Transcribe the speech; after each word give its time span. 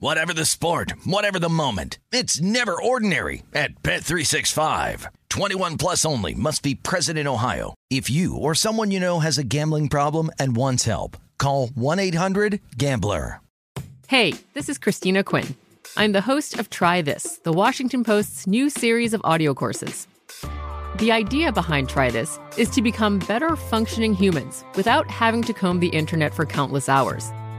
Whatever 0.00 0.32
the 0.32 0.44
sport, 0.44 0.92
whatever 1.04 1.40
the 1.40 1.48
moment, 1.48 1.98
it's 2.12 2.40
never 2.40 2.80
ordinary 2.80 3.42
at 3.52 3.82
Bet365. 3.82 5.06
21 5.28 5.76
plus 5.76 6.04
only 6.04 6.34
must 6.34 6.62
be 6.62 6.76
present 6.76 7.18
in 7.18 7.26
Ohio. 7.26 7.74
If 7.90 8.08
you 8.08 8.36
or 8.36 8.54
someone 8.54 8.92
you 8.92 9.00
know 9.00 9.18
has 9.18 9.38
a 9.38 9.44
gambling 9.44 9.88
problem 9.88 10.30
and 10.38 10.54
wants 10.54 10.84
help, 10.84 11.16
call 11.36 11.66
1-800-GAMBLER. 11.70 13.40
Hey, 14.06 14.34
this 14.54 14.68
is 14.68 14.78
Christina 14.78 15.24
Quinn. 15.24 15.56
I'm 15.96 16.12
the 16.12 16.20
host 16.20 16.60
of 16.60 16.70
Try 16.70 17.02
This, 17.02 17.40
the 17.42 17.52
Washington 17.52 18.04
Post's 18.04 18.46
new 18.46 18.70
series 18.70 19.14
of 19.14 19.20
audio 19.24 19.52
courses. 19.52 20.06
The 20.98 21.10
idea 21.10 21.50
behind 21.50 21.88
Try 21.88 22.12
This 22.12 22.38
is 22.56 22.70
to 22.70 22.82
become 22.82 23.18
better 23.18 23.56
functioning 23.56 24.14
humans 24.14 24.64
without 24.76 25.10
having 25.10 25.42
to 25.42 25.52
comb 25.52 25.80
the 25.80 25.88
internet 25.88 26.32
for 26.32 26.46
countless 26.46 26.88
hours. 26.88 27.32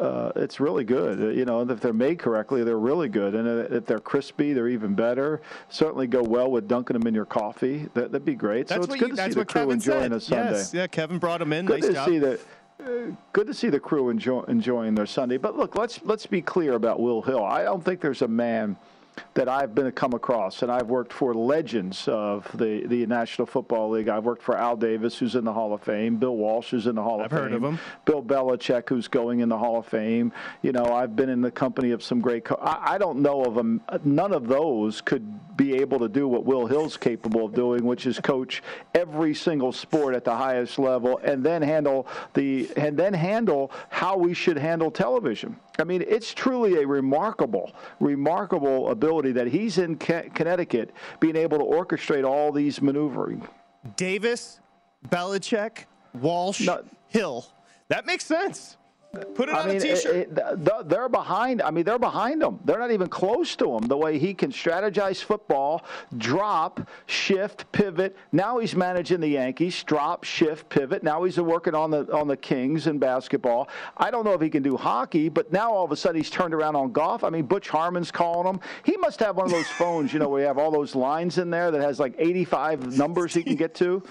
uh, 0.00 0.32
it's 0.36 0.60
really 0.60 0.84
good. 0.84 1.36
You 1.36 1.44
know, 1.44 1.62
if 1.62 1.80
they're 1.80 1.92
made 1.92 2.18
correctly, 2.18 2.64
they're 2.64 2.78
really 2.78 3.08
good. 3.08 3.34
And 3.34 3.46
uh, 3.46 3.74
if 3.76 3.86
they're 3.86 4.00
crispy, 4.00 4.52
they're 4.52 4.68
even 4.68 4.94
better. 4.94 5.40
Certainly 5.68 6.08
go 6.08 6.22
well 6.22 6.50
with 6.50 6.68
dunking 6.68 6.98
them 6.98 7.06
in 7.06 7.14
your 7.14 7.24
coffee. 7.24 7.88
That, 7.94 8.12
that'd 8.12 8.24
be 8.24 8.34
great. 8.34 8.68
that's 8.68 8.86
so 8.86 8.92
it's 8.92 9.00
good 9.00 9.10
you, 9.10 9.16
to 9.16 9.22
see 9.24 9.28
the 9.30 9.44
crew 9.44 9.62
Kevin 9.62 9.74
enjoying 9.74 10.02
said. 10.02 10.12
a 10.12 10.20
Sunday. 10.20 10.52
Yes. 10.52 10.74
Yeah. 10.74 10.86
Kevin 10.86 11.18
brought 11.18 11.38
them 11.38 11.52
in. 11.52 11.66
Good 11.66 11.80
nice 11.80 11.88
to 11.88 11.94
job. 11.94 12.08
see 12.08 12.18
the. 12.18 12.40
Good 13.32 13.46
to 13.46 13.54
see 13.54 13.68
the 13.68 13.80
crew 13.80 14.10
enjoy, 14.10 14.42
enjoying 14.42 14.94
their 14.94 15.06
Sunday. 15.06 15.38
But 15.38 15.56
look, 15.56 15.76
let's 15.76 16.00
let's 16.04 16.26
be 16.26 16.42
clear 16.42 16.74
about 16.74 17.00
Will 17.00 17.22
Hill. 17.22 17.42
I 17.42 17.62
don't 17.62 17.84
think 17.84 18.00
there's 18.00 18.22
a 18.22 18.28
man 18.28 18.76
that 19.34 19.48
I've 19.48 19.74
been 19.74 19.90
come 19.92 20.14
across, 20.14 20.62
and 20.62 20.70
I've 20.72 20.88
worked 20.88 21.12
for 21.12 21.34
legends 21.34 22.08
of 22.08 22.48
the, 22.54 22.86
the 22.86 23.06
National 23.06 23.46
Football 23.46 23.90
League. 23.90 24.08
I've 24.08 24.24
worked 24.24 24.42
for 24.42 24.56
Al 24.56 24.76
Davis, 24.76 25.18
who's 25.18 25.34
in 25.34 25.44
the 25.44 25.52
Hall 25.52 25.72
of 25.74 25.82
Fame, 25.82 26.16
Bill 26.16 26.36
Walsh, 26.36 26.70
who's 26.70 26.86
in 26.86 26.94
the 26.96 27.02
Hall 27.02 27.20
I've 27.20 27.26
of 27.26 27.32
heard 27.32 27.52
Fame, 27.52 27.64
of 27.64 27.74
him. 27.74 27.78
Bill 28.04 28.22
Belichick, 28.22 28.88
who's 28.88 29.08
going 29.08 29.40
in 29.40 29.48
the 29.48 29.58
Hall 29.58 29.78
of 29.78 29.86
Fame. 29.86 30.32
You 30.62 30.72
know, 30.72 30.92
I've 30.92 31.14
been 31.14 31.28
in 31.28 31.40
the 31.40 31.50
company 31.50 31.90
of 31.90 32.02
some 32.02 32.20
great. 32.20 32.44
Co- 32.44 32.58
I, 32.60 32.94
I 32.94 32.98
don't 32.98 33.20
know 33.20 33.44
of 33.44 33.54
them. 33.54 33.80
None 34.04 34.32
of 34.32 34.48
those 34.48 35.00
could 35.00 35.56
be 35.56 35.74
able 35.74 35.98
to 36.00 36.08
do 36.08 36.28
what 36.28 36.44
Will 36.44 36.66
Hill's 36.66 36.96
capable 36.96 37.46
of 37.46 37.54
doing, 37.54 37.84
which 37.84 38.06
is 38.06 38.18
coach 38.20 38.62
every 38.94 39.34
single 39.34 39.72
sport 39.72 40.14
at 40.14 40.24
the 40.24 40.36
highest 40.36 40.78
level, 40.78 41.18
and 41.22 41.44
then 41.44 41.62
handle 41.62 42.06
the 42.34 42.70
and 42.76 42.96
then 42.96 43.14
handle 43.14 43.70
how 43.88 44.16
we 44.16 44.34
should 44.34 44.58
handle 44.58 44.90
television. 44.90 45.56
I 45.78 45.84
mean, 45.84 46.04
it's 46.06 46.32
truly 46.32 46.82
a 46.82 46.86
remarkable, 46.86 47.72
remarkable 48.00 48.90
ability 48.90 49.32
that 49.32 49.46
he's 49.46 49.78
in 49.78 49.96
Connecticut, 49.96 50.92
being 51.20 51.36
able 51.36 51.58
to 51.58 51.64
orchestrate 51.64 52.26
all 52.26 52.50
these 52.52 52.80
maneuvering. 52.80 53.46
Davis, 53.96 54.60
Belichick, 55.08 55.84
Walsh, 56.14 56.60
No. 56.66 56.82
Hill. 57.08 57.46
That 57.88 58.06
makes 58.06 58.24
sense. 58.24 58.76
Put 59.34 59.48
it 59.48 59.54
I 59.54 59.62
on 59.62 59.68
mean, 59.68 59.76
a 59.78 59.80
T-shirt. 59.80 60.14
it- 60.14 60.38
it- 60.38 60.88
they're 60.88 61.08
behind. 61.08 61.62
I 61.62 61.70
mean, 61.70 61.84
they're 61.84 61.98
behind 61.98 62.42
him. 62.42 62.58
They're 62.66 62.78
not 62.78 62.90
even 62.90 63.08
close 63.08 63.56
to 63.56 63.74
him. 63.76 63.86
The 63.88 63.96
way 63.96 64.18
he 64.18 64.34
can 64.34 64.50
strategize 64.52 65.22
football, 65.22 65.84
drop, 66.18 66.80
shift, 67.06 67.70
pivot. 67.72 68.14
Now 68.32 68.58
he's 68.58 68.76
managing 68.76 69.20
the 69.20 69.28
Yankees. 69.28 69.82
Drop, 69.84 70.24
shift, 70.24 70.68
pivot. 70.68 71.02
Now 71.02 71.22
he's 71.24 71.40
working 71.40 71.74
on 71.74 71.90
the 71.90 72.06
on 72.12 72.28
the 72.28 72.36
Kings 72.36 72.86
in 72.88 72.98
basketball. 72.98 73.68
I 73.96 74.10
don't 74.10 74.24
know 74.24 74.32
if 74.34 74.40
he 74.42 74.50
can 74.50 74.62
do 74.62 74.76
hockey, 74.76 75.30
but 75.30 75.50
now 75.50 75.72
all 75.72 75.84
of 75.84 75.92
a 75.92 75.96
sudden 75.96 76.16
he's 76.16 76.30
turned 76.30 76.52
around 76.52 76.76
on 76.76 76.92
golf. 76.92 77.24
I 77.24 77.30
mean, 77.30 77.46
Butch 77.46 77.68
Harmon's 77.70 78.10
calling 78.10 78.46
him. 78.46 78.60
He 78.84 78.98
must 78.98 79.18
have 79.20 79.36
one 79.36 79.46
of 79.46 79.52
those 79.52 79.68
phones, 79.68 80.12
you 80.12 80.18
know, 80.18 80.28
where 80.28 80.42
you 80.42 80.46
have 80.46 80.58
all 80.58 80.70
those 80.70 80.94
lines 80.94 81.38
in 81.38 81.48
there 81.48 81.70
that 81.70 81.80
has 81.80 81.98
like 81.98 82.14
85 82.18 82.96
numbers 82.98 83.32
he 83.32 83.42
can 83.42 83.56
get 83.56 83.74
to. 83.76 84.02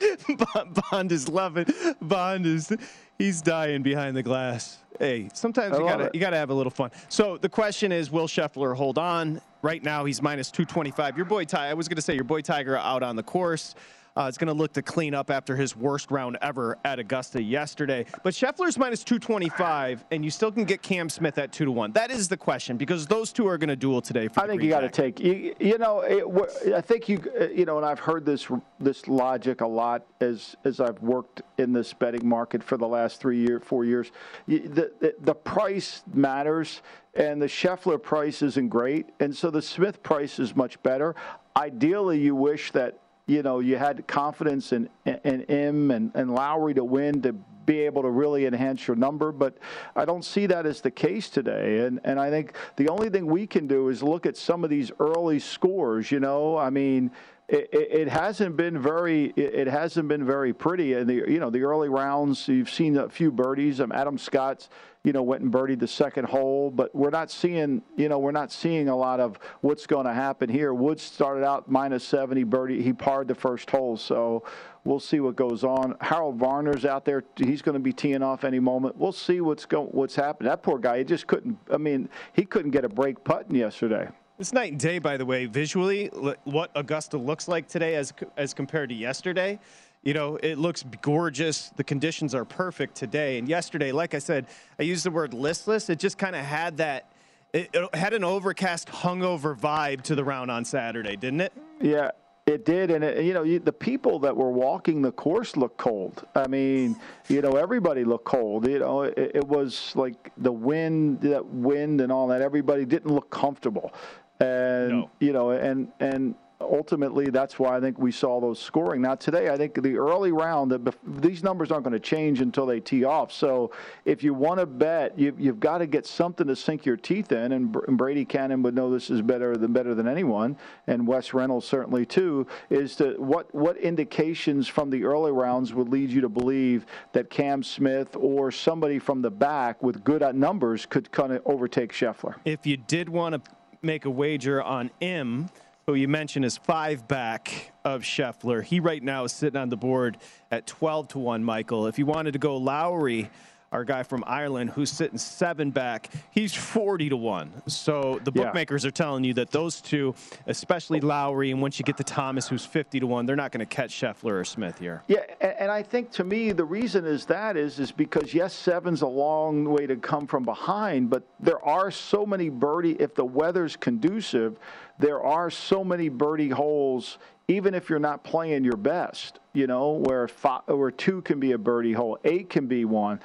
Bond 0.90 1.12
is 1.12 1.28
loving. 1.28 1.66
Bond 2.00 2.46
is 2.46 2.72
he's 3.20 3.42
dying 3.42 3.82
behind 3.82 4.16
the 4.16 4.22
glass. 4.22 4.78
Hey, 4.98 5.28
sometimes 5.34 5.74
I 5.74 5.78
you 5.78 5.84
gotta 5.84 6.04
it. 6.04 6.14
you 6.14 6.20
gotta 6.20 6.36
have 6.36 6.50
a 6.50 6.54
little 6.54 6.70
fun. 6.70 6.90
So 7.08 7.36
the 7.36 7.48
question 7.48 7.92
is, 7.92 8.10
will 8.10 8.26
Scheffler 8.26 8.74
hold 8.74 8.98
on? 8.98 9.40
Right 9.62 9.82
now 9.82 10.04
he's 10.04 10.22
minus 10.22 10.50
two 10.50 10.64
twenty 10.64 10.90
five. 10.90 11.16
Your 11.16 11.26
boy 11.26 11.44
Ty, 11.44 11.68
I 11.68 11.74
was 11.74 11.86
gonna 11.88 12.00
say 12.00 12.14
your 12.14 12.24
boy 12.24 12.40
Tiger 12.40 12.76
out 12.76 13.02
on 13.02 13.16
the 13.16 13.22
course. 13.22 13.74
Uh, 14.20 14.28
is 14.28 14.36
going 14.36 14.48
to 14.48 14.52
look 14.52 14.70
to 14.74 14.82
clean 14.82 15.14
up 15.14 15.30
after 15.30 15.56
his 15.56 15.74
worst 15.74 16.10
round 16.10 16.36
ever 16.42 16.76
at 16.84 16.98
Augusta 16.98 17.42
yesterday. 17.42 18.04
But 18.22 18.34
Scheffler's 18.34 18.76
minus 18.76 19.02
225, 19.02 20.04
and 20.10 20.22
you 20.22 20.30
still 20.30 20.52
can 20.52 20.64
get 20.64 20.82
Cam 20.82 21.08
Smith 21.08 21.38
at 21.38 21.52
2 21.52 21.64
to 21.64 21.72
1. 21.72 21.92
That 21.92 22.10
is 22.10 22.28
the 22.28 22.36
question 22.36 22.76
because 22.76 23.06
those 23.06 23.32
two 23.32 23.48
are 23.48 23.56
going 23.56 23.70
to 23.70 23.76
duel 23.76 24.02
today. 24.02 24.28
For 24.28 24.40
I 24.40 24.46
think 24.46 24.62
you 24.62 24.68
got 24.68 24.80
to 24.80 24.90
take 24.90 25.20
you, 25.20 25.54
you 25.58 25.78
know 25.78 26.00
it, 26.00 26.74
I 26.74 26.82
think 26.82 27.08
you 27.08 27.22
you 27.50 27.64
know 27.64 27.78
and 27.78 27.86
I've 27.86 27.98
heard 27.98 28.26
this 28.26 28.46
this 28.78 29.08
logic 29.08 29.62
a 29.62 29.66
lot 29.66 30.04
as 30.20 30.54
as 30.64 30.80
I've 30.80 31.00
worked 31.00 31.40
in 31.56 31.72
this 31.72 31.94
betting 31.94 32.28
market 32.28 32.62
for 32.62 32.76
the 32.76 32.86
last 32.86 33.22
3 33.22 33.38
year 33.38 33.58
4 33.58 33.86
years 33.86 34.12
the, 34.46 34.92
the 35.00 35.14
the 35.20 35.34
price 35.34 36.02
matters 36.12 36.82
and 37.14 37.40
the 37.40 37.46
Scheffler 37.46 38.00
price 38.02 38.42
isn't 38.42 38.68
great 38.68 39.06
and 39.18 39.34
so 39.34 39.50
the 39.50 39.62
Smith 39.62 40.02
price 40.02 40.38
is 40.38 40.54
much 40.54 40.82
better 40.82 41.14
ideally 41.56 42.20
you 42.20 42.34
wish 42.34 42.70
that 42.72 42.99
you 43.30 43.42
know 43.42 43.60
you 43.60 43.76
had 43.76 44.06
confidence 44.06 44.72
in 44.72 44.88
in 45.06 45.42
Im 45.42 45.90
and, 45.90 46.10
and 46.14 46.34
Lowry 46.34 46.74
to 46.74 46.84
win 46.84 47.22
to 47.22 47.32
be 47.66 47.80
able 47.80 48.02
to 48.02 48.10
really 48.10 48.46
enhance 48.46 48.88
your 48.88 48.96
number, 48.96 49.30
but 49.30 49.56
I 49.94 50.04
don't 50.04 50.24
see 50.24 50.46
that 50.46 50.66
as 50.66 50.80
the 50.80 50.90
case 50.90 51.30
today. 51.30 51.86
And 51.86 52.00
and 52.04 52.18
I 52.18 52.30
think 52.30 52.54
the 52.76 52.88
only 52.88 53.08
thing 53.08 53.26
we 53.26 53.46
can 53.46 53.68
do 53.68 53.88
is 53.88 54.02
look 54.02 54.26
at 54.26 54.36
some 54.36 54.64
of 54.64 54.70
these 54.70 54.90
early 54.98 55.38
scores. 55.38 56.10
You 56.10 56.18
know, 56.18 56.58
I 56.58 56.70
mean, 56.70 57.12
it, 57.48 57.68
it, 57.72 58.08
hasn't 58.08 58.56
been 58.56 58.78
very 58.78 59.26
it, 59.36 59.66
hasn't 59.66 60.08
been 60.08 60.24
very 60.24 60.52
pretty 60.52 60.94
in 60.94 61.06
the 61.06 61.14
you 61.14 61.38
know 61.38 61.50
the 61.50 61.62
early 61.62 61.88
rounds. 61.88 62.48
You've 62.48 62.70
seen 62.70 62.96
a 62.96 63.08
few 63.08 63.30
birdies. 63.30 63.80
Um, 63.80 63.92
Adam 63.92 64.18
Scott's 64.18 64.68
you 65.04 65.12
know 65.12 65.22
went 65.22 65.42
and 65.42 65.52
birdied 65.52 65.78
the 65.80 65.88
second 65.88 66.26
hole, 66.26 66.70
but 66.70 66.94
we're 66.94 67.10
not 67.10 67.30
seeing 67.30 67.82
you 67.96 68.08
know 68.08 68.18
we're 68.18 68.32
not 68.32 68.52
seeing 68.52 68.88
a 68.88 68.96
lot 68.96 69.20
of 69.20 69.38
what's 69.62 69.86
going 69.86 70.06
to 70.06 70.12
happen 70.12 70.48
here. 70.48 70.74
Woods 70.74 71.02
started 71.02 71.44
out 71.44 71.70
minus 71.70 72.04
seventy 72.04 72.44
birdie. 72.44 72.82
He 72.82 72.92
parred 72.92 73.28
the 73.28 73.34
first 73.34 73.70
hole, 73.70 73.96
so 73.96 74.44
we'll 74.84 75.00
see 75.00 75.20
what 75.20 75.36
goes 75.36 75.64
on. 75.64 75.96
Harold 76.00 76.38
Varner's 76.38 76.84
out 76.84 77.04
there. 77.04 77.24
He's 77.36 77.62
going 77.62 77.74
to 77.74 77.80
be 77.80 77.92
teeing 77.92 78.22
off 78.22 78.44
any 78.44 78.60
moment. 78.60 78.96
We'll 78.96 79.12
see 79.12 79.40
what's 79.40 79.64
going 79.64 79.88
what's 79.88 80.14
happening. 80.14 80.50
That 80.50 80.62
poor 80.62 80.78
guy, 80.78 80.98
he 80.98 81.04
just 81.04 81.26
couldn't. 81.26 81.58
I 81.72 81.78
mean, 81.78 82.08
he 82.34 82.44
couldn't 82.44 82.72
get 82.72 82.84
a 82.84 82.88
break 82.88 83.24
putting 83.24 83.56
yesterday. 83.56 84.08
It's 84.38 84.54
night 84.54 84.72
and 84.72 84.80
day, 84.80 84.98
by 84.98 85.18
the 85.18 85.26
way, 85.26 85.44
visually, 85.44 86.06
what 86.44 86.70
Augusta 86.74 87.18
looks 87.18 87.46
like 87.46 87.68
today 87.68 87.96
as, 87.96 88.10
as 88.38 88.54
compared 88.54 88.88
to 88.88 88.94
yesterday. 88.94 89.58
You 90.02 90.14
know, 90.14 90.36
it 90.36 90.56
looks 90.56 90.82
gorgeous. 91.02 91.70
The 91.76 91.84
conditions 91.84 92.34
are 92.34 92.44
perfect 92.44 92.94
today. 92.94 93.38
And 93.38 93.48
yesterday, 93.48 93.92
like 93.92 94.14
I 94.14 94.18
said, 94.18 94.46
I 94.78 94.84
used 94.84 95.04
the 95.04 95.10
word 95.10 95.34
listless. 95.34 95.90
It 95.90 95.98
just 95.98 96.16
kind 96.16 96.34
of 96.34 96.42
had 96.42 96.78
that, 96.78 97.12
it, 97.52 97.68
it 97.74 97.94
had 97.94 98.14
an 98.14 98.24
overcast, 98.24 98.88
hungover 98.88 99.58
vibe 99.58 100.00
to 100.02 100.14
the 100.14 100.24
round 100.24 100.50
on 100.50 100.64
Saturday, 100.64 101.16
didn't 101.16 101.42
it? 101.42 101.52
Yeah, 101.82 102.12
it 102.46 102.64
did, 102.64 102.90
and 102.90 103.04
it, 103.04 103.24
you 103.24 103.34
know, 103.34 103.42
you, 103.42 103.58
the 103.58 103.72
people 103.72 104.18
that 104.20 104.34
were 104.34 104.50
walking 104.50 105.02
the 105.02 105.12
course 105.12 105.54
looked 105.54 105.76
cold. 105.76 106.26
I 106.34 106.46
mean, 106.46 106.96
you 107.28 107.42
know, 107.42 107.52
everybody 107.52 108.02
looked 108.02 108.24
cold. 108.24 108.66
You 108.66 108.78
know, 108.78 109.02
it, 109.02 109.32
it 109.34 109.46
was 109.46 109.92
like 109.94 110.32
the 110.38 110.52
wind, 110.52 111.20
that 111.20 111.44
wind, 111.44 112.00
and 112.00 112.10
all 112.10 112.26
that. 112.28 112.40
Everybody 112.40 112.86
didn't 112.86 113.12
look 113.12 113.28
comfortable 113.28 113.92
and 114.40 114.90
no. 114.90 115.10
you 115.20 115.32
know, 115.32 115.50
and 115.50 115.88
and 116.00 116.34
ultimately 116.60 117.30
that's 117.30 117.58
why 117.58 117.76
I 117.76 117.80
think 117.80 117.98
we 117.98 118.12
saw 118.12 118.40
those 118.40 118.58
scoring. 118.58 119.02
Now 119.02 119.14
today, 119.14 119.48
I 119.50 119.56
think 119.56 119.80
the 119.82 119.96
early 119.96 120.32
round, 120.32 120.70
the, 120.70 120.94
these 121.04 121.42
numbers 121.42 121.70
aren't 121.70 121.84
going 121.84 121.92
to 121.92 122.00
change 122.00 122.40
until 122.40 122.66
they 122.66 122.80
tee 122.80 123.04
off. 123.04 123.32
So 123.32 123.72
if 124.04 124.22
you 124.22 124.34
want 124.34 124.60
to 124.60 124.66
bet, 124.66 125.18
you, 125.18 125.34
have 125.46 125.60
got 125.60 125.78
to 125.78 125.86
get 125.86 126.06
something 126.06 126.46
to 126.46 126.56
sink 126.56 126.84
your 126.84 126.96
teeth 126.96 127.32
in. 127.32 127.52
And, 127.52 127.70
Brady 128.00 128.24
Kannon 128.24 128.62
would 128.62 128.74
know 128.74 128.90
this 128.90 129.10
is 129.10 129.20
better 129.20 129.56
than 129.56 129.72
better 129.72 129.94
than 129.94 130.08
anyone, 130.08 130.56
and 130.86 131.06
Wes 131.06 131.34
Reynolds 131.34 131.66
certainly 131.66 132.06
too. 132.06 132.46
Is 132.70 132.96
to 132.96 133.14
what 133.18 133.52
what 133.54 133.76
indications 133.76 134.68
from 134.68 134.90
the 134.90 135.04
early 135.04 135.32
rounds 135.32 135.74
would 135.74 135.88
lead 135.88 136.10
you 136.10 136.20
to 136.20 136.28
believe 136.28 136.86
that 137.12 137.30
Cam 137.30 137.62
Smith 137.62 138.16
or 138.16 138.50
somebody 138.50 138.98
from 138.98 139.22
the 139.22 139.30
back 139.30 139.82
with 139.82 140.02
good 140.04 140.22
uh, 140.22 140.32
numbers 140.32 140.86
could 140.86 141.10
kind 141.10 141.32
of 141.32 141.42
overtake 141.44 141.92
Scheffler? 141.92 142.34
If 142.44 142.66
you 142.66 142.76
did 142.76 143.08
want 143.08 143.44
to 143.44 143.50
make 143.82 144.04
a 144.04 144.10
wager 144.10 144.62
on 144.62 144.90
Im, 145.00 145.48
who 145.90 145.96
you 145.96 146.06
mentioned 146.06 146.44
is 146.44 146.56
five 146.56 147.08
back 147.08 147.72
of 147.84 148.02
Scheffler. 148.02 148.62
He 148.62 148.78
right 148.78 149.02
now 149.02 149.24
is 149.24 149.32
sitting 149.32 149.60
on 149.60 149.70
the 149.70 149.76
board 149.76 150.18
at 150.52 150.64
12 150.64 151.08
to 151.08 151.18
1, 151.18 151.42
Michael. 151.42 151.88
If 151.88 151.98
you 151.98 152.06
wanted 152.06 152.32
to 152.34 152.38
go 152.38 152.56
Lowry, 152.58 153.28
our 153.72 153.84
guy 153.84 154.02
from 154.02 154.24
Ireland 154.26 154.70
who's 154.70 154.90
sitting 154.90 155.18
seven 155.18 155.70
back, 155.70 156.10
he's 156.32 156.52
40 156.52 157.10
to 157.10 157.16
1. 157.16 157.62
So 157.68 158.20
the 158.24 158.32
bookmakers 158.32 158.82
yeah. 158.82 158.88
are 158.88 158.92
telling 158.92 159.22
you 159.22 159.34
that 159.34 159.50
those 159.52 159.80
two, 159.80 160.14
especially 160.46 161.00
Lowry, 161.00 161.52
and 161.52 161.62
once 161.62 161.78
you 161.78 161.84
get 161.84 161.96
to 161.98 162.04
Thomas, 162.04 162.48
who's 162.48 162.66
50 162.66 163.00
to 163.00 163.06
1, 163.06 163.26
they're 163.26 163.36
not 163.36 163.52
going 163.52 163.60
to 163.60 163.66
catch 163.66 163.92
Scheffler 163.92 164.40
or 164.40 164.44
Smith 164.44 164.78
here. 164.78 165.02
Yeah, 165.06 165.20
and 165.40 165.70
I 165.70 165.84
think 165.84 166.10
to 166.12 166.24
me, 166.24 166.50
the 166.50 166.64
reason 166.64 167.06
is 167.06 167.24
that 167.26 167.56
is, 167.56 167.78
is 167.78 167.92
because, 167.92 168.34
yes, 168.34 168.54
seven's 168.54 169.02
a 169.02 169.06
long 169.06 169.64
way 169.64 169.86
to 169.86 169.96
come 169.96 170.26
from 170.26 170.44
behind, 170.44 171.08
but 171.08 171.22
there 171.38 171.64
are 171.64 171.92
so 171.92 172.26
many 172.26 172.48
birdie, 172.48 172.96
if 172.98 173.14
the 173.14 173.24
weather's 173.24 173.76
conducive, 173.76 174.58
there 174.98 175.22
are 175.22 175.48
so 175.48 175.84
many 175.84 176.08
birdie 176.08 176.48
holes 176.48 177.18
even 177.50 177.74
if 177.74 177.90
you're 177.90 177.98
not 177.98 178.22
playing 178.22 178.62
your 178.62 178.76
best, 178.76 179.40
you 179.54 179.66
know, 179.66 179.90
where 179.90 180.28
five, 180.28 180.62
where 180.66 180.92
two 180.92 181.20
can 181.22 181.40
be 181.40 181.50
a 181.50 181.58
birdie 181.58 181.92
hole, 181.92 182.16
eight 182.24 182.48
can 182.48 182.66
be 182.66 182.84
one. 182.84 183.18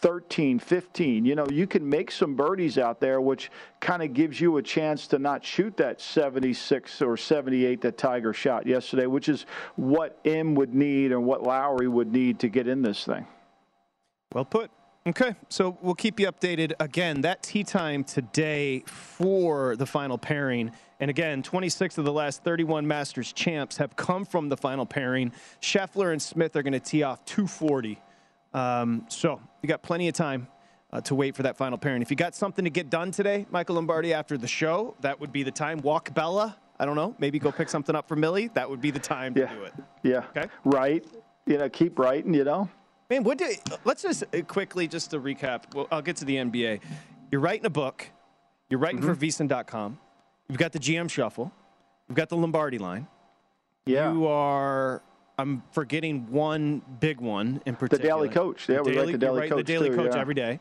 13, 0.00 0.58
15. 0.58 1.24
You 1.24 1.34
know, 1.34 1.46
you 1.50 1.66
can 1.66 1.88
make 1.88 2.10
some 2.10 2.34
birdies 2.34 2.78
out 2.78 3.00
there, 3.00 3.20
which 3.20 3.50
kind 3.80 4.02
of 4.02 4.14
gives 4.14 4.40
you 4.40 4.56
a 4.56 4.62
chance 4.62 5.06
to 5.08 5.18
not 5.18 5.44
shoot 5.44 5.76
that 5.76 6.00
76 6.00 7.02
or 7.02 7.16
78 7.16 7.80
that 7.82 7.98
Tiger 7.98 8.32
shot 8.32 8.66
yesterday, 8.66 9.06
which 9.06 9.28
is 9.28 9.46
what 9.76 10.18
Im 10.24 10.54
would 10.54 10.74
need 10.74 11.12
and 11.12 11.24
what 11.24 11.42
Lowry 11.42 11.88
would 11.88 12.12
need 12.12 12.38
to 12.40 12.48
get 12.48 12.66
in 12.66 12.82
this 12.82 13.04
thing. 13.04 13.26
Well 14.32 14.44
put. 14.44 14.70
Okay, 15.06 15.34
so 15.48 15.78
we'll 15.80 15.94
keep 15.94 16.20
you 16.20 16.30
updated. 16.30 16.72
Again, 16.78 17.22
that 17.22 17.42
tee 17.42 17.64
time 17.64 18.04
today 18.04 18.80
for 18.86 19.74
the 19.76 19.86
final 19.86 20.18
pairing. 20.18 20.72
And 21.00 21.08
again, 21.08 21.42
26 21.42 21.96
of 21.96 22.04
the 22.04 22.12
last 22.12 22.44
31 22.44 22.86
Masters 22.86 23.32
champs 23.32 23.78
have 23.78 23.96
come 23.96 24.26
from 24.26 24.50
the 24.50 24.58
final 24.58 24.84
pairing. 24.84 25.32
Scheffler 25.62 26.12
and 26.12 26.20
Smith 26.20 26.54
are 26.54 26.62
going 26.62 26.74
to 26.74 26.80
tee 26.80 27.02
off 27.02 27.24
240 27.24 27.98
um, 28.52 29.06
so 29.08 29.40
you 29.62 29.68
got 29.68 29.82
plenty 29.82 30.08
of 30.08 30.14
time 30.14 30.48
uh, 30.92 31.00
to 31.02 31.14
wait 31.14 31.36
for 31.36 31.42
that 31.44 31.56
final 31.56 31.78
pairing. 31.78 32.02
If 32.02 32.10
you 32.10 32.16
got 32.16 32.34
something 32.34 32.64
to 32.64 32.70
get 32.70 32.90
done 32.90 33.10
today, 33.10 33.46
Michael 33.50 33.76
Lombardi, 33.76 34.12
after 34.12 34.36
the 34.36 34.48
show, 34.48 34.96
that 35.00 35.20
would 35.20 35.32
be 35.32 35.42
the 35.42 35.50
time. 35.50 35.78
Walk 35.78 36.12
Bella. 36.14 36.56
I 36.78 36.86
don't 36.86 36.96
know. 36.96 37.14
Maybe 37.18 37.38
go 37.38 37.52
pick 37.52 37.68
something 37.68 37.94
up 37.94 38.08
for 38.08 38.16
Millie. 38.16 38.48
That 38.54 38.68
would 38.68 38.80
be 38.80 38.90
the 38.90 38.98
time 38.98 39.34
to 39.34 39.40
yeah. 39.40 39.54
do 39.54 39.64
it. 39.64 39.74
Yeah. 40.02 40.24
Okay. 40.30 40.48
Right. 40.64 41.04
You 41.46 41.58
know, 41.58 41.68
keep 41.68 41.98
writing. 41.98 42.32
You 42.32 42.44
know. 42.44 42.68
Man, 43.10 43.24
what 43.24 43.38
do? 43.38 43.52
Let's 43.84 44.02
just 44.02 44.24
uh, 44.34 44.40
quickly 44.42 44.88
just 44.88 45.10
to 45.10 45.20
recap. 45.20 45.74
Well, 45.74 45.88
I'll 45.90 46.00
get 46.02 46.16
to 46.16 46.24
the 46.24 46.36
NBA. 46.36 46.80
You're 47.30 47.40
writing 47.40 47.66
a 47.66 47.70
book. 47.70 48.06
You're 48.70 48.80
writing 48.80 49.00
mm-hmm. 49.00 49.12
for 49.12 49.26
VSiN.com. 49.26 49.98
You've 50.48 50.58
got 50.58 50.72
the 50.72 50.78
GM 50.78 51.10
Shuffle. 51.10 51.52
You've 52.08 52.16
got 52.16 52.28
the 52.28 52.36
Lombardi 52.36 52.78
line. 52.78 53.06
Yeah. 53.84 54.12
You 54.12 54.26
are 54.26 55.02
I'm 55.40 55.62
forgetting 55.72 56.30
one 56.30 56.82
big 57.00 57.20
one 57.20 57.62
in 57.64 57.74
particular. 57.74 58.02
The 58.02 58.08
Daily 58.08 58.28
Coach. 58.28 58.68
Yeah, 58.68 58.82
we 58.82 58.96
write 58.96 59.06
the 59.12 59.18
Daily 59.18 59.48
Coach. 59.48 59.58
The 59.58 59.64
Daily 59.64 59.88
too, 59.88 59.96
Coach 59.96 60.12
yeah. 60.14 60.20
every 60.20 60.34
day. 60.34 60.60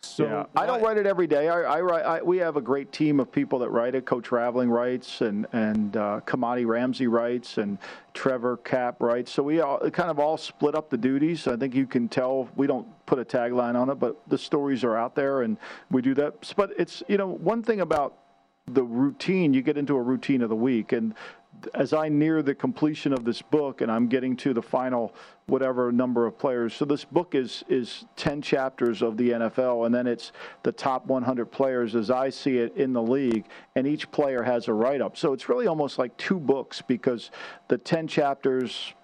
So 0.00 0.24
yeah. 0.24 0.44
I 0.54 0.64
don't 0.66 0.80
write 0.80 0.96
it 0.96 1.06
every 1.06 1.26
day. 1.26 1.48
I, 1.48 1.60
I 1.60 1.80
write. 1.80 2.04
I, 2.04 2.22
we 2.22 2.38
have 2.38 2.56
a 2.56 2.60
great 2.60 2.92
team 2.92 3.18
of 3.18 3.32
people 3.32 3.58
that 3.60 3.70
write 3.70 3.94
it. 3.94 4.06
Coach 4.06 4.30
Raveling 4.30 4.70
writes, 4.70 5.20
and 5.20 5.46
and 5.52 5.96
uh, 5.96 6.20
Kamani 6.24 6.66
Ramsey 6.66 7.06
writes, 7.06 7.58
and 7.58 7.78
Trevor 8.14 8.56
Cap 8.58 9.00
writes. 9.00 9.32
So 9.32 9.42
we 9.42 9.60
all 9.60 9.78
kind 9.90 10.10
of 10.10 10.18
all 10.18 10.36
split 10.36 10.74
up 10.74 10.90
the 10.90 10.98
duties. 10.98 11.46
I 11.46 11.56
think 11.56 11.74
you 11.74 11.86
can 11.86 12.08
tell 12.08 12.48
we 12.56 12.66
don't 12.66 12.86
put 13.06 13.18
a 13.18 13.24
tagline 13.24 13.74
on 13.74 13.88
it, 13.90 13.96
but 13.96 14.20
the 14.28 14.38
stories 14.38 14.84
are 14.84 14.96
out 14.96 15.14
there, 15.14 15.42
and 15.42 15.56
we 15.90 16.02
do 16.02 16.14
that. 16.14 16.52
But 16.56 16.72
it's 16.76 17.02
you 17.08 17.18
know 17.18 17.28
one 17.28 17.62
thing 17.62 17.80
about 17.80 18.14
the 18.74 18.82
routine, 18.82 19.54
you 19.54 19.62
get 19.62 19.76
into 19.76 19.96
a 19.96 20.02
routine 20.02 20.42
of 20.42 20.48
the 20.48 20.56
week. 20.56 20.92
And 20.92 21.14
as 21.74 21.92
I 21.92 22.08
near 22.08 22.42
the 22.42 22.54
completion 22.54 23.12
of 23.12 23.24
this 23.24 23.42
book 23.42 23.80
and 23.80 23.90
I'm 23.90 24.06
getting 24.06 24.36
to 24.36 24.52
the 24.52 24.62
final 24.62 25.14
whatever 25.46 25.90
number 25.90 26.26
of 26.26 26.38
players. 26.38 26.74
So 26.74 26.84
this 26.84 27.04
book 27.04 27.34
is 27.34 27.64
is 27.68 28.04
10 28.16 28.42
chapters 28.42 29.02
of 29.02 29.16
the 29.16 29.30
NFL 29.30 29.86
and 29.86 29.94
then 29.94 30.06
it's 30.06 30.32
the 30.62 30.72
top 30.72 31.06
100 31.06 31.46
players 31.46 31.94
as 31.94 32.10
I 32.10 32.30
see 32.30 32.58
it 32.58 32.76
in 32.76 32.92
the 32.92 33.02
league 33.02 33.46
and 33.74 33.86
each 33.86 34.10
player 34.10 34.42
has 34.42 34.68
a 34.68 34.72
write 34.72 35.00
up. 35.00 35.16
So 35.16 35.32
it's 35.32 35.48
really 35.48 35.66
almost 35.66 35.98
like 35.98 36.16
two 36.16 36.38
books 36.38 36.82
because 36.82 37.30
the 37.68 37.78
10 37.78 38.06
chapters 38.08 38.94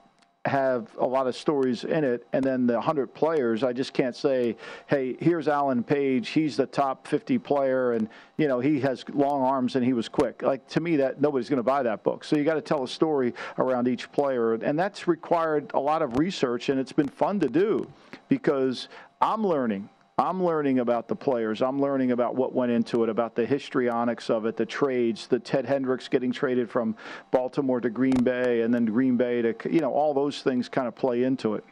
have 0.47 0.95
a 0.99 1.07
lot 1.07 1.27
of 1.27 1.35
stories 1.35 1.85
in 1.85 2.05
it. 2.05 2.27
And 2.33 2.45
then 2.45 2.67
the 2.67 2.75
100 2.75 3.15
players, 3.15 3.63
I 3.63 3.73
just 3.73 3.93
can't 3.93 4.15
say, 4.15 4.57
hey, 4.87 5.17
here's 5.19 5.49
Alan 5.49 5.83
Page. 5.83 6.29
He's 6.29 6.57
the 6.57 6.67
top 6.67 7.07
50 7.07 7.39
player, 7.39 7.93
and, 7.93 8.09
you 8.37 8.47
know, 8.47 8.61
he 8.61 8.81
has 8.81 9.05
long 9.13 9.43
arms 9.43 9.77
and 9.77 9.85
he 9.85 9.93
was 9.93 10.09
quick. 10.09 10.43
Like, 10.43 10.67
to 10.69 10.81
me, 10.81 10.97
that 10.97 11.21
nobody's 11.21 11.49
going 11.49 11.59
to 11.59 11.63
buy 11.63 11.83
that 11.83 12.03
book. 12.03 12.25
So 12.25 12.37
you 12.37 12.45
got 12.45 12.55
to 12.55 12.63
tell 12.63 12.85
a 12.85 12.89
story 12.89 13.35
around 13.59 13.89
each 13.89 14.13
player. 14.13 14.55
And 14.55 14.79
that's 14.79 15.09
required 15.09 15.71
a 15.75 15.81
lot 15.81 16.03
of 16.03 16.19
research, 16.19 16.69
and 16.69 16.79
it's 16.79 16.93
been 16.93 17.09
fun 17.09 17.41
to 17.41 17.49
do 17.49 17.91
because 18.29 18.89
I'm 19.21 19.47
learning 19.47 19.89
I'm 20.17 20.45
learning 20.45 20.79
about 20.79 21.09
the 21.09 21.17
players. 21.17 21.61
I'm 21.61 21.81
learning 21.81 22.13
about 22.13 22.37
what 22.37 22.55
went 22.55 22.71
into 22.71 23.03
it, 23.03 23.09
about 23.09 23.35
the 23.35 23.45
histrionics 23.45 24.31
of 24.31 24.47
it, 24.47 24.57
the 24.57 24.65
trades, 24.65 25.27
the 25.27 25.41
Ted 25.41 25.67
Hendricks 25.67 26.07
getting 26.07 26.31
traded 26.31 26.71
from 26.71 26.97
Baltimore 27.33 27.81
to 27.81 27.91
Green 27.91 28.23
Bay, 28.23 28.61
and 28.61 28.73
then 28.73 28.85
Green 28.85 29.17
Bay 29.17 29.43
to, 29.43 29.55
you 29.69 29.81
know, 29.81 29.93
all 29.93 30.15
those 30.15 30.41
things 30.41 30.69
kind 30.69 30.87
of 30.87 30.95
play 30.95 31.25
into 31.25 31.55
it. 31.55 31.65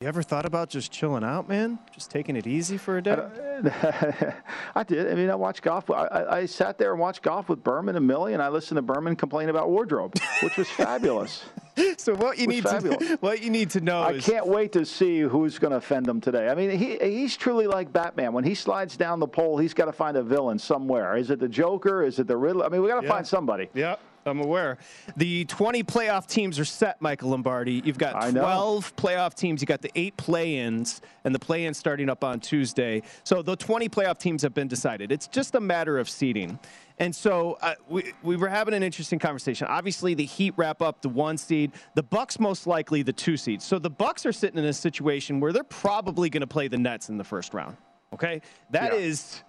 You 0.00 0.06
ever 0.06 0.22
thought 0.22 0.46
about 0.46 0.68
just 0.68 0.92
chilling 0.92 1.24
out, 1.24 1.48
man? 1.48 1.76
Just 1.92 2.08
taking 2.08 2.36
it 2.36 2.46
easy 2.46 2.78
for 2.78 2.98
a 2.98 3.02
day? 3.02 3.16
I 4.76 4.84
did. 4.84 5.10
I 5.10 5.16
mean, 5.16 5.28
I 5.28 5.34
watched 5.34 5.62
golf. 5.62 5.90
I, 5.90 6.24
I, 6.30 6.46
sat 6.46 6.78
there 6.78 6.92
and 6.92 7.00
watched 7.00 7.20
golf 7.20 7.48
with 7.48 7.64
Berman 7.64 7.96
and 7.96 8.06
Millie, 8.06 8.32
and 8.32 8.40
I 8.40 8.48
listened 8.48 8.76
to 8.76 8.82
Berman 8.82 9.16
complain 9.16 9.48
about 9.48 9.70
wardrobe, 9.70 10.14
which 10.40 10.56
was 10.56 10.68
fabulous. 10.68 11.42
so 11.98 12.14
what 12.14 12.38
you 12.38 12.46
need 12.46 12.62
fabulous. 12.62 12.98
to 13.08 13.16
what 13.20 13.42
you 13.42 13.50
need 13.50 13.70
to 13.70 13.80
know 13.80 14.02
I 14.02 14.12
is 14.12 14.24
can't 14.24 14.46
wait 14.46 14.70
to 14.74 14.86
see 14.86 15.18
who's 15.18 15.58
going 15.58 15.72
to 15.72 15.78
offend 15.78 16.06
him 16.06 16.20
today. 16.20 16.48
I 16.48 16.54
mean, 16.54 16.78
he 16.78 16.96
he's 16.98 17.36
truly 17.36 17.66
like 17.66 17.92
Batman. 17.92 18.32
When 18.32 18.44
he 18.44 18.54
slides 18.54 18.96
down 18.96 19.18
the 19.18 19.26
pole, 19.26 19.58
he's 19.58 19.74
got 19.74 19.86
to 19.86 19.92
find 19.92 20.16
a 20.16 20.22
villain 20.22 20.60
somewhere. 20.60 21.16
Is 21.16 21.30
it 21.30 21.40
the 21.40 21.48
Joker? 21.48 22.04
Is 22.04 22.20
it 22.20 22.28
the 22.28 22.36
Riddler? 22.36 22.64
I 22.64 22.68
mean, 22.68 22.82
we 22.82 22.88
got 22.88 23.00
to 23.00 23.06
yeah. 23.06 23.12
find 23.12 23.26
somebody. 23.26 23.68
Yeah. 23.74 23.96
I'm 24.28 24.40
aware. 24.40 24.78
The 25.16 25.44
20 25.46 25.82
playoff 25.84 26.26
teams 26.26 26.58
are 26.58 26.64
set, 26.64 27.00
Michael 27.00 27.30
Lombardi. 27.30 27.82
You've 27.84 27.98
got 27.98 28.30
12 28.30 28.96
playoff 28.96 29.34
teams. 29.34 29.60
You 29.60 29.66
got 29.66 29.82
the 29.82 29.90
eight 29.94 30.16
play-ins, 30.16 31.00
and 31.24 31.34
the 31.34 31.38
play-in 31.38 31.74
starting 31.74 32.08
up 32.08 32.22
on 32.24 32.40
Tuesday. 32.40 33.02
So 33.24 33.42
the 33.42 33.56
20 33.56 33.88
playoff 33.88 34.18
teams 34.18 34.42
have 34.42 34.54
been 34.54 34.68
decided. 34.68 35.10
It's 35.10 35.26
just 35.26 35.54
a 35.54 35.60
matter 35.60 35.98
of 35.98 36.08
seeding. 36.08 36.58
And 37.00 37.14
so 37.14 37.58
uh, 37.62 37.74
we, 37.88 38.12
we 38.22 38.36
were 38.36 38.48
having 38.48 38.74
an 38.74 38.82
interesting 38.82 39.18
conversation. 39.18 39.68
Obviously, 39.68 40.14
the 40.14 40.24
Heat 40.24 40.54
wrap 40.56 40.82
up 40.82 41.00
the 41.00 41.08
one 41.08 41.38
seed. 41.38 41.72
The 41.94 42.02
Bucks 42.02 42.40
most 42.40 42.66
likely 42.66 43.02
the 43.02 43.12
two 43.12 43.36
seed. 43.36 43.62
So 43.62 43.78
the 43.78 43.90
Bucks 43.90 44.26
are 44.26 44.32
sitting 44.32 44.58
in 44.58 44.64
a 44.64 44.72
situation 44.72 45.40
where 45.40 45.52
they're 45.52 45.62
probably 45.64 46.28
going 46.28 46.40
to 46.40 46.46
play 46.46 46.68
the 46.68 46.78
Nets 46.78 47.08
in 47.08 47.16
the 47.16 47.24
first 47.24 47.54
round. 47.54 47.76
Okay, 48.12 48.40
that 48.70 48.92
yeah. 48.94 48.98
is 48.98 49.42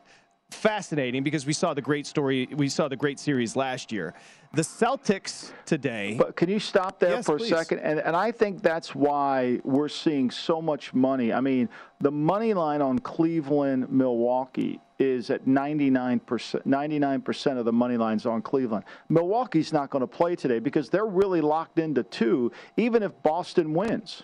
fascinating 0.52 1.24
because 1.24 1.46
we 1.46 1.54
saw 1.54 1.74
the 1.74 1.82
great 1.82 2.06
story. 2.06 2.48
We 2.56 2.70
saw 2.70 2.88
the 2.88 2.96
great 2.96 3.20
series 3.20 3.56
last 3.56 3.92
year. 3.92 4.14
The 4.54 4.62
Celtics 4.62 5.52
today. 5.66 6.16
But 6.18 6.36
can 6.36 6.50
you 6.50 6.60
stop 6.60 7.00
there 7.00 7.18
yes, 7.18 7.26
for 7.26 7.38
please. 7.38 7.52
a 7.52 7.58
second? 7.58 7.80
And, 7.80 8.00
and 8.00 8.16
I 8.16 8.32
think 8.32 8.62
that's 8.62 8.96
why 8.96 9.60
we're 9.64 9.90
seeing 9.90 10.32
so 10.32 10.62
much 10.62 10.94
money. 10.94 11.32
I 11.32 11.40
mean, 11.40 11.70
the 12.00 12.12
money 12.12 12.54
line 12.54 12.82
on 12.82 13.00
Cleveland, 13.00 13.92
Milwaukee 13.92 14.82
is 14.98 15.30
at 15.30 15.46
99%. 15.46 16.20
99% 16.66 17.58
of 17.58 17.66
the 17.66 17.72
money 17.72 17.96
lines 17.96 18.26
on 18.26 18.42
Cleveland. 18.42 18.86
Milwaukee's 19.08 19.72
not 19.72 19.90
going 19.90 20.02
to 20.02 20.08
play 20.08 20.36
today 20.36 20.60
because 20.60 20.90
they're 20.90 21.06
really 21.06 21.42
locked 21.42 21.80
into 21.80 22.04
two, 22.04 22.52
even 22.76 23.04
if 23.04 23.12
Boston 23.24 23.74
wins. 23.74 24.24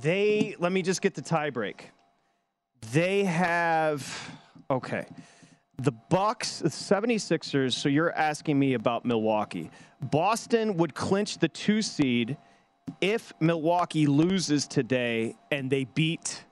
They, 0.00 0.56
let 0.58 0.72
me 0.72 0.82
just 0.82 1.02
get 1.02 1.14
the 1.14 1.22
tiebreak. 1.22 1.80
They 2.92 3.24
have 3.24 4.30
Okay. 4.70 5.06
The 5.80 5.92
Bucks, 5.92 6.58
the 6.58 6.68
76ers, 6.68 7.72
so 7.72 7.88
you're 7.88 8.12
asking 8.12 8.58
me 8.58 8.74
about 8.74 9.04
Milwaukee. 9.04 9.70
Boston 10.02 10.76
would 10.76 10.94
clinch 10.94 11.38
the 11.38 11.48
2 11.48 11.82
seed 11.82 12.36
if 13.00 13.32
Milwaukee 13.40 14.06
loses 14.06 14.66
today 14.66 15.36
and 15.50 15.70
they 15.70 15.84
beat 15.84 16.44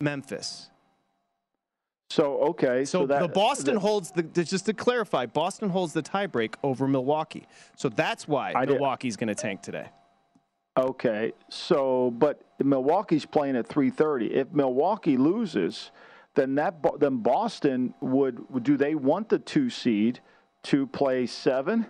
Memphis. 0.00 0.70
So 2.10 2.38
okay, 2.38 2.84
so, 2.84 3.00
so 3.00 3.06
that, 3.06 3.22
the 3.22 3.28
Boston 3.28 3.74
that, 3.74 3.80
holds 3.80 4.12
the 4.12 4.22
just 4.22 4.66
to 4.66 4.72
clarify, 4.72 5.26
Boston 5.26 5.68
holds 5.68 5.92
the 5.92 6.02
tiebreak 6.02 6.54
over 6.62 6.86
Milwaukee. 6.86 7.46
So 7.76 7.88
that's 7.88 8.28
why 8.28 8.52
I 8.54 8.66
Milwaukee's 8.66 9.16
going 9.16 9.28
to 9.28 9.34
tank 9.34 9.62
today. 9.62 9.88
Okay, 10.76 11.32
so 11.48 12.12
but 12.12 12.40
Milwaukee's 12.62 13.26
playing 13.26 13.56
at 13.56 13.66
3:30. 13.66 14.30
If 14.30 14.52
Milwaukee 14.52 15.16
loses, 15.16 15.90
then 16.34 16.54
that 16.56 16.76
then 16.98 17.18
Boston 17.18 17.94
would 18.00 18.62
do 18.62 18.76
they 18.76 18.94
want 18.94 19.28
the 19.28 19.38
two 19.38 19.70
seed 19.70 20.20
to 20.64 20.86
play 20.86 21.26
seven? 21.26 21.86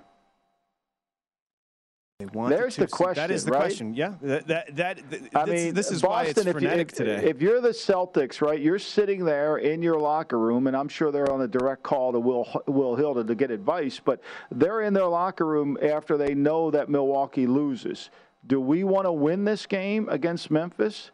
They 2.20 2.26
want 2.26 2.50
There's 2.50 2.76
the, 2.76 2.82
the 2.82 2.92
question. 2.92 3.22
That 3.22 3.32
is 3.32 3.44
the 3.44 3.50
right? 3.50 3.58
question. 3.58 3.94
Yeah, 3.94 4.14
that 4.22 4.46
that, 4.46 4.76
that 4.76 5.00
I 5.34 5.44
this, 5.46 5.64
mean, 5.64 5.74
this 5.74 5.90
is 5.90 6.00
Boston, 6.00 6.10
why 6.10 6.24
it's 6.24 6.42
frenetic 6.42 6.92
if, 6.92 6.96
today. 6.96 7.28
If 7.28 7.42
you're 7.42 7.60
the 7.60 7.70
Celtics, 7.70 8.40
right, 8.40 8.60
you're 8.60 8.78
sitting 8.78 9.24
there 9.24 9.56
in 9.56 9.82
your 9.82 9.98
locker 9.98 10.38
room, 10.38 10.68
and 10.68 10.76
I'm 10.76 10.88
sure 10.88 11.10
they're 11.10 11.30
on 11.32 11.40
a 11.40 11.48
direct 11.48 11.82
call 11.82 12.12
to 12.12 12.20
Will 12.20 12.46
Will 12.66 12.94
Hilda 12.94 13.24
to 13.24 13.34
get 13.34 13.50
advice, 13.50 14.00
but 14.04 14.20
they're 14.52 14.82
in 14.82 14.94
their 14.94 15.06
locker 15.06 15.44
room 15.44 15.76
after 15.82 16.16
they 16.16 16.34
know 16.34 16.70
that 16.70 16.88
Milwaukee 16.88 17.48
loses. 17.48 18.10
Do 18.46 18.60
we 18.60 18.84
want 18.84 19.06
to 19.06 19.12
win 19.12 19.44
this 19.44 19.66
game 19.66 20.08
against 20.08 20.50
Memphis 20.50 21.10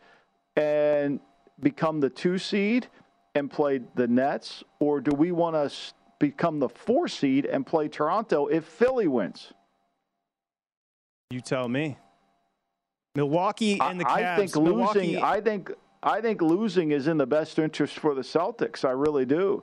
and 0.57 1.21
become 1.61 2.01
the 2.01 2.11
two 2.11 2.37
seed? 2.37 2.89
And 3.35 3.51
play 3.51 3.81
the 3.95 4.09
Nets, 4.09 4.65
or 4.79 5.01
do 5.01 5.13
we 5.17 5.33
want 5.33 5.55
to 5.57 5.77
become 6.19 6.59
the 6.59 6.69
four 6.69 7.09
seed 7.09 7.47
and 7.47 7.67
play 7.67 7.89
Toronto 7.89 8.47
if 8.47 8.65
Philly 8.65 9.09
wins? 9.09 9.53
You 11.31 11.41
tell 11.41 11.69
me. 11.69 11.97
Milwaukee 13.15 13.79
and 13.81 14.01
the 14.01 14.05
Cavs. 14.05 14.25
I 14.25 14.37
think 14.37 14.55
Milwaukee... 14.57 14.99
losing. 15.01 15.23
I 15.23 15.41
think. 15.41 15.73
I 16.03 16.23
think 16.23 16.41
losing 16.41 16.93
is 16.93 17.09
in 17.09 17.19
the 17.19 17.27
best 17.27 17.59
interest 17.59 17.99
for 17.99 18.15
the 18.15 18.23
Celtics. 18.23 18.87
I 18.87 18.93
really 18.93 19.27
do. 19.27 19.63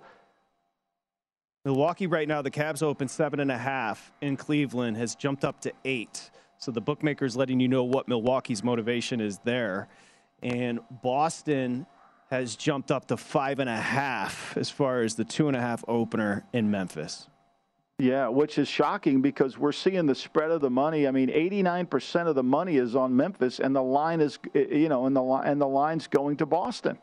Milwaukee 1.65 2.05
right 2.05 2.27
now, 2.27 2.43
the 2.43 2.51
Cavs 2.51 2.83
open 2.83 3.07
seven 3.07 3.39
and 3.39 3.51
a 3.51 3.57
half 3.57 4.11
in 4.21 4.37
Cleveland 4.37 4.97
has 4.97 5.15
jumped 5.15 5.43
up 5.43 5.59
to 5.61 5.73
eight. 5.83 6.29
So 6.59 6.71
the 6.71 6.79
bookmakers 6.79 7.35
letting 7.35 7.59
you 7.59 7.67
know 7.67 7.83
what 7.83 8.07
Milwaukee's 8.07 8.63
motivation 8.63 9.19
is 9.19 9.39
there. 9.43 9.87
And 10.43 10.79
Boston 11.01 11.87
has 12.29 12.55
jumped 12.55 12.91
up 12.91 13.07
to 13.07 13.17
five 13.17 13.59
and 13.59 13.69
a 13.69 13.77
half 13.77 14.55
as 14.57 14.69
far 14.69 15.01
as 15.01 15.15
the 15.15 15.23
two 15.23 15.47
and 15.47 15.55
a 15.55 15.61
half 15.61 15.83
opener 15.87 16.43
in 16.53 16.69
Memphis. 16.69 17.27
Yeah, 17.99 18.27
which 18.27 18.59
is 18.59 18.67
shocking 18.67 19.21
because 19.21 19.57
we're 19.57 19.71
seeing 19.71 20.05
the 20.05 20.13
spread 20.13 20.51
of 20.51 20.61
the 20.61 20.69
money. 20.69 21.07
I 21.07 21.11
mean, 21.11 21.29
89% 21.29 22.27
of 22.27 22.35
the 22.35 22.43
money 22.43 22.77
is 22.77 22.95
on 22.95 23.15
Memphis, 23.15 23.59
and 23.59 23.75
the 23.75 23.81
line 23.81 24.21
is, 24.21 24.37
eh, 24.53 24.65
eh, 24.69 24.75
you 24.75 24.89
know, 24.89 25.07
and 25.07 25.15
the 25.15 25.23
and 25.23 25.59
the 25.59 25.67
line's 25.67 26.05
going 26.05 26.37
to 26.37 26.45
Boston. 26.45 26.99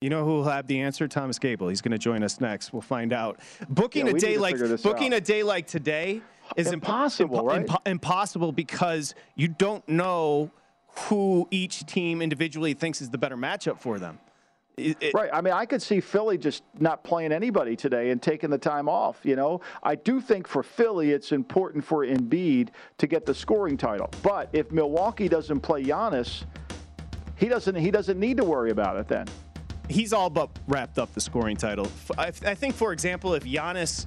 You 0.00 0.10
know 0.10 0.24
who 0.24 0.30
will 0.30 0.44
have 0.44 0.66
the 0.66 0.80
answer? 0.80 1.06
Thomas 1.06 1.38
Gable. 1.38 1.68
He's 1.68 1.82
going 1.82 1.92
to 1.92 1.98
join 1.98 2.24
us 2.24 2.40
next. 2.40 2.72
We'll 2.72 2.82
find 2.82 3.12
out. 3.12 3.38
Booking 3.68 4.06
yeah, 4.06 4.14
a 4.14 4.18
day 4.18 4.38
like 4.38 4.58
booking 4.82 5.12
out. 5.12 5.18
a 5.18 5.20
day 5.20 5.42
like 5.42 5.66
today 5.66 6.22
is 6.56 6.72
impossible, 6.72 7.42
impo- 7.42 7.46
right? 7.46 7.66
Impo- 7.66 7.86
impossible 7.86 8.50
because 8.50 9.14
you 9.36 9.46
don't 9.46 9.86
know 9.88 10.50
who 10.98 11.48
each 11.50 11.86
team 11.86 12.22
individually 12.22 12.74
thinks 12.74 13.00
is 13.00 13.10
the 13.10 13.18
better 13.18 13.36
matchup 13.36 13.78
for 13.78 13.98
them. 13.98 14.18
It, 14.76 14.96
it, 15.00 15.14
right. 15.14 15.30
I 15.32 15.40
mean, 15.40 15.52
I 15.52 15.66
could 15.66 15.82
see 15.82 16.00
Philly 16.00 16.38
just 16.38 16.62
not 16.78 17.04
playing 17.04 17.32
anybody 17.32 17.76
today 17.76 18.10
and 18.10 18.22
taking 18.22 18.50
the 18.50 18.58
time 18.58 18.88
off. 18.88 19.20
You 19.24 19.36
know, 19.36 19.60
I 19.82 19.94
do 19.94 20.20
think 20.20 20.48
for 20.48 20.62
Philly, 20.62 21.10
it's 21.10 21.32
important 21.32 21.84
for 21.84 22.06
Embiid 22.06 22.70
to 22.98 23.06
get 23.06 23.26
the 23.26 23.34
scoring 23.34 23.76
title. 23.76 24.10
But 24.22 24.48
if 24.52 24.70
Milwaukee 24.72 25.28
doesn't 25.28 25.60
play 25.60 25.84
Giannis, 25.84 26.44
he 27.36 27.48
doesn't. 27.48 27.74
He 27.74 27.90
doesn't 27.90 28.18
need 28.18 28.36
to 28.36 28.44
worry 28.44 28.70
about 28.70 28.96
it 28.96 29.08
then. 29.08 29.26
He's 29.88 30.12
all 30.12 30.30
but 30.30 30.50
wrapped 30.68 30.98
up 30.98 31.12
the 31.14 31.20
scoring 31.20 31.56
title. 31.56 31.90
I, 32.16 32.28
I 32.28 32.54
think, 32.54 32.74
for 32.74 32.92
example, 32.92 33.34
if 33.34 33.44
Giannis 33.44 34.06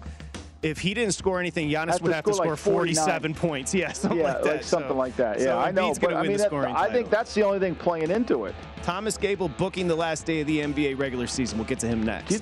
if 0.63 0.79
he 0.79 0.93
didn't 0.93 1.13
score 1.13 1.39
anything, 1.39 1.69
Giannis 1.69 2.01
would 2.01 2.13
have 2.13 2.23
to 2.23 2.33
score 2.33 2.51
like 2.51 2.57
47 2.57 3.35
points. 3.35 3.73
Yeah, 3.83 3.91
something 3.91 4.19
yeah, 4.19 4.33
like 4.33 4.43
that. 4.43 4.53
Like 4.55 4.63
something 4.63 4.89
so, 4.91 4.95
like 4.95 5.15
that. 5.17 5.39
Yeah, 5.39 5.45
so 5.45 5.59
I 5.59 5.71
know. 5.71 5.93
But 5.99 6.13
I 6.13 6.23
mean, 6.23 6.37
that, 6.37 6.53
I 6.53 6.91
think 6.91 7.09
that's 7.09 7.33
the 7.33 7.43
only 7.43 7.59
thing 7.59 7.75
playing 7.75 8.11
into 8.11 8.45
it. 8.45 8.55
Thomas 8.83 9.17
Gable 9.17 9.49
booking 9.49 9.87
the 9.87 9.95
last 9.95 10.25
day 10.25 10.41
of 10.41 10.47
the 10.47 10.59
NBA 10.59 10.97
regular 10.97 11.27
season. 11.27 11.57
We'll 11.57 11.67
get 11.67 11.79
to 11.79 11.87
him 11.87 12.03
next. 12.03 12.29
He's, 12.29 12.41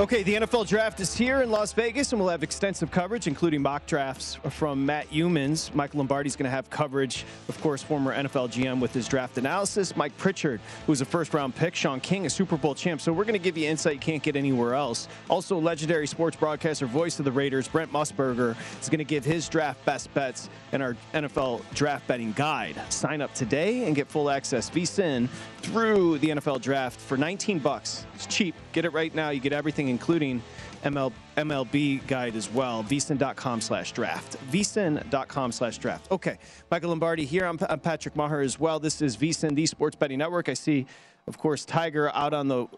Okay, 0.00 0.22
the 0.22 0.36
NFL 0.36 0.68
draft 0.68 1.00
is 1.00 1.12
here 1.12 1.42
in 1.42 1.50
Las 1.50 1.72
Vegas, 1.72 2.12
and 2.12 2.20
we'll 2.20 2.30
have 2.30 2.44
extensive 2.44 2.88
coverage, 2.88 3.26
including 3.26 3.60
mock 3.60 3.84
drafts 3.84 4.36
from 4.50 4.86
Matt 4.86 5.10
Youmans. 5.10 5.74
Michael 5.74 5.98
Lombardi 5.98 6.28
is 6.28 6.36
going 6.36 6.44
to 6.44 6.52
have 6.52 6.70
coverage, 6.70 7.24
of 7.48 7.60
course, 7.60 7.82
former 7.82 8.14
NFL 8.14 8.52
GM 8.52 8.78
with 8.78 8.94
his 8.94 9.08
draft 9.08 9.38
analysis. 9.38 9.96
Mike 9.96 10.16
Pritchard, 10.16 10.60
who's 10.86 11.00
a 11.00 11.04
first 11.04 11.34
round 11.34 11.56
pick. 11.56 11.74
Sean 11.74 11.98
King, 11.98 12.26
a 12.26 12.30
Super 12.30 12.56
Bowl 12.56 12.76
champ. 12.76 13.00
So 13.00 13.12
we're 13.12 13.24
going 13.24 13.32
to 13.32 13.40
give 13.40 13.58
you 13.58 13.68
insight 13.68 13.94
you 13.94 13.98
can't 13.98 14.22
get 14.22 14.36
anywhere 14.36 14.74
else. 14.74 15.08
Also, 15.28 15.58
legendary 15.58 16.06
sports 16.06 16.36
broadcaster, 16.36 16.86
voice 16.86 17.18
of 17.18 17.24
the 17.24 17.32
Raiders, 17.32 17.66
Brent 17.66 17.92
Musburger, 17.92 18.54
is 18.80 18.88
going 18.88 18.98
to 18.98 19.04
give 19.04 19.24
his 19.24 19.48
draft 19.48 19.84
best 19.84 20.14
bets 20.14 20.48
and 20.70 20.80
our 20.80 20.96
NFL 21.12 21.62
draft 21.74 22.06
betting 22.06 22.30
guide. 22.34 22.80
Sign 22.88 23.20
up 23.20 23.34
today 23.34 23.84
and 23.86 23.96
get 23.96 24.06
full 24.06 24.30
access 24.30 24.70
VSIN 24.70 25.28
through 25.58 26.18
the 26.18 26.28
NFL 26.28 26.60
draft 26.60 27.00
for 27.00 27.16
19 27.16 27.58
bucks. 27.58 28.06
It's 28.14 28.26
cheap. 28.26 28.54
Get 28.78 28.84
it 28.84 28.92
right 28.92 29.12
now. 29.12 29.30
You 29.30 29.40
get 29.40 29.52
everything, 29.52 29.88
including 29.88 30.40
ML, 30.84 31.10
MLB 31.36 32.06
guide 32.06 32.36
as 32.36 32.48
well. 32.48 32.84
VSIN.com 32.84 33.60
slash 33.60 33.90
draft. 33.90 34.36
VSIN.com 34.52 35.50
slash 35.50 35.78
draft. 35.78 36.08
Okay. 36.12 36.38
Michael 36.70 36.90
Lombardi 36.90 37.24
here. 37.24 37.44
I'm, 37.44 37.58
I'm 37.68 37.80
Patrick 37.80 38.14
Meagher 38.14 38.44
as 38.44 38.60
well. 38.60 38.78
This 38.78 39.02
is 39.02 39.16
VSIN, 39.16 39.56
the 39.56 39.66
Sports 39.66 39.96
Betting 39.96 40.18
Network. 40.20 40.48
I 40.48 40.54
see, 40.54 40.86
of 41.26 41.38
course, 41.38 41.64
Tiger 41.64 42.14
out 42.14 42.32
on 42.32 42.46
the 42.46 42.66
uh, 42.66 42.68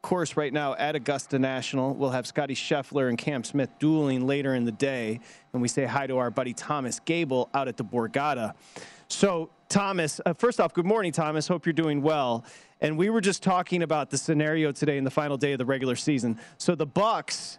course 0.00 0.38
right 0.38 0.54
now 0.54 0.74
at 0.76 0.96
Augusta 0.96 1.38
National. 1.38 1.92
We'll 1.92 2.12
have 2.12 2.26
Scotty 2.26 2.54
Scheffler 2.54 3.10
and 3.10 3.18
Cam 3.18 3.44
Smith 3.44 3.68
dueling 3.78 4.26
later 4.26 4.54
in 4.54 4.64
the 4.64 4.72
day. 4.72 5.20
And 5.52 5.60
we 5.60 5.68
say 5.68 5.84
hi 5.84 6.06
to 6.06 6.16
our 6.16 6.30
buddy 6.30 6.54
Thomas 6.54 6.98
Gable 7.00 7.50
out 7.52 7.68
at 7.68 7.76
the 7.76 7.84
Borgata. 7.84 8.54
So, 9.08 9.50
Thomas, 9.68 10.20
uh, 10.26 10.32
first 10.32 10.60
off, 10.60 10.74
good 10.74 10.86
morning, 10.86 11.12
Thomas. 11.12 11.46
Hope 11.48 11.66
you're 11.66 11.72
doing 11.72 12.02
well. 12.02 12.44
And 12.80 12.98
we 12.98 13.08
were 13.08 13.20
just 13.20 13.42
talking 13.42 13.82
about 13.82 14.10
the 14.10 14.18
scenario 14.18 14.72
today 14.72 14.98
in 14.98 15.04
the 15.04 15.10
final 15.10 15.36
day 15.36 15.52
of 15.52 15.58
the 15.58 15.64
regular 15.64 15.96
season. 15.96 16.38
So 16.58 16.74
the 16.74 16.86
Bucks, 16.86 17.58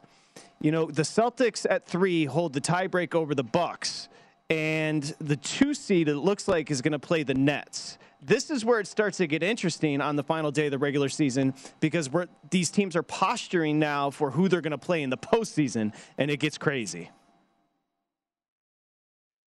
you 0.61 0.71
know, 0.71 0.85
the 0.85 1.01
Celtics 1.01 1.65
at 1.69 1.85
three 1.85 2.25
hold 2.25 2.53
the 2.53 2.61
tiebreak 2.61 3.15
over 3.15 3.33
the 3.33 3.43
Bucks, 3.43 4.09
and 4.49 5.03
the 5.19 5.35
two 5.35 5.73
seed 5.73 6.07
it 6.07 6.17
looks 6.17 6.47
like 6.47 6.69
is 6.69 6.81
going 6.81 6.91
to 6.91 6.99
play 6.99 7.23
the 7.23 7.33
Nets. 7.33 7.97
This 8.21 8.49
is 8.49 8.63
where 8.63 8.79
it 8.79 8.87
starts 8.87 9.17
to 9.17 9.27
get 9.27 9.41
interesting 9.41 10.01
on 10.01 10.15
the 10.15 10.23
final 10.23 10.51
day 10.51 10.65
of 10.65 10.71
the 10.71 10.77
regular 10.77 11.09
season 11.09 11.53
because 11.79 12.09
these 12.49 12.69
teams 12.69 12.95
are 12.95 13.03
posturing 13.03 13.79
now 13.79 14.09
for 14.09 14.31
who 14.31 14.47
they're 14.47 14.61
going 14.61 14.71
to 14.71 14.77
play 14.77 15.01
in 15.01 15.09
the 15.09 15.17
postseason, 15.17 15.93
and 16.17 16.29
it 16.29 16.37
gets 16.37 16.57
crazy. 16.57 17.09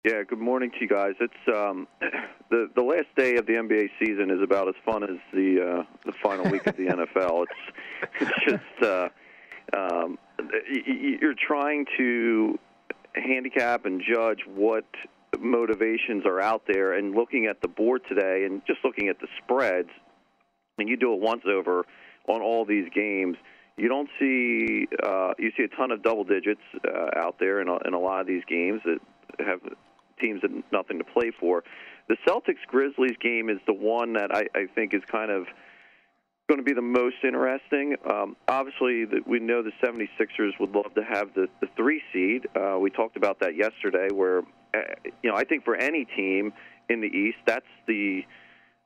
Yeah, 0.03 0.23
good 0.27 0.39
morning 0.39 0.71
to 0.71 0.77
you 0.81 0.89
guys. 0.89 1.13
It's 1.21 1.55
um, 1.55 1.87
the 2.51 2.71
the 2.75 2.83
last 2.83 3.15
day 3.19 3.37
of 3.37 3.45
the 3.45 3.53
NBA 3.53 3.91
season 3.99 4.31
is 4.31 4.41
about 4.43 4.67
as 4.67 4.75
fun 4.83 5.03
as 5.03 5.19
the 5.35 5.61
uh, 5.61 5.83
the 6.07 6.13
final 6.23 6.51
week 6.51 6.67
of 6.67 6.75
the 6.75 6.85
NFL. 6.87 7.45
It's 7.45 8.19
it's 8.19 8.45
just 8.49 8.83
uh, 8.83 9.09
um, 9.77 10.19
you're 11.21 11.35
trying 11.35 11.85
to 11.99 12.59
handicap 13.15 13.85
and 13.85 14.01
judge 14.01 14.39
what 14.47 14.87
motivations 15.39 16.25
are 16.25 16.41
out 16.41 16.63
there, 16.67 16.95
and 16.95 17.15
looking 17.15 17.45
at 17.45 17.61
the 17.61 17.69
board 17.69 18.01
today, 18.09 18.45
and 18.47 18.63
just 18.67 18.79
looking 18.83 19.09
at 19.09 19.21
the 19.21 19.29
spreads, 19.45 19.91
and 20.79 20.89
you 20.89 20.97
do 20.97 21.13
a 21.13 21.17
once 21.17 21.43
over 21.47 21.85
on 22.27 22.41
all 22.41 22.65
these 22.65 22.89
games. 22.95 23.37
You 23.77 23.89
don't 23.89 24.09
see 24.19 24.87
uh, 25.03 25.35
you 25.39 25.53
see 25.59 25.65
a 25.65 25.77
ton 25.77 25.91
of 25.91 26.03
double 26.03 26.25
digits 26.25 26.63
uh, 26.89 27.21
out 27.21 27.37
there 27.39 27.61
in 27.61 27.69
a, 27.69 27.77
in 27.87 27.93
a 27.93 28.01
lot 28.01 28.23
of 28.23 28.27
these 28.27 28.45
games 28.49 28.81
that 28.87 28.99
have 29.45 29.61
teams 30.21 30.43
that 30.43 30.51
nothing 30.73 30.99
to 30.99 31.05
play 31.05 31.31
for. 31.39 31.65
The 32.09 32.17
Celtics 32.27 32.67
Grizzlies 32.67 33.17
game 33.21 33.49
is 33.49 33.59
the 33.67 33.73
one 33.73 34.15
that 34.15 34.35
I, 34.35 34.45
I 34.55 34.67
think 34.75 34.95
is 34.95 35.03
kind 35.11 35.31
of 35.31 35.47
going 36.49 36.59
to 36.59 36.65
be 36.65 36.75
the 36.75 36.83
most 36.83 37.17
interesting. 37.23 37.95
Um, 38.05 38.37
obviously, 38.49 39.05
the, 39.05 39.21
we 39.25 39.39
know 39.39 39.63
the 39.63 39.71
76ers 39.81 40.59
would 40.59 40.75
love 40.75 40.93
to 40.97 41.05
have 41.05 41.33
the, 41.35 41.47
the 41.61 41.69
three 41.77 42.03
seed. 42.13 42.49
Uh, 42.57 42.77
we 42.81 42.91
talked 42.91 43.17
about 43.17 43.39
that 43.41 43.55
yesterday, 43.55 44.09
where, 44.13 44.41
uh, 44.75 44.81
you 45.23 45.31
know, 45.31 45.37
I 45.37 45.45
think 45.45 45.65
for 45.65 45.77
any 45.77 46.05
team 46.05 46.53
in 46.89 47.01
the 47.01 47.07
East, 47.07 47.39
that's 47.47 47.65
the 47.87 48.23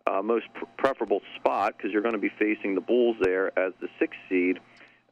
uh, 0.07 0.20
most 0.20 0.44
pr- 0.53 0.66
preferable 0.77 1.23
spot 1.37 1.75
because 1.77 1.90
you're 1.90 2.03
going 2.03 2.14
to 2.14 2.20
be 2.20 2.33
facing 2.38 2.75
the 2.75 2.83
Bulls 2.83 3.16
there 3.23 3.59
as 3.59 3.73
the 3.81 3.88
sixth 3.99 4.18
seed. 4.29 4.59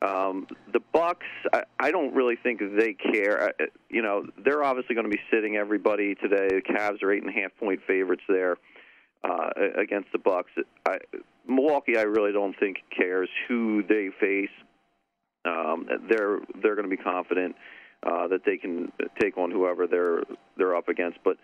Um, 0.03 0.49
the 0.73 0.81
Bucks, 0.93 1.27
I, 1.53 1.63
I 1.79 1.91
don't 1.93 2.15
really 2.15 2.37
think 2.37 2.61
they 2.77 2.95
care. 2.95 3.51
Uh, 3.61 3.67
you 3.89 4.03
know, 4.03 4.25
they're 4.45 4.65
obviously 4.65 4.95
going 4.95 5.09
to 5.09 5.11
be 5.11 5.21
sitting 5.31 5.57
everybody 5.57 6.15
today. 6.17 6.49
The 6.49 6.63
Cavs 6.63 7.03
are 7.03 7.13
eight 7.13 7.23
and 7.23 7.31
a 7.31 7.41
half 7.41 7.57
point 7.59 7.81
favorites 7.87 8.23
there 8.29 8.57
uh, 9.23 9.51
against 9.79 10.11
the 10.13 10.19
Bucks. 10.19 10.51
I, 10.87 10.99
Milwaukee, 11.47 11.97
I 11.97 12.03
really 12.03 12.33
don't 12.33 12.59
think 12.59 12.79
cares 12.97 13.29
who 13.49 13.85
they 13.89 14.11
face. 14.21 14.51
Um, 15.45 15.87
they're 16.09 16.39
they're 16.63 16.77
going 16.77 16.89
to 16.89 16.97
be 16.97 17.03
confident 17.03 17.57
uh, 18.05 18.29
that 18.29 18.45
they 18.45 18.57
can 18.57 18.93
take 19.21 19.37
on 19.39 19.51
whoever 19.51 19.87
they're 19.87 20.23
they're 20.57 20.77
up 20.77 20.89
against. 20.89 21.19
But 21.25 21.37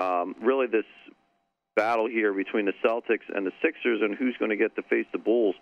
um, 0.00 0.34
really, 0.40 0.66
this 0.66 0.84
battle 1.78 2.08
here 2.08 2.32
between 2.32 2.66
the 2.66 2.72
Celtics 2.84 3.22
and 3.32 3.46
the 3.46 3.52
Sixers 3.62 4.00
and 4.02 4.16
who's 4.16 4.36
going 4.38 4.50
to 4.50 4.56
get 4.56 4.74
to 4.74 4.82
face 4.82 5.06
the 5.12 5.18
Bulls. 5.18 5.54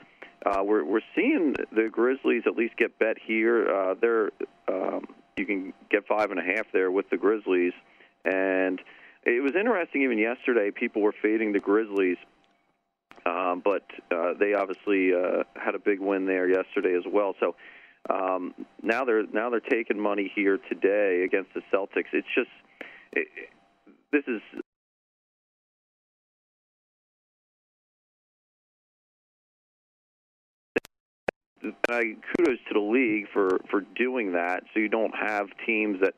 Uh, 0.46 0.62
we're 0.64 0.82
we're 0.82 1.02
seeing 1.14 1.54
the 1.72 1.88
Grizzlies 1.92 2.44
at 2.46 2.56
least 2.56 2.76
get 2.78 2.98
bet 2.98 3.16
here. 3.22 3.68
Uh, 3.68 3.94
they're 4.00 4.30
um, 4.66 5.06
you 5.36 5.44
can 5.44 5.74
get 5.90 6.06
five 6.06 6.30
and 6.30 6.40
a 6.40 6.42
half 6.42 6.66
there 6.72 6.90
with 6.90 7.10
the 7.10 7.18
Grizzlies, 7.18 7.74
and 8.24 8.80
it 9.24 9.42
was 9.42 9.52
interesting. 9.54 10.02
Even 10.02 10.16
yesterday, 10.16 10.70
people 10.70 11.02
were 11.02 11.14
fading 11.20 11.52
the 11.52 11.60
Grizzlies, 11.60 12.16
um, 13.26 13.60
but 13.62 13.84
uh, 14.10 14.32
they 14.40 14.54
obviously 14.54 15.12
uh, 15.12 15.42
had 15.54 15.74
a 15.74 15.78
big 15.78 16.00
win 16.00 16.24
there 16.26 16.48
yesterday 16.48 16.96
as 16.96 17.04
well. 17.06 17.34
So. 17.38 17.54
Um, 18.08 18.54
now 18.84 19.04
they're 19.04 19.26
now 19.26 19.50
they're 19.50 19.58
taking 19.58 19.98
money 19.98 20.30
here 20.32 20.60
today 20.68 21.24
against 21.24 21.52
the 21.54 21.62
Celtics. 21.74 22.12
It's 22.12 22.28
just 22.36 22.50
it, 23.10 23.26
this 24.12 24.22
is 24.28 24.40
I 31.90 32.16
kudos 32.36 32.58
to 32.68 32.74
the 32.74 32.80
league 32.80 33.26
for 33.32 33.60
for 33.70 33.82
doing 33.94 34.32
that, 34.32 34.64
so 34.72 34.80
you 34.80 34.88
don't 34.88 35.14
have 35.14 35.48
teams 35.64 36.00
that 36.00 36.14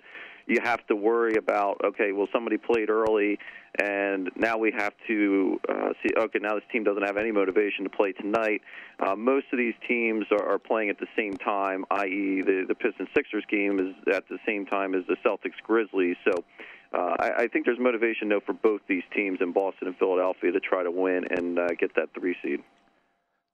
you 0.46 0.61
have 0.62 0.84
to 0.87 0.96
worry 0.96 1.37
about. 1.37 1.80
Okay, 1.84 2.12
well 2.12 2.26
somebody 2.32 2.56
played 2.56 2.88
early, 2.88 3.38
and 3.78 4.30
now 4.34 4.56
we 4.56 4.72
have 4.76 4.94
to 5.06 5.61
uh, 5.68 5.92
see. 6.02 6.08
Okay, 6.18 6.38
now 6.40 6.54
this 6.54 6.64
team 6.72 6.84
doesn't 6.84 7.02
have 7.02 7.16
any 7.16 7.30
motivation 7.30 7.84
to 7.84 7.90
play 7.90 8.12
tonight. 8.12 8.62
Uh, 8.98 9.14
most 9.14 9.46
of 9.52 9.58
these 9.58 9.74
teams 9.87 10.24
are, 10.32 10.54
are 10.54 10.58
playing 10.58 10.88
at 10.88 10.98
the 10.98 11.06
same 11.16 11.34
time, 11.34 11.84
i.e., 11.90 12.42
the 12.44 12.64
the 12.66 12.74
Pistons 12.74 13.08
Sixers 13.14 13.44
game 13.50 13.78
is 13.78 14.14
at 14.14 14.28
the 14.28 14.38
same 14.46 14.66
time 14.66 14.94
as 14.94 15.04
the 15.06 15.16
Celtics 15.24 15.61
Grizzlies. 15.62 16.16
So. 16.24 16.44
Uh, 16.90 17.14
I, 17.20 17.30
I 17.40 17.48
think 17.48 17.66
there's 17.66 17.78
motivation 17.78 18.30
though 18.30 18.40
for 18.40 18.54
both 18.54 18.80
these 18.88 19.02
teams 19.14 19.40
in 19.42 19.52
Boston 19.52 19.88
and 19.88 19.96
Philadelphia 19.98 20.52
to 20.52 20.58
try 20.58 20.82
to 20.82 20.90
win 20.90 21.24
and 21.28 21.58
uh, 21.58 21.66
get 21.78 21.94
that 21.96 22.14
three 22.18 22.34
seed. 22.42 22.62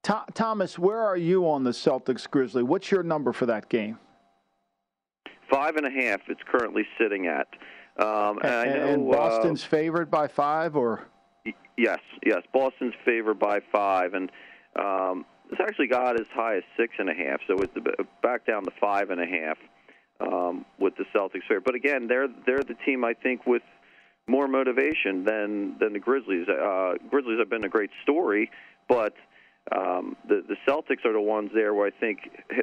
Thomas, 0.04 0.78
where 0.78 1.00
are 1.00 1.16
you 1.16 1.48
on 1.48 1.64
the 1.64 1.70
Celtics 1.70 2.28
Grizzly? 2.28 2.62
What's 2.62 2.90
your 2.90 3.02
number 3.02 3.32
for 3.32 3.46
that 3.46 3.68
game? 3.68 3.98
Five 5.50 5.76
and 5.76 5.86
a 5.86 5.90
half. 5.90 6.20
It's 6.28 6.42
currently 6.46 6.86
sitting 6.98 7.26
at. 7.26 7.48
Um, 7.96 8.38
and, 8.42 8.70
and, 8.70 8.74
know, 8.74 8.86
and, 8.86 9.10
Boston's 9.10 9.64
uh, 9.64 9.68
favored 9.68 10.10
by 10.10 10.28
five, 10.28 10.76
or 10.76 11.06
yes, 11.78 12.00
yes, 12.26 12.42
Boston's 12.52 12.94
favored 13.04 13.38
by 13.38 13.60
five, 13.72 14.14
and 14.14 14.30
um, 14.76 15.24
it's 15.50 15.60
actually 15.60 15.86
got 15.86 16.18
as 16.20 16.26
high 16.34 16.56
as 16.56 16.64
six 16.76 16.94
and 16.98 17.08
a 17.08 17.14
half. 17.14 17.40
So 17.46 17.56
it's 17.62 17.72
back 18.20 18.46
down 18.46 18.64
to 18.64 18.72
five 18.80 19.10
and 19.10 19.20
a 19.20 19.26
half 19.26 19.58
um, 20.20 20.64
with 20.78 20.94
the 20.96 21.04
Celtics 21.14 21.46
fair. 21.46 21.60
But 21.60 21.76
again, 21.76 22.08
they're 22.08 22.28
they're 22.44 22.64
the 22.64 22.76
team 22.84 23.04
I 23.04 23.14
think 23.14 23.46
with 23.46 23.62
more 24.26 24.48
motivation 24.48 25.24
than 25.24 25.76
than 25.78 25.92
the 25.92 26.00
Grizzlies. 26.00 26.48
Uh, 26.48 26.94
Grizzlies 27.08 27.38
have 27.38 27.48
been 27.50 27.64
a 27.64 27.68
great 27.68 27.90
story, 28.02 28.50
but 28.88 29.14
um, 29.72 30.16
the 30.28 30.42
the 30.46 30.56
Celtics 30.68 31.04
are 31.04 31.12
the 31.12 31.20
ones 31.20 31.50
there 31.54 31.74
where 31.74 31.86
I 31.86 31.90
think 31.90 32.18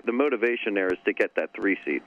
the 0.06 0.12
motivation 0.12 0.74
there 0.74 0.88
is 0.88 1.00
to 1.06 1.14
get 1.14 1.36
that 1.36 1.50
three 1.56 1.78
seed. 1.86 2.02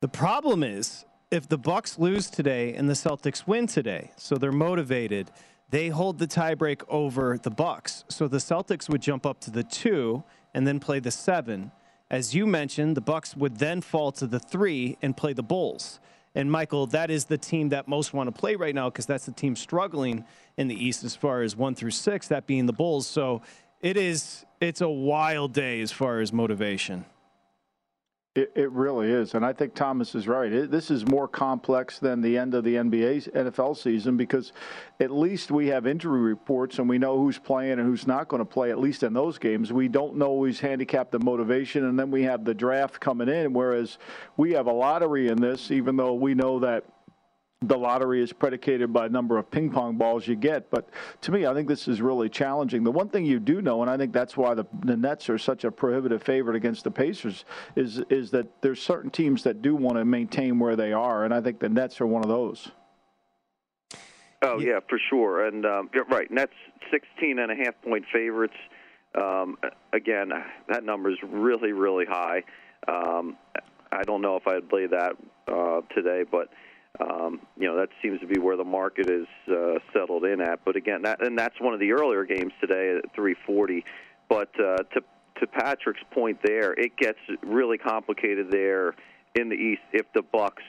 The 0.00 0.08
problem 0.08 0.62
is 0.62 1.04
if 1.30 1.48
the 1.48 1.58
Bucks 1.58 1.98
lose 1.98 2.30
today 2.30 2.74
and 2.74 2.88
the 2.88 2.94
Celtics 2.94 3.46
win 3.46 3.66
today, 3.66 4.12
so 4.16 4.36
they're 4.36 4.52
motivated, 4.52 5.30
they 5.70 5.88
hold 5.88 6.18
the 6.18 6.26
tiebreak 6.26 6.82
over 6.88 7.38
the 7.42 7.50
Bucks. 7.50 8.04
So 8.08 8.28
the 8.28 8.38
Celtics 8.38 8.88
would 8.88 9.02
jump 9.02 9.26
up 9.26 9.40
to 9.40 9.50
the 9.50 9.64
two 9.64 10.22
and 10.54 10.66
then 10.66 10.80
play 10.80 11.00
the 11.00 11.10
seven. 11.10 11.70
As 12.10 12.34
you 12.34 12.46
mentioned, 12.46 12.96
the 12.96 13.02
Bucks 13.02 13.36
would 13.36 13.58
then 13.58 13.82
fall 13.82 14.12
to 14.12 14.26
the 14.26 14.40
three 14.40 14.96
and 15.02 15.14
play 15.14 15.34
the 15.34 15.42
Bulls. 15.42 16.00
And 16.34 16.50
Michael, 16.50 16.86
that 16.88 17.10
is 17.10 17.24
the 17.24 17.36
team 17.36 17.70
that 17.70 17.88
most 17.88 18.14
want 18.14 18.32
to 18.32 18.40
play 18.40 18.54
right 18.54 18.74
now 18.74 18.88
because 18.88 19.06
that's 19.06 19.26
the 19.26 19.32
team 19.32 19.56
struggling 19.56 20.24
in 20.56 20.68
the 20.68 20.74
East 20.74 21.04
as 21.04 21.14
far 21.14 21.42
as 21.42 21.56
one 21.56 21.74
through 21.74 21.90
six, 21.90 22.28
that 22.28 22.46
being 22.46 22.64
the 22.64 22.72
Bulls. 22.72 23.06
So 23.06 23.42
it 23.80 23.96
is 23.96 24.44
it's 24.60 24.80
a 24.80 24.88
wild 24.88 25.52
day 25.52 25.80
as 25.80 25.92
far 25.92 26.20
as 26.20 26.32
motivation. 26.32 27.04
It, 28.34 28.52
it 28.54 28.70
really 28.70 29.10
is, 29.10 29.34
and 29.34 29.44
I 29.44 29.52
think 29.52 29.74
Thomas 29.74 30.14
is 30.14 30.28
right. 30.28 30.52
It, 30.52 30.70
this 30.70 30.92
is 30.92 31.04
more 31.06 31.26
complex 31.26 31.98
than 31.98 32.20
the 32.20 32.38
end 32.38 32.54
of 32.54 32.62
the 32.62 32.74
NBA 32.74 33.32
NFL 33.32 33.76
season 33.76 34.16
because 34.16 34.52
at 35.00 35.10
least 35.10 35.50
we 35.50 35.66
have 35.68 35.88
injury 35.88 36.20
reports 36.20 36.78
and 36.78 36.88
we 36.88 36.98
know 36.98 37.18
who's 37.18 37.38
playing 37.38 37.72
and 37.72 37.82
who's 37.82 38.06
not 38.06 38.28
going 38.28 38.38
to 38.38 38.44
play. 38.44 38.70
At 38.70 38.78
least 38.78 39.02
in 39.02 39.12
those 39.12 39.38
games, 39.38 39.72
we 39.72 39.88
don't 39.88 40.16
know 40.16 40.38
who's 40.38 40.60
handicapped 40.60 41.10
the 41.10 41.18
motivation, 41.18 41.86
and 41.86 41.98
then 41.98 42.12
we 42.12 42.22
have 42.24 42.44
the 42.44 42.54
draft 42.54 43.00
coming 43.00 43.28
in. 43.28 43.52
Whereas 43.52 43.98
we 44.36 44.52
have 44.52 44.66
a 44.66 44.72
lottery 44.72 45.28
in 45.28 45.40
this, 45.40 45.72
even 45.72 45.96
though 45.96 46.14
we 46.14 46.34
know 46.34 46.60
that 46.60 46.84
the 47.60 47.76
lottery 47.76 48.22
is 48.22 48.32
predicated 48.32 48.92
by 48.92 49.06
a 49.06 49.08
number 49.08 49.36
of 49.36 49.50
ping 49.50 49.70
pong 49.70 49.96
balls 49.96 50.28
you 50.28 50.36
get. 50.36 50.70
But 50.70 50.88
to 51.22 51.32
me, 51.32 51.46
I 51.46 51.52
think 51.54 51.66
this 51.66 51.88
is 51.88 52.00
really 52.00 52.28
challenging. 52.28 52.84
The 52.84 52.92
one 52.92 53.08
thing 53.08 53.24
you 53.24 53.40
do 53.40 53.60
know, 53.60 53.82
and 53.82 53.90
I 53.90 53.96
think 53.96 54.12
that's 54.12 54.36
why 54.36 54.54
the, 54.54 54.64
the 54.84 54.96
Nets 54.96 55.28
are 55.28 55.38
such 55.38 55.64
a 55.64 55.70
prohibitive 55.72 56.22
favorite 56.22 56.54
against 56.54 56.84
the 56.84 56.90
Pacers, 56.90 57.44
is 57.74 58.00
is 58.10 58.30
that 58.30 58.46
there's 58.62 58.80
certain 58.80 59.10
teams 59.10 59.42
that 59.42 59.60
do 59.60 59.74
want 59.74 59.96
to 59.96 60.04
maintain 60.04 60.58
where 60.58 60.76
they 60.76 60.92
are, 60.92 61.24
and 61.24 61.34
I 61.34 61.40
think 61.40 61.58
the 61.58 61.68
Nets 61.68 62.00
are 62.00 62.06
one 62.06 62.22
of 62.22 62.28
those. 62.28 62.70
Oh 64.42 64.60
yeah, 64.60 64.78
for 64.88 65.00
sure. 65.10 65.46
And 65.46 65.66
um, 65.66 65.90
right, 66.08 66.30
Nets 66.30 66.52
16 66.92 67.40
and 67.40 67.50
a 67.50 67.56
half 67.56 67.74
point 67.82 68.04
favorites. 68.12 68.54
Um, 69.16 69.58
again, 69.92 70.30
that 70.68 70.84
number 70.84 71.10
is 71.10 71.16
really, 71.24 71.72
really 71.72 72.04
high. 72.04 72.44
Um, 72.86 73.36
I 73.90 74.04
don't 74.04 74.20
know 74.20 74.36
if 74.36 74.46
I'd 74.46 74.68
play 74.68 74.86
that 74.86 75.14
uh, 75.48 75.80
today, 75.92 76.22
but 76.30 76.50
um, 77.00 77.40
you 77.56 77.66
know 77.66 77.76
that 77.76 77.88
seems 78.02 78.20
to 78.20 78.26
be 78.26 78.38
where 78.38 78.56
the 78.56 78.64
market 78.64 79.08
is 79.10 79.26
uh, 79.50 79.78
settled 79.92 80.24
in 80.24 80.40
at. 80.40 80.64
But 80.64 80.76
again, 80.76 81.02
that 81.02 81.24
and 81.24 81.38
that's 81.38 81.60
one 81.60 81.74
of 81.74 81.80
the 81.80 81.92
earlier 81.92 82.24
games 82.24 82.52
today 82.60 82.98
at 83.02 83.14
340. 83.14 83.84
But 84.28 84.50
uh, 84.58 84.78
to 84.94 85.00
to 85.40 85.46
Patrick's 85.46 86.02
point, 86.10 86.38
there 86.42 86.72
it 86.72 86.96
gets 86.96 87.18
really 87.42 87.78
complicated 87.78 88.50
there 88.50 88.94
in 89.34 89.48
the 89.48 89.54
East 89.54 89.82
if 89.92 90.06
the 90.14 90.22
Bucks 90.22 90.62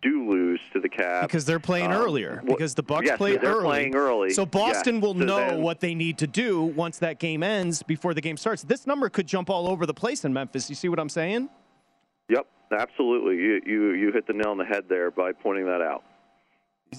do 0.00 0.28
lose 0.30 0.60
to 0.72 0.80
the 0.80 0.88
Cavs 0.88 1.22
because 1.22 1.44
they're 1.44 1.60
playing 1.60 1.92
um, 1.92 2.02
earlier. 2.02 2.42
Because 2.44 2.74
the 2.74 2.82
Bucks 2.82 3.06
yes, 3.06 3.16
play 3.16 3.36
they're 3.36 3.52
early. 3.52 3.64
Playing 3.64 3.94
early. 3.94 4.30
So 4.30 4.44
Boston 4.46 4.96
yes. 4.96 5.02
will 5.02 5.14
so 5.14 5.24
know 5.24 5.36
then, 5.36 5.62
what 5.62 5.80
they 5.80 5.94
need 5.94 6.18
to 6.18 6.26
do 6.26 6.62
once 6.62 6.98
that 6.98 7.18
game 7.18 7.42
ends 7.42 7.82
before 7.82 8.14
the 8.14 8.20
game 8.20 8.36
starts. 8.36 8.62
This 8.62 8.86
number 8.86 9.08
could 9.08 9.26
jump 9.26 9.48
all 9.50 9.68
over 9.68 9.86
the 9.86 9.94
place 9.94 10.24
in 10.24 10.32
Memphis. 10.32 10.68
You 10.68 10.76
see 10.76 10.88
what 10.88 10.98
I'm 10.98 11.08
saying? 11.08 11.48
Yep, 12.28 12.46
absolutely. 12.72 13.36
You 13.36 13.60
you 13.64 13.92
you 13.92 14.12
hit 14.12 14.26
the 14.26 14.32
nail 14.32 14.48
on 14.50 14.58
the 14.58 14.64
head 14.64 14.84
there 14.88 15.10
by 15.10 15.32
pointing 15.32 15.66
that 15.66 15.80
out. 15.80 16.04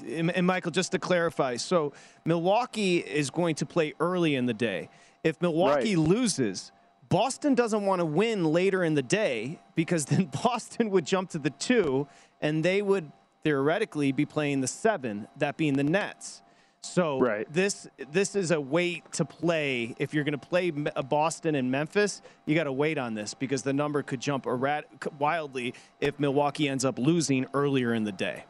And, 0.07 0.31
and 0.31 0.47
Michael, 0.47 0.71
just 0.71 0.91
to 0.93 0.99
clarify, 0.99 1.55
so 1.57 1.93
Milwaukee 2.25 2.97
is 2.97 3.29
going 3.29 3.55
to 3.55 3.65
play 3.65 3.93
early 3.99 4.33
in 4.35 4.47
the 4.47 4.53
day. 4.53 4.89
If 5.23 5.39
Milwaukee 5.39 5.95
Right. 5.95 6.07
loses, 6.07 6.71
Boston 7.09 7.53
doesn't 7.53 7.85
want 7.85 7.99
to 7.99 8.05
win 8.05 8.43
later 8.43 8.83
in 8.83 8.95
the 8.95 9.03
day 9.03 9.59
because 9.75 10.05
then 10.11 10.31
Boston 10.43 10.89
would 10.89 11.05
jump 11.05 11.29
to 11.31 11.37
the 11.39 11.51
two, 11.51 12.07
and 12.41 12.63
they 12.65 12.81
would 12.81 13.11
theoretically 13.43 14.11
be 14.11 14.25
playing 14.25 14.61
the 14.61 14.67
seven, 14.67 15.27
that 15.37 15.57
being 15.57 15.73
the 15.75 15.83
Nets. 15.83 16.41
So 16.83 17.19
Right. 17.19 17.51
this 17.51 17.87
this 18.11 18.35
is 18.35 18.51
a 18.51 18.59
wait 18.59 19.09
to 19.13 19.25
play. 19.25 19.95
If 19.99 20.13
you're 20.13 20.25
going 20.25 20.37
to 20.37 20.47
play 20.47 20.71
uh, 20.95 21.01
Boston 21.01 21.55
and 21.55 21.71
Memphis, 21.71 22.21
you 22.45 22.55
got 22.55 22.65
to 22.65 22.73
wait 22.73 22.97
on 22.97 23.13
this 23.13 23.33
because 23.33 23.63
the 23.63 23.73
number 23.73 24.03
could 24.03 24.19
jump 24.19 24.43
errat- 24.45 24.83
wildly 25.17 25.73
if 26.01 26.19
Milwaukee 26.19 26.67
ends 26.67 26.83
up 26.83 26.99
losing 26.99 27.45
earlier 27.53 27.93
in 27.93 28.03
the 28.03 28.11
day. 28.11 28.43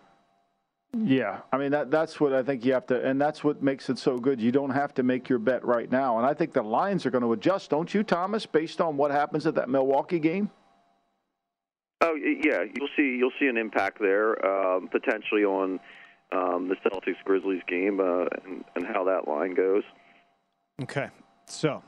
Yeah, 0.95 1.41
I 1.51 1.57
mean 1.57 1.71
that 1.71 1.91
that's 1.91 2.19
what 2.19 2.33
I 2.33 2.43
think 2.43 2.65
you 2.65 2.73
have 2.73 2.85
to, 2.87 3.03
and 3.03 3.21
that's 3.21 3.43
what 3.43 3.63
makes 3.63 3.89
it 3.89 3.97
so 3.97 4.17
good. 4.17 4.41
You 4.41 4.51
don't 4.51 4.69
have 4.71 4.93
to 4.95 5.03
make 5.03 5.29
your 5.29 5.39
bet 5.39 5.63
right 5.65 5.91
now, 5.91 6.17
and 6.17 6.25
I 6.25 6.33
think 6.33 6.53
the 6.53 6.61
lines 6.61 7.05
are 7.05 7.11
going 7.11 7.23
to 7.23 7.33
adjust, 7.33 7.69
don't 7.69 7.91
you, 7.93 8.03
Thomas, 8.03 8.45
based 8.45 8.81
on 8.81 8.97
what 8.97 9.09
happens 9.09 9.47
at 9.47 9.55
that 9.55 9.69
Milwaukee 9.69 10.19
game? 10.19 10.51
Oh 12.01 12.15
yeah, 12.15 12.63
you'll 12.75 12.89
see 12.95 13.15
you'll 13.17 13.31
see 13.39 13.47
an 13.47 13.57
impact 13.57 13.99
there 13.99 14.43
um, 14.45 14.87
potentially 14.87 15.43
on 15.45 15.79
um, 16.33 16.67
the 16.67 16.75
Celtics 16.75 17.23
Grizzlies 17.23 17.61
game 17.67 17.99
uh, 17.99 18.25
and, 18.45 18.63
and 18.75 18.85
how 18.85 19.03
that 19.05 19.27
line 19.27 19.53
goes. 19.53 19.83
Okay. 20.81 21.09
So, 21.45 21.83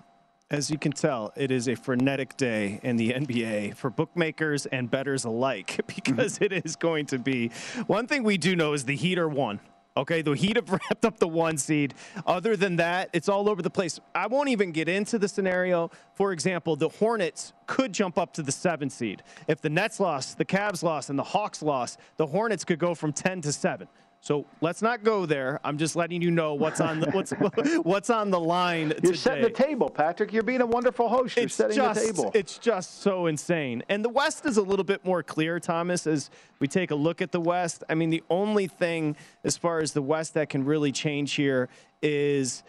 as 0.52 0.70
you 0.70 0.78
can 0.78 0.92
tell, 0.92 1.34
it 1.36 1.50
is 1.50 1.68
a 1.68 1.76
frenetic 1.76 2.38
day 2.38 2.80
in 2.84 2.98
the 2.98 3.12
NBA 3.14 3.76
for 3.76 3.90
bookmakers 3.90 4.66
and 4.68 4.90
bettors 4.90 5.26
alike 5.26 5.82
because 5.96 6.40
it 6.40 6.52
is 6.52 6.76
going 6.76 7.08
to 7.08 7.20
be. 7.20 7.50
One 7.88 8.08
thing 8.08 8.24
we 8.24 8.38
do 8.38 8.56
know 8.56 8.74
is 8.74 8.86
the 8.86 8.96
Heat 8.96 9.18
are 9.18 9.30
one. 9.30 9.60
Okay, 9.98 10.22
the 10.22 10.34
Heat 10.34 10.58
have 10.58 10.70
wrapped 10.72 11.06
up 11.06 11.20
the 11.20 11.28
one 11.28 11.58
seed. 11.58 11.94
Other 12.28 12.58
than 12.58 12.76
that, 12.76 13.10
it's 13.14 13.30
all 13.30 13.50
over 13.50 13.62
the 13.62 13.70
place. 13.70 14.00
I 14.14 14.28
won't 14.28 14.50
even 14.50 14.72
get 14.72 14.90
into 14.90 15.18
the 15.18 15.28
scenario. 15.28 15.90
For 16.16 16.34
example, 16.34 16.76
the 16.76 16.90
Hornets 16.90 17.54
could 17.66 17.94
jump 17.94 18.18
up 18.18 18.34
to 18.34 18.44
the 18.44 18.52
seven 18.52 18.90
seed. 18.90 19.24
If 19.48 19.62
the 19.62 19.70
Nets 19.70 20.02
lost, 20.02 20.38
the 20.38 20.46
Cavs 20.46 20.84
lost, 20.84 21.10
and 21.10 21.18
the 21.18 21.24
Hawks 21.24 21.62
lost, 21.62 22.00
the 22.18 22.28
Hornets 22.28 22.66
could 22.66 22.80
go 22.80 22.94
from 22.94 23.14
10 23.14 23.42
to 23.42 23.54
7. 23.54 23.88
So 24.22 24.46
let's 24.62 24.82
not 24.82 25.04
go 25.04 25.26
there. 25.26 25.60
I'm 25.64 25.78
just 25.78 25.96
letting 25.96 26.22
you 26.22 26.32
know 26.32 26.56
what's 26.56 26.82
on 26.82 27.00
the 27.00 27.12
what's 27.12 27.32
what's 27.84 28.10
on 28.10 28.32
the 28.32 28.40
line 28.40 28.88
You're 28.88 28.96
today. 29.00 29.16
setting 29.16 29.44
the 29.44 29.50
table, 29.50 29.90
Patrick. 29.90 30.34
You're 30.34 30.44
being 30.44 30.62
a 30.62 30.66
wonderful 30.66 31.10
host. 31.10 31.38
You're 31.38 31.46
it's 31.46 31.56
setting 31.56 31.76
just, 31.76 32.00
the 32.00 32.08
table. 32.08 32.32
It's 32.34 32.58
just 32.58 33.02
so 33.02 33.28
insane. 33.28 33.84
And 33.88 34.04
the 34.04 34.10
West 34.10 34.46
is 34.46 34.58
a 34.58 34.64
little 34.64 34.84
bit 34.84 35.06
more 35.06 35.22
clear, 35.22 35.60
Thomas, 35.60 36.08
as 36.08 36.32
we 36.60 36.68
take 36.68 36.92
a 36.92 36.96
look 36.96 37.22
at 37.22 37.32
the 37.32 37.40
West. 37.40 37.84
I 37.88 37.94
mean, 37.96 38.10
the 38.10 38.24
only 38.30 38.68
thing 38.68 39.16
as 39.44 39.58
far 39.58 39.80
as 39.80 39.94
the 39.94 40.02
West 40.02 40.34
that 40.34 40.50
can 40.50 40.66
really 40.66 40.92
change 40.92 41.34
here 41.34 41.70
is, 42.02 42.64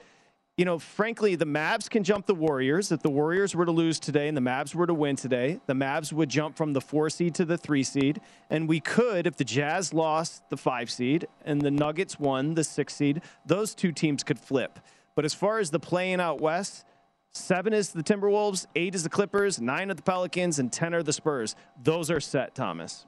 you 0.57 0.65
know, 0.65 0.79
frankly, 0.79 1.35
the 1.35 1.45
Mavs 1.45 1.91
can 1.91 2.03
jump 2.03 2.25
the 2.25 2.35
Warriors. 2.35 2.91
If 2.91 3.03
the 3.03 3.11
Warriors 3.11 3.55
were 3.55 3.67
to 3.67 3.73
lose 3.73 4.01
today 4.01 4.27
and 4.27 4.35
the 4.35 4.41
Mavs 4.41 4.75
were 4.75 4.87
to 4.87 4.95
win 4.95 5.15
today, 5.15 5.61
the 5.67 5.75
Mavs 5.75 6.15
would 6.15 6.31
jump 6.31 6.57
from 6.57 6.73
the 6.73 6.81
four 6.81 7.11
seed 7.11 7.35
to 7.35 7.45
the 7.45 7.59
three 7.59 7.83
seed. 7.83 8.23
And 8.49 8.67
we 8.67 8.81
could, 8.81 9.27
if 9.27 9.37
the 9.37 9.45
Jazz 9.45 9.93
lost 9.93 10.49
the 10.49 10.57
five 10.57 10.91
seed 10.91 11.29
and 11.45 11.61
the 11.61 11.71
Nuggets 11.71 12.19
won 12.19 12.55
the 12.55 12.65
six 12.65 12.95
seed, 12.95 13.21
those 13.45 13.75
two 13.75 13.93
teams 13.93 14.23
could 14.23 14.39
flip. 14.39 14.79
But 15.15 15.27
as 15.27 15.35
far 15.35 15.59
as 15.59 15.71
the 15.71 15.81
playing 15.81 16.21
out 16.21 16.41
West, 16.41 16.87
Seven 17.33 17.75
is 17.75 17.91
the 17.91 18.03
Timberwolves, 18.03 18.65
eight 18.77 18.95
is 18.95 19.03
the 19.03 19.11
Clippers, 19.11 19.61
nine 19.61 19.91
are 19.91 19.95
the 19.95 20.01
Pelicans, 20.01 20.59
and 20.59 20.73
ten 20.73 20.95
are 20.95 21.03
the 21.03 21.13
Spurs. 21.13 21.55
Those 21.83 22.11
are 22.11 22.19
set, 22.19 22.55
Thomas. 22.55 23.05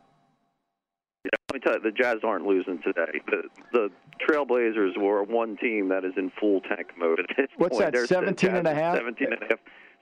Yeah, 1.24 1.30
let 1.50 1.54
me 1.54 1.60
tell 1.60 1.74
you, 1.74 1.80
the 1.80 1.90
Jazz 1.90 2.18
aren't 2.24 2.46
losing 2.46 2.80
today. 2.82 3.20
The, 3.26 3.42
the 3.72 3.90
Trailblazers 4.28 4.96
were 5.00 5.22
one 5.24 5.56
team 5.56 5.88
that 5.88 6.04
is 6.04 6.12
in 6.16 6.30
full 6.38 6.60
tank 6.60 6.88
mode 6.96 7.20
at 7.20 7.26
this 7.36 7.48
What's 7.56 7.72
point. 7.76 7.86
that, 7.86 7.92
They're 7.92 8.06
17 8.06 8.54
and 8.54 8.66
a 8.68 8.74
half? 8.74 8.96
17 8.96 9.32
and 9.32 9.42
a 9.42 9.46
half. 9.48 9.58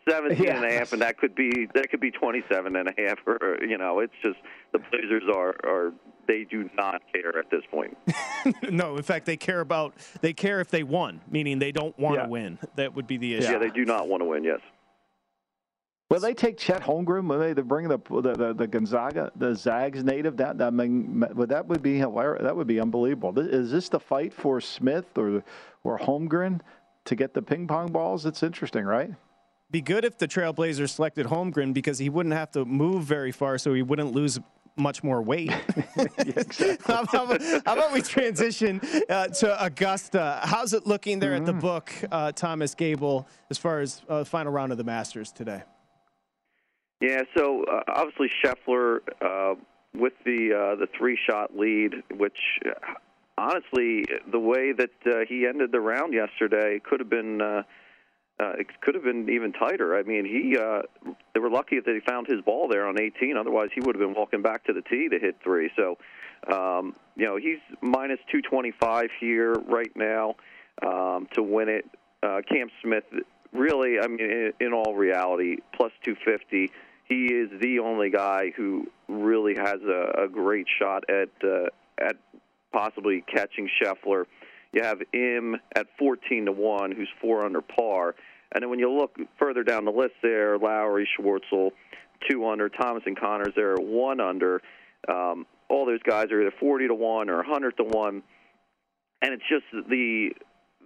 17 0.09 0.45
Yeah. 0.45 0.57
and 0.57 0.65
a 0.65 0.73
half, 0.73 0.93
and 0.93 1.03
that 1.03 1.19
could 1.19 1.35
be 1.35 1.67
that 1.75 1.91
could 1.91 1.99
be 1.99 2.13
27 2.13 2.77
and 2.77 2.89
a 2.89 2.93
half, 2.97 3.19
or 3.27 3.59
you 3.67 3.77
know, 3.77 3.99
it's 3.99 4.13
just 4.23 4.37
the 4.73 4.79
Blazers 4.79 5.25
are 5.35 5.49
are 5.65 5.93
they 6.29 6.45
do 6.45 6.71
not 6.77 7.03
care 7.13 7.37
at 7.37 7.51
this 7.51 7.63
point. 7.73 7.97
no, 8.71 8.97
in 8.97 9.03
fact, 9.03 9.27
they 9.27 9.37
care 9.37 9.59
about 9.61 9.95
they 10.21 10.33
care 10.33 10.61
if 10.61 10.69
they 10.71 10.85
won, 10.85 11.21
meaning 11.29 11.59
they 11.59 11.73
don't 11.73 11.99
want 11.99 12.17
to 12.17 12.21
Yeah. 12.23 12.29
win. 12.29 12.59
That 12.77 12.95
would 12.95 13.09
be 13.09 13.17
the 13.17 13.35
issue. 13.35 13.51
Yeah. 13.51 13.59
they 13.59 13.71
do 13.71 13.85
not 13.85 14.07
want 14.07 14.21
to 14.21 14.27
win. 14.27 14.45
Yes. 14.45 14.61
Will 16.09 16.21
they 16.21 16.35
take 16.35 16.57
Chet 16.57 16.83
Holmgren? 16.83 17.29
Will 17.29 17.41
they, 17.41 17.53
they 17.53 17.63
bring 17.63 17.89
the, 17.89 17.99
the 17.99 18.33
the 18.33 18.55
the 18.55 18.67
Gonzaga, 18.67 19.33
the 19.35 19.55
Zags 19.55 20.05
native? 20.05 20.37
That 20.37 20.57
that 20.59 20.73
mean, 20.73 21.25
would 21.35 21.49
that 21.49 21.67
would 21.67 21.83
be 21.83 21.99
hilarious. 21.99 22.43
That 22.43 22.57
would 22.57 22.69
be 22.69 22.79
unbelievable. 22.79 23.37
Is 23.39 23.73
this 23.73 23.89
the 23.89 23.99
fight 23.99 24.33
for 24.33 24.61
Smith 24.61 25.19
or 25.19 25.43
or 25.83 25.99
Holmgren 25.99 26.61
to 27.07 27.17
get 27.17 27.35
the 27.35 27.43
ping 27.43 27.67
pong 27.67 27.91
balls? 27.91 28.25
It's 28.25 28.45
interesting, 28.45 28.85
right? 28.85 29.11
Be 29.73 29.81
good 29.81 30.05
if 30.05 30.17
the 30.17 30.29
Trailblazers 30.29 30.91
selected 30.91 31.27
Holmgren 31.27 31.75
because 31.75 31.99
he 31.99 32.09
wouldn't 32.09 32.37
have 32.37 32.53
to 32.53 32.65
move 32.65 33.03
very 33.03 33.33
far, 33.33 33.59
so 33.59 33.75
he 33.75 33.83
wouldn't 33.83 34.13
lose 34.13 34.39
much 34.77 35.03
more 35.03 35.23
weight. 35.23 35.51
how, 36.87 37.03
about, 37.03 37.43
how 37.43 37.73
about 37.73 37.93
we 37.93 38.01
transition 38.01 38.81
uh, 39.09 39.27
to 39.29 39.65
Augusta? 39.65 40.41
How's 40.45 40.73
it 40.73 40.87
looking 40.87 41.19
there 41.19 41.35
at 41.35 41.47
the 41.47 41.53
book, 41.53 41.93
uh, 42.13 42.31
Thomas 42.31 42.77
Gable, 42.77 43.27
as 43.51 43.59
far 43.59 43.81
as 43.81 44.03
uh, 44.09 44.23
final 44.23 44.53
round 44.53 44.71
of 44.71 44.79
the 44.79 44.85
Masters 44.85 45.33
today? 45.33 45.63
Yeah, 47.01 47.23
so 47.37 47.65
uh, 47.65 47.83
obviously 47.89 48.31
Scheffler 48.43 49.01
uh, 49.21 49.55
with 49.95 50.15
the 50.25 50.55
uh, 50.55 50.77
the 50.77 50.89
three 50.97 51.19
shot 51.29 51.57
lead, 51.57 52.03
which 52.17 52.39
uh, 52.65 52.95
honestly 53.37 54.07
the 54.31 54.39
way 54.39 54.73
that 54.73 54.91
uh, 55.07 55.25
he 55.29 55.47
ended 55.47 55.73
the 55.73 55.81
round 55.81 56.15
yesterday 56.15 56.81
could 56.83 57.01
have 57.01 57.11
been 57.11 57.41
uh, 57.43 57.63
it 58.39 58.67
could 58.81 58.95
have 58.95 59.05
been 59.05 59.29
even 59.29 59.53
tighter. 59.53 59.97
I 59.97 60.03
mean, 60.05 60.25
he 60.25 60.57
they 61.35 61.41
were 61.41 61.51
lucky 61.51 61.81
that 61.81 61.95
he 61.95 62.01
found 62.01 62.29
his 62.29 62.41
ball 62.43 62.69
there 62.69 62.87
on 62.87 63.01
18. 63.01 63.37
Otherwise, 63.37 63.71
he 63.75 63.81
would 63.81 63.95
have 63.95 64.01
been 64.01 64.15
walking 64.15 64.43
back 64.43 64.65
to 64.65 64.73
the 64.73 64.83
tee 64.83 65.09
to 65.11 65.19
hit 65.19 65.37
three. 65.43 65.71
So 65.77 65.99
Um, 66.51 66.95
you 67.17 67.25
know, 67.27 67.37
he's 67.37 67.59
minus 67.81 68.21
225 68.31 69.11
here 69.19 69.53
right 69.53 69.91
now 69.97 70.37
um, 70.87 71.27
to 71.33 71.43
win 71.43 71.69
it. 71.69 71.87
Cam 72.23 72.69
Smith, 72.83 73.05
really, 73.53 74.01
I 74.01 74.09
mean, 74.09 74.53
in 74.61 74.73
all 74.73 74.95
reality, 74.95 75.59
plus 75.73 75.93
250. 76.05 76.73
He 77.09 77.27
is 77.27 77.51
the 77.61 77.79
only 77.79 78.11
guy 78.11 78.53
who 78.57 78.87
really 79.09 79.55
has 79.55 79.81
a, 79.83 80.25
a 80.25 80.29
great 80.29 80.67
shot 80.79 81.05
at 81.09 81.29
uh, 81.45 81.69
at 81.99 82.17
possibly 82.73 83.25
catching 83.33 83.69
Scheffler. 83.81 84.25
You 84.73 84.83
have 84.83 85.01
him 85.13 85.57
at 85.75 85.87
14 85.99 86.47
to 86.47 86.53
one, 86.53 86.93
who's 86.93 87.09
four 87.21 87.45
under 87.45 87.63
par. 87.63 88.15
And 88.53 88.63
then 88.63 88.71
when 88.71 88.79
you 88.79 88.91
look 88.93 89.17
further 89.39 89.63
down 89.63 89.85
the 89.85 89.93
list 89.93 90.15
there, 90.23 90.59
Lowry, 90.59 91.09
Schwartzel, 91.19 91.71
two 92.29 92.47
under, 92.47 92.69
Thomas 92.69 93.03
and 93.07 93.19
Conners 93.19 93.55
there 93.55 93.73
are 93.73 93.81
one 93.81 94.21
under. 94.21 94.61
Um, 95.09 95.47
all 95.69 95.87
those 95.87 96.03
guys 96.03 96.27
are 96.31 96.41
either 96.41 96.55
40 96.59 96.89
to 96.89 96.95
one 96.95 97.31
or 97.31 97.37
100 97.37 97.77
to 97.79 97.85
one, 97.85 98.23
and 99.23 99.33
it's 99.33 99.43
just 99.49 99.65
the 99.89 100.31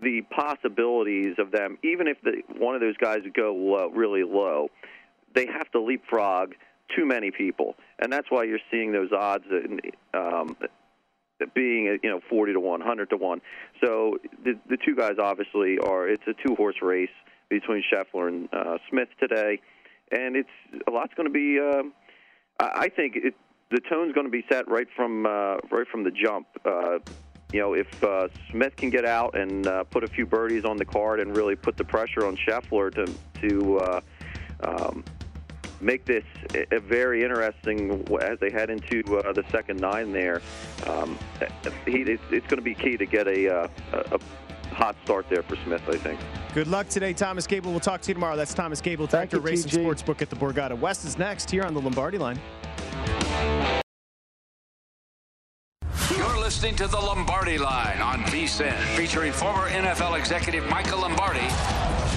the 0.02 0.22
possibilities 0.30 1.34
of 1.38 1.50
them. 1.50 1.76
Even 1.84 2.08
if 2.08 2.16
the, 2.22 2.42
one 2.58 2.74
of 2.74 2.80
those 2.80 2.96
guys 2.96 3.18
would 3.22 3.34
go 3.34 3.54
low, 3.54 3.90
really 3.90 4.22
low, 4.22 4.68
they 5.34 5.46
have 5.46 5.70
to 5.72 5.80
leapfrog 5.80 6.54
too 6.96 7.06
many 7.06 7.30
people, 7.30 7.76
and 7.98 8.12
that's 8.12 8.30
why 8.30 8.44
you're 8.44 8.58
seeing 8.70 8.92
those 8.92 9.12
odds. 9.12 9.44
Um, 10.14 10.56
being 11.54 11.98
you 12.02 12.10
know 12.10 12.20
40 12.28 12.52
to 12.52 12.60
1, 12.60 12.80
100 12.80 13.10
to 13.10 13.16
1. 13.16 13.40
So 13.82 14.18
the 14.44 14.58
the 14.68 14.76
two 14.76 14.94
guys 14.94 15.14
obviously 15.18 15.78
are 15.78 16.08
it's 16.08 16.22
a 16.26 16.34
two 16.46 16.54
horse 16.54 16.76
race 16.82 17.08
between 17.48 17.82
Scheffler 17.92 18.28
and 18.28 18.48
uh, 18.52 18.78
Smith 18.88 19.08
today, 19.18 19.60
and 20.12 20.36
it's 20.36 20.48
a 20.86 20.90
lot's 20.90 21.14
going 21.14 21.28
to 21.28 21.32
be. 21.32 21.58
Uh, 21.58 21.84
I 22.58 22.88
think 22.88 23.16
it, 23.16 23.34
the 23.70 23.80
tone's 23.88 24.12
going 24.12 24.26
to 24.26 24.30
be 24.30 24.44
set 24.50 24.68
right 24.68 24.86
from 24.94 25.26
uh, 25.26 25.56
right 25.70 25.86
from 25.90 26.04
the 26.04 26.10
jump. 26.10 26.46
Uh, 26.64 26.98
you 27.52 27.60
know, 27.60 27.74
if 27.74 28.04
uh, 28.04 28.28
Smith 28.50 28.76
can 28.76 28.90
get 28.90 29.04
out 29.04 29.36
and 29.36 29.66
uh, 29.66 29.84
put 29.84 30.04
a 30.04 30.08
few 30.08 30.24
birdies 30.24 30.64
on 30.64 30.76
the 30.76 30.84
card 30.84 31.20
and 31.20 31.36
really 31.36 31.56
put 31.56 31.76
the 31.76 31.84
pressure 31.84 32.26
on 32.26 32.36
Scheffler 32.36 32.94
to 32.94 33.48
to 33.48 33.78
uh, 33.78 34.00
um, 34.62 35.04
make 35.80 36.04
this 36.04 36.24
a 36.70 36.78
very 36.78 37.22
interesting 37.22 38.06
as 38.20 38.38
they 38.38 38.50
head 38.50 38.70
into 38.70 39.18
uh, 39.18 39.32
the 39.32 39.44
second 39.50 39.80
nine. 39.80 40.12
There, 40.12 40.42
um, 40.86 41.18
he, 41.86 42.02
it's, 42.02 42.22
it's 42.30 42.46
going 42.46 42.58
to 42.58 42.62
be 42.62 42.74
key 42.74 42.96
to 42.96 43.06
get 43.06 43.26
a, 43.26 43.62
uh, 43.62 43.68
a, 43.92 44.16
a 44.16 44.74
hot 44.74 44.96
start 45.04 45.28
there 45.28 45.42
for 45.42 45.56
Smith. 45.64 45.82
I 45.88 45.96
think. 45.96 46.20
Good 46.54 46.68
luck 46.68 46.88
today, 46.88 47.12
Thomas 47.12 47.46
Gable. 47.46 47.70
We'll 47.70 47.80
talk 47.80 48.00
to 48.02 48.08
you 48.08 48.14
tomorrow. 48.14 48.36
That's 48.36 48.54
Thomas 48.54 48.80
Gable, 48.80 49.06
Thank 49.06 49.30
Director 49.30 49.36
of 49.38 49.44
Racing 49.44 49.70
TG. 49.70 49.84
Sportsbook 49.84 50.22
at 50.22 50.30
the 50.30 50.36
Borgata. 50.36 50.78
West 50.78 51.04
is 51.04 51.18
next 51.18 51.50
here 51.50 51.62
on 51.62 51.74
the 51.74 51.80
Lombardi 51.80 52.18
line. 52.18 52.38
You're 56.16 56.38
listening 56.40 56.74
to 56.76 56.88
the 56.88 56.98
Lombardi 56.98 57.56
Line 57.56 58.00
on 58.00 58.20
VSIN, 58.24 58.76
featuring 58.96 59.32
former 59.32 59.68
NFL 59.70 60.18
executive 60.18 60.68
Michael 60.68 61.00
Lombardi. 61.00 61.46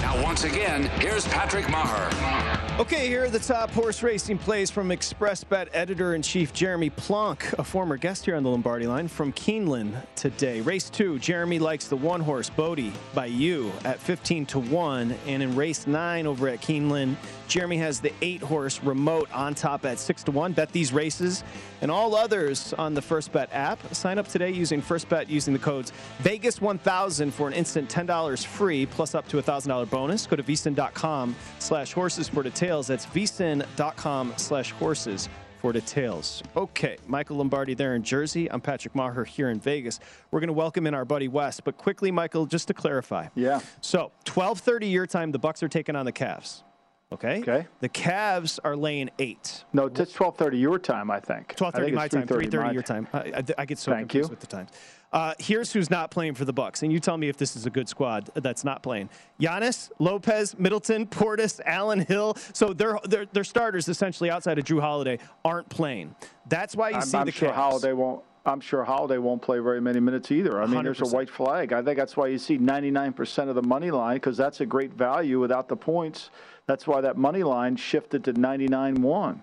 Now, 0.04 0.22
once 0.22 0.44
again, 0.44 0.82
here's 1.00 1.26
Patrick 1.28 1.64
Meagher. 1.64 2.78
Okay, 2.78 3.08
here 3.08 3.24
are 3.24 3.30
the 3.30 3.38
top 3.38 3.70
horse 3.70 4.02
racing 4.02 4.36
plays 4.36 4.70
from 4.70 4.90
ExpressBet 4.90 5.68
editor 5.72 6.14
in 6.14 6.20
chief 6.20 6.52
Jeremy 6.52 6.90
Plonk, 6.90 7.54
a 7.58 7.64
former 7.64 7.96
guest 7.96 8.26
here 8.26 8.36
on 8.36 8.42
the 8.42 8.50
Lombardi 8.50 8.86
line 8.86 9.08
from 9.08 9.32
Keeneland 9.32 9.96
today. 10.14 10.60
Race 10.60 10.90
two, 10.90 11.18
Jeremy 11.20 11.58
likes 11.58 11.86
the 11.86 11.96
one 11.96 12.20
horse 12.20 12.50
Bodie 12.50 12.92
by 13.14 13.24
you 13.24 13.72
at 13.86 13.98
15 13.98 14.44
to 14.44 14.58
1. 14.58 15.16
And 15.26 15.42
in 15.42 15.56
race 15.56 15.86
nine 15.86 16.26
over 16.26 16.48
at 16.48 16.60
Keeneland, 16.60 17.16
Jeremy 17.48 17.76
has 17.78 18.00
the 18.00 18.12
eight 18.22 18.40
horse 18.40 18.82
remote 18.82 19.28
on 19.32 19.54
top 19.54 19.84
at 19.84 19.98
6 19.98 20.24
to 20.24 20.30
1. 20.30 20.52
Bet 20.52 20.72
these 20.72 20.92
races 20.92 21.44
and 21.82 21.90
all 21.90 22.14
others 22.14 22.72
on 22.74 22.94
the 22.94 23.02
First 23.02 23.32
Bet 23.32 23.48
app. 23.52 23.78
Sign 23.94 24.18
up 24.18 24.28
today 24.28 24.50
using 24.50 24.80
First 24.80 25.08
Bet 25.08 25.28
using 25.28 25.52
the 25.52 25.60
codes 25.60 25.92
Vegas1000 26.22 27.32
for 27.32 27.46
an 27.46 27.54
instant 27.54 27.88
$10 27.88 28.46
free 28.46 28.86
plus 28.86 29.14
up 29.14 29.28
to 29.28 29.38
a 29.38 29.42
$1,000 29.42 29.88
bonus. 29.90 30.26
Go 30.26 30.36
to 30.36 30.42
vsin.com 30.42 31.34
slash 31.58 31.92
horses 31.92 32.28
for 32.28 32.42
details. 32.42 32.86
That's 32.86 33.06
vsin.com 33.06 34.32
slash 34.36 34.72
horses 34.72 35.28
for 35.64 35.72
details. 35.72 36.42
Okay, 36.54 36.98
Michael 37.06 37.38
Lombardi 37.38 37.72
there 37.72 37.94
in 37.94 38.02
Jersey. 38.02 38.50
I'm 38.52 38.60
Patrick 38.60 38.92
Meagher 38.92 39.26
here 39.26 39.48
in 39.48 39.58
Vegas. 39.58 39.98
We're 40.30 40.40
going 40.40 40.48
to 40.48 40.52
welcome 40.52 40.86
in 40.86 40.92
our 40.92 41.06
buddy 41.06 41.26
Wes, 41.26 41.58
but 41.58 41.78
quickly, 41.78 42.10
Michael, 42.10 42.44
just 42.44 42.68
to 42.68 42.74
clarify. 42.74 43.28
Yeah. 43.34 43.60
So, 43.80 44.12
12:30 44.26 44.92
your 44.92 45.06
time, 45.06 45.32
the 45.32 45.38
Bucks 45.38 45.62
are 45.62 45.68
taking 45.68 45.96
on 45.96 46.04
the 46.04 46.12
Cavs. 46.12 46.64
Okay. 47.14 47.40
Okay. 47.40 47.66
The 47.80 47.88
Cavs 47.88 48.58
are 48.64 48.76
laying 48.76 49.08
eight. 49.20 49.64
No, 49.72 49.86
it's 49.86 50.12
12:30 50.12 50.60
your 50.60 50.78
time, 50.78 51.10
I 51.10 51.20
think. 51.20 51.54
12:30 51.54 51.92
my 51.92 52.08
time, 52.08 52.26
3:30 52.26 52.50
3:30 52.50 52.72
your 52.72 52.82
time. 52.82 53.08
I, 53.12 53.18
I, 53.18 53.42
I 53.58 53.64
get 53.66 53.78
so 53.78 53.92
Thank 53.92 54.10
confused 54.10 54.30
you. 54.30 54.32
with 54.32 54.40
the 54.40 54.46
times. 54.46 54.70
Uh, 55.12 55.32
here's 55.38 55.72
who's 55.72 55.90
not 55.90 56.10
playing 56.10 56.34
for 56.34 56.44
the 56.44 56.52
Bucks, 56.52 56.82
and 56.82 56.92
you 56.92 56.98
tell 56.98 57.16
me 57.16 57.28
if 57.28 57.36
this 57.36 57.54
is 57.54 57.66
a 57.66 57.70
good 57.70 57.88
squad 57.88 58.30
that's 58.34 58.64
not 58.64 58.82
playing. 58.82 59.08
Giannis, 59.40 59.92
Lopez, 60.00 60.58
Middleton, 60.58 61.06
Portis, 61.06 61.60
Allen 61.64 62.00
Hill. 62.00 62.36
So 62.52 62.72
their 62.72 62.98
their 63.04 63.26
their 63.26 63.44
starters 63.44 63.88
essentially 63.88 64.28
outside 64.28 64.58
of 64.58 64.64
Jrue 64.64 64.80
Holiday 64.80 65.18
aren't 65.44 65.68
playing. 65.68 66.16
That's 66.48 66.74
why 66.74 66.90
you 66.90 66.96
I'm, 66.96 67.02
see 67.02 67.18
I'm 67.18 67.26
the 67.26 67.32
sure 67.32 67.50
Cavs. 67.50 67.54
Holiday 67.54 67.92
won't. 67.92 68.24
I'm 68.46 68.60
sure 68.60 68.84
Holiday 68.84 69.16
won't 69.16 69.40
play 69.40 69.58
very 69.58 69.80
many 69.80 70.00
minutes 70.00 70.30
either. 70.30 70.62
I 70.62 70.66
mean, 70.66 70.84
there's 70.84 71.00
a 71.00 71.06
white 71.06 71.30
flag. 71.30 71.72
I 71.72 71.82
think 71.82 71.96
that's 71.96 72.16
why 72.16 72.26
you 72.26 72.36
see 72.36 72.58
99% 72.58 73.48
of 73.48 73.54
the 73.54 73.62
money 73.62 73.90
line 73.90 74.16
because 74.16 74.36
that's 74.36 74.60
a 74.60 74.66
great 74.66 74.92
value 74.92 75.40
without 75.40 75.68
the 75.68 75.76
points. 75.76 76.28
That's 76.66 76.86
why 76.86 77.00
that 77.00 77.16
money 77.16 77.42
line 77.42 77.76
shifted 77.76 78.22
to 78.24 78.34
99-1. 78.34 79.40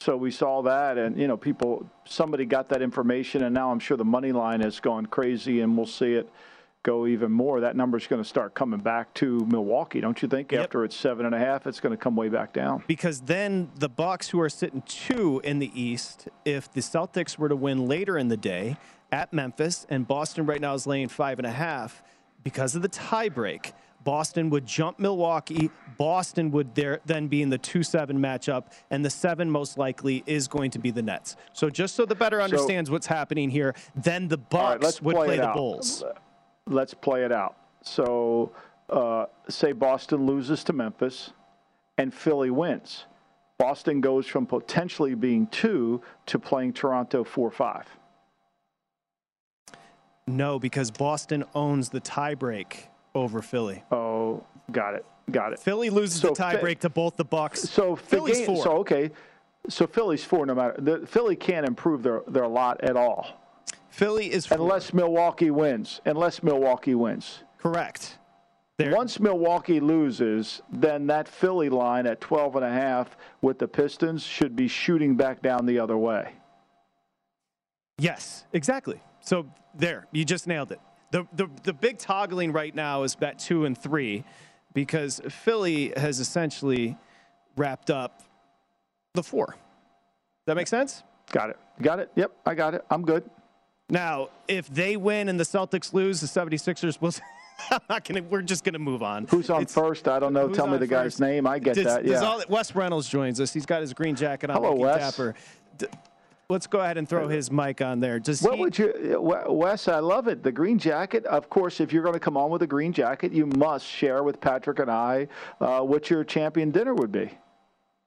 So 0.00 0.16
we 0.16 0.30
saw 0.30 0.62
that, 0.62 0.96
and 0.96 1.18
you 1.18 1.28
know, 1.28 1.36
people, 1.36 1.86
somebody 2.06 2.46
got 2.46 2.70
that 2.70 2.80
information, 2.80 3.44
and 3.44 3.54
now 3.54 3.70
I'm 3.70 3.78
sure 3.78 3.98
the 3.98 4.04
money 4.04 4.32
line 4.32 4.60
has 4.60 4.80
gone 4.80 5.04
crazy, 5.04 5.60
and 5.60 5.76
we'll 5.76 5.84
see 5.84 6.14
it 6.14 6.30
go 6.82 7.06
even 7.06 7.30
more. 7.30 7.60
That 7.60 7.76
number's 7.76 8.06
going 8.06 8.22
to 8.22 8.28
start 8.28 8.54
coming 8.54 8.80
back 8.80 9.12
to 9.14 9.46
Milwaukee, 9.46 10.00
don't 10.00 10.20
you 10.22 10.28
think? 10.28 10.52
Yep. 10.52 10.62
After 10.62 10.84
it's 10.84 10.96
seven 10.96 11.26
and 11.26 11.34
a 11.34 11.38
half, 11.38 11.66
it's 11.66 11.80
going 11.80 11.92
to 11.92 11.96
come 11.96 12.16
way 12.16 12.28
back 12.28 12.52
down. 12.52 12.82
because 12.86 13.20
then 13.20 13.70
the 13.76 13.88
Bucks, 13.88 14.28
who 14.28 14.40
are 14.40 14.48
sitting 14.48 14.82
two 14.82 15.40
in 15.44 15.58
the 15.58 15.70
East, 15.80 16.28
if 16.44 16.72
the 16.72 16.80
Celtics 16.80 17.36
were 17.36 17.48
to 17.48 17.56
win 17.56 17.86
later 17.86 18.16
in 18.16 18.28
the 18.28 18.36
day 18.36 18.76
at 19.12 19.32
Memphis, 19.32 19.86
and 19.90 20.06
Boston 20.06 20.46
right 20.46 20.60
now 20.60 20.74
is 20.74 20.86
laying 20.86 21.08
five 21.08 21.38
and 21.38 21.46
a 21.46 21.52
half, 21.52 22.02
because 22.42 22.74
of 22.74 22.82
the 22.82 22.88
tiebreak, 22.88 23.72
Boston 24.02 24.48
would 24.48 24.64
jump 24.64 24.98
Milwaukee. 24.98 25.70
Boston 25.98 26.50
would 26.52 26.74
there 26.74 27.00
then 27.04 27.28
be 27.28 27.42
in 27.42 27.50
the 27.50 27.58
two-seven 27.58 28.18
matchup, 28.18 28.72
and 28.90 29.04
the 29.04 29.10
seven 29.10 29.50
most 29.50 29.76
likely 29.76 30.22
is 30.26 30.48
going 30.48 30.70
to 30.70 30.78
be 30.78 30.90
the 30.90 31.02
Nets. 31.02 31.36
So 31.52 31.68
just 31.68 31.94
so 31.96 32.06
the 32.06 32.14
better 32.14 32.40
understands 32.40 32.90
what's 32.90 33.06
happening 33.06 33.50
here, 33.50 33.74
then 33.94 34.28
the 34.28 34.38
Bucks 34.38 34.84
right, 34.84 35.02
would 35.02 35.16
play 35.16 35.36
the. 35.36 35.48
Bulls. 35.48 36.02
Let's 36.66 36.94
play 36.94 37.24
it 37.24 37.32
out. 37.32 37.56
So, 37.82 38.52
uh, 38.88 39.26
say 39.48 39.72
Boston 39.72 40.26
loses 40.26 40.64
to 40.64 40.72
Memphis 40.72 41.32
and 41.98 42.12
Philly 42.12 42.50
wins. 42.50 43.04
Boston 43.58 44.00
goes 44.00 44.26
from 44.26 44.46
potentially 44.46 45.14
being 45.14 45.46
two 45.48 46.00
to 46.26 46.38
playing 46.38 46.72
Toronto 46.72 47.24
4 47.24 47.50
5. 47.50 47.86
No, 50.26 50.58
because 50.58 50.90
Boston 50.90 51.44
owns 51.54 51.88
the 51.90 52.00
tiebreak 52.00 52.84
over 53.14 53.42
Philly. 53.42 53.82
Oh, 53.90 54.44
got 54.70 54.94
it. 54.94 55.04
Got 55.30 55.52
it. 55.52 55.58
Philly 55.58 55.90
loses 55.90 56.20
So 56.20 56.28
the 56.28 56.34
Fi- 56.36 56.56
tiebreak 56.56 56.78
to 56.80 56.88
both 56.88 57.16
the 57.16 57.24
Bucks. 57.24 57.62
So, 57.62 57.96
Philly's 57.96 58.38
game- 58.38 58.46
four. 58.46 58.62
So, 58.62 58.78
okay. 58.78 59.10
So, 59.68 59.86
Philly's 59.86 60.24
four 60.24 60.46
no 60.46 60.54
matter. 60.54 60.76
The, 60.78 61.06
Philly 61.06 61.36
can't 61.36 61.66
improve 61.66 62.02
their, 62.02 62.22
their 62.28 62.46
lot 62.48 62.82
at 62.82 62.96
all 62.96 63.39
Philly 63.90 64.32
is 64.32 64.50
unless 64.50 64.92
Milwaukee 64.94 65.50
wins. 65.50 66.00
Unless 66.06 66.42
Milwaukee 66.42 66.94
wins. 66.94 67.42
correct. 67.58 68.16
They're- 68.78 68.94
Once 68.96 69.20
Milwaukee 69.20 69.78
loses, 69.80 70.62
then 70.72 71.06
that 71.08 71.28
Philly 71.28 71.68
line 71.68 72.06
at 72.06 72.18
12 72.22 72.56
and 72.56 72.64
a 72.64 72.70
half 72.70 73.14
with 73.42 73.58
the 73.58 73.68
Pistons 73.68 74.22
should 74.22 74.56
be 74.56 74.68
shooting 74.68 75.16
back 75.16 75.42
down 75.42 75.66
the 75.66 75.78
other 75.78 75.98
way. 75.98 76.32
yes, 77.98 78.46
exactly. 78.54 79.00
So 79.20 79.46
there, 79.74 80.06
you 80.12 80.24
just 80.24 80.46
nailed 80.46 80.72
it. 80.72 80.80
The, 81.12 81.26
the 81.34 81.48
the 81.64 81.72
big 81.74 81.98
toggling 81.98 82.52
right 82.52 82.74
now 82.74 83.02
is 83.02 83.14
bet 83.16 83.38
two 83.38 83.64
and 83.66 83.76
three, 83.76 84.24
because 84.72 85.20
Philly 85.28 85.92
has 85.96 86.20
essentially 86.20 86.96
wrapped 87.56 87.90
up 87.90 88.22
the 89.14 89.22
four. 89.22 89.56
That 90.46 90.54
make 90.56 90.68
sense? 90.68 91.02
Got 91.32 91.50
it. 91.50 91.58
Got 91.82 91.98
it. 91.98 92.10
Yep, 92.16 92.30
I 92.46 92.54
got 92.54 92.74
it. 92.74 92.84
I'm 92.90 93.02
good. 93.02 93.28
Now, 93.90 94.28
if 94.48 94.68
they 94.68 94.96
win 94.96 95.28
and 95.28 95.38
the 95.38 95.44
Celtics 95.44 95.92
lose, 95.92 96.20
the 96.20 96.26
76ers 96.26 97.00
will. 97.00 97.12
I'm 97.70 97.80
not 97.90 98.04
gonna. 98.04 98.22
We're 98.22 98.40
just 98.42 98.64
gonna 98.64 98.78
move 98.78 99.02
on. 99.02 99.26
Who's 99.28 99.50
on 99.50 99.62
It's- 99.62 99.74
first? 99.74 100.08
I 100.08 100.18
don't 100.18 100.32
know. 100.32 100.48
Tell 100.48 100.66
me 100.66 100.78
the 100.78 100.86
guy's 100.86 101.20
name. 101.20 101.46
I 101.46 101.58
get 101.58 101.74
Does- 101.74 101.84
that. 101.84 102.04
Yeah. 102.06 102.20
all- 102.20 102.42
Wes 102.48 102.74
Reynolds 102.74 103.08
joins 103.08 103.38
us. 103.40 103.52
He's 103.52 103.66
got 103.66 103.82
his 103.82 103.92
green 103.92 104.16
jacket 104.16 104.48
on. 104.48 104.56
Hello, 104.56 104.74
Wes. 104.74 105.20
D- 105.76 105.86
let's 106.48 106.66
go 106.66 106.80
ahead 106.80 106.96
and 106.96 107.06
throw 107.06 107.28
his 107.28 107.50
mic 107.50 107.82
on 107.82 108.00
there. 108.00 108.18
Does 108.18 108.40
what 108.40 108.54
he, 108.54 108.60
would 108.62 108.78
you, 108.78 109.18
Wes? 109.20 109.88
I 109.88 109.98
love 109.98 110.26
it. 110.26 110.42
The 110.42 110.50
green 110.52 110.78
jacket. 110.78 111.26
Of 111.26 111.50
course, 111.50 111.80
if 111.80 111.92
you're 111.92 112.02
going 112.02 112.14
to 112.14 112.20
come 112.20 112.36
on 112.38 112.50
with 112.50 112.62
a 112.62 112.66
green 112.66 112.92
jacket, 112.94 113.30
you 113.30 113.44
must 113.46 113.84
share 113.84 114.22
with 114.22 114.40
Patrick 114.40 114.78
and 114.78 114.90
I 114.90 115.28
uh, 115.60 115.80
what 115.80 116.08
your 116.08 116.24
champion 116.24 116.70
dinner 116.70 116.94
would 116.94 117.12
be. 117.12 117.30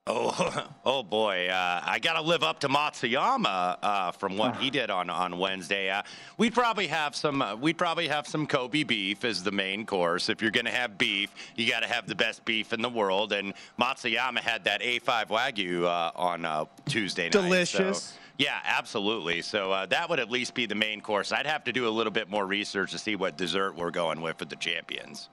Oh, 0.05 0.67
oh 0.85 1.01
boy! 1.01 1.47
Uh, 1.47 1.81
I 1.81 1.99
got 1.99 2.13
to 2.13 2.21
live 2.21 2.43
up 2.43 2.59
to 2.59 2.67
Matsuyama 2.67 3.77
uh, 3.81 4.11
from 4.11 4.35
what 4.35 4.57
he 4.57 4.69
did 4.69 4.89
on 4.89 5.09
on 5.09 5.37
Wednesday. 5.37 5.89
Uh, 5.89 6.01
we'd 6.37 6.53
probably 6.53 6.87
have 6.87 7.15
some. 7.15 7.41
Uh, 7.41 7.55
we'd 7.55 7.77
probably 7.77 8.09
have 8.09 8.27
some 8.27 8.45
Kobe 8.45 8.83
beef 8.83 9.23
as 9.23 9.43
the 9.43 9.51
main 9.51 9.85
course. 9.85 10.27
If 10.27 10.41
you're 10.41 10.51
going 10.51 10.65
to 10.65 10.71
have 10.71 10.97
beef, 10.97 11.33
you 11.55 11.69
got 11.69 11.81
to 11.81 11.87
have 11.87 12.05
the 12.05 12.15
best 12.15 12.43
beef 12.43 12.73
in 12.73 12.81
the 12.81 12.89
world. 12.89 13.31
And 13.31 13.53
Matsuyama 13.79 14.39
had 14.39 14.65
that 14.65 14.81
A5 14.81 15.27
Wagyu 15.27 15.85
uh, 15.85 16.11
on 16.15 16.43
uh, 16.43 16.65
Tuesday 16.85 17.25
night. 17.25 17.31
Delicious. 17.31 18.03
So, 18.03 18.19
yeah, 18.39 18.59
absolutely. 18.65 19.41
So 19.41 19.71
uh, 19.71 19.85
that 19.85 20.09
would 20.09 20.19
at 20.19 20.29
least 20.29 20.53
be 20.53 20.65
the 20.65 20.75
main 20.75 20.99
course. 20.99 21.31
I'd 21.31 21.45
have 21.45 21.63
to 21.65 21.71
do 21.71 21.87
a 21.87 21.91
little 21.91 22.11
bit 22.11 22.29
more 22.29 22.45
research 22.45 22.91
to 22.91 22.97
see 22.97 23.15
what 23.15 23.37
dessert 23.37 23.77
we're 23.77 23.91
going 23.91 24.21
with 24.21 24.39
for 24.39 24.45
the 24.45 24.55
champions. 24.55 25.29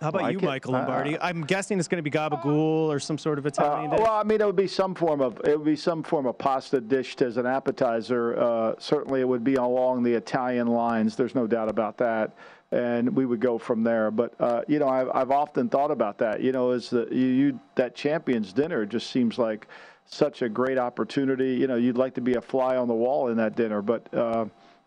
How 0.00 0.10
about 0.10 0.22
Like 0.22 0.40
you. 0.40 0.46
Michael 0.46 0.72
Lombardi? 0.74 1.16
Uh, 1.18 1.26
I'm 1.26 1.42
guessing 1.42 1.78
it's 1.78 1.88
going 1.88 2.02
to 2.02 2.08
be 2.08 2.16
gabagool 2.16 2.88
or 2.88 3.00
some 3.00 3.18
sort 3.18 3.38
of 3.38 3.46
Italian 3.46 3.90
Uh, 3.90 3.96
dish. 3.96 4.04
well, 4.04 4.14
I 4.14 4.22
mean, 4.22 4.40
it 4.40 4.46
would 4.46 4.54
be 4.56 4.68
some 4.68 4.94
form 4.94 5.20
of 5.20 5.40
it 5.44 5.56
would 5.56 5.64
be 5.64 5.76
some 5.76 6.02
form 6.02 6.26
of 6.26 6.38
pasta 6.38 6.80
dished 6.80 7.20
as 7.22 7.36
an 7.36 7.46
appetizer. 7.46 8.38
Uh, 8.38 8.74
certainly, 8.78 9.20
it 9.20 9.28
would 9.28 9.42
be 9.42 9.56
along 9.56 10.04
the 10.04 10.14
Italian 10.14 10.68
lines. 10.68 11.16
There's 11.16 11.34
no 11.34 11.46
doubt 11.48 11.68
about 11.68 11.96
that, 11.98 12.32
and 12.70 13.14
we 13.14 13.26
would 13.26 13.40
go 13.40 13.58
from 13.58 13.82
there. 13.82 14.10
But 14.12 14.34
uh, 14.38 14.62
you 14.68 14.78
know, 14.78 14.88
I've, 14.88 15.10
I've 15.12 15.30
often 15.32 15.68
thought 15.68 15.90
about 15.90 16.16
that. 16.18 16.40
You 16.42 16.52
know, 16.52 16.70
as 16.70 16.90
the 16.90 17.08
you, 17.10 17.26
you 17.26 17.60
that 17.74 17.96
champions 17.96 18.52
dinner 18.52 18.86
just 18.86 19.10
seems 19.10 19.36
like 19.36 19.66
such 20.06 20.42
a 20.42 20.48
great 20.48 20.78
opportunity. 20.78 21.54
You 21.56 21.66
know, 21.66 21.76
you'd 21.76 21.98
like 21.98 22.14
to 22.14 22.20
be 22.20 22.34
a 22.34 22.40
fly 22.40 22.76
on 22.76 22.86
the 22.86 22.94
wall 22.94 23.28
in 23.28 23.36
that 23.38 23.56
dinner, 23.56 23.82
but. 23.82 24.06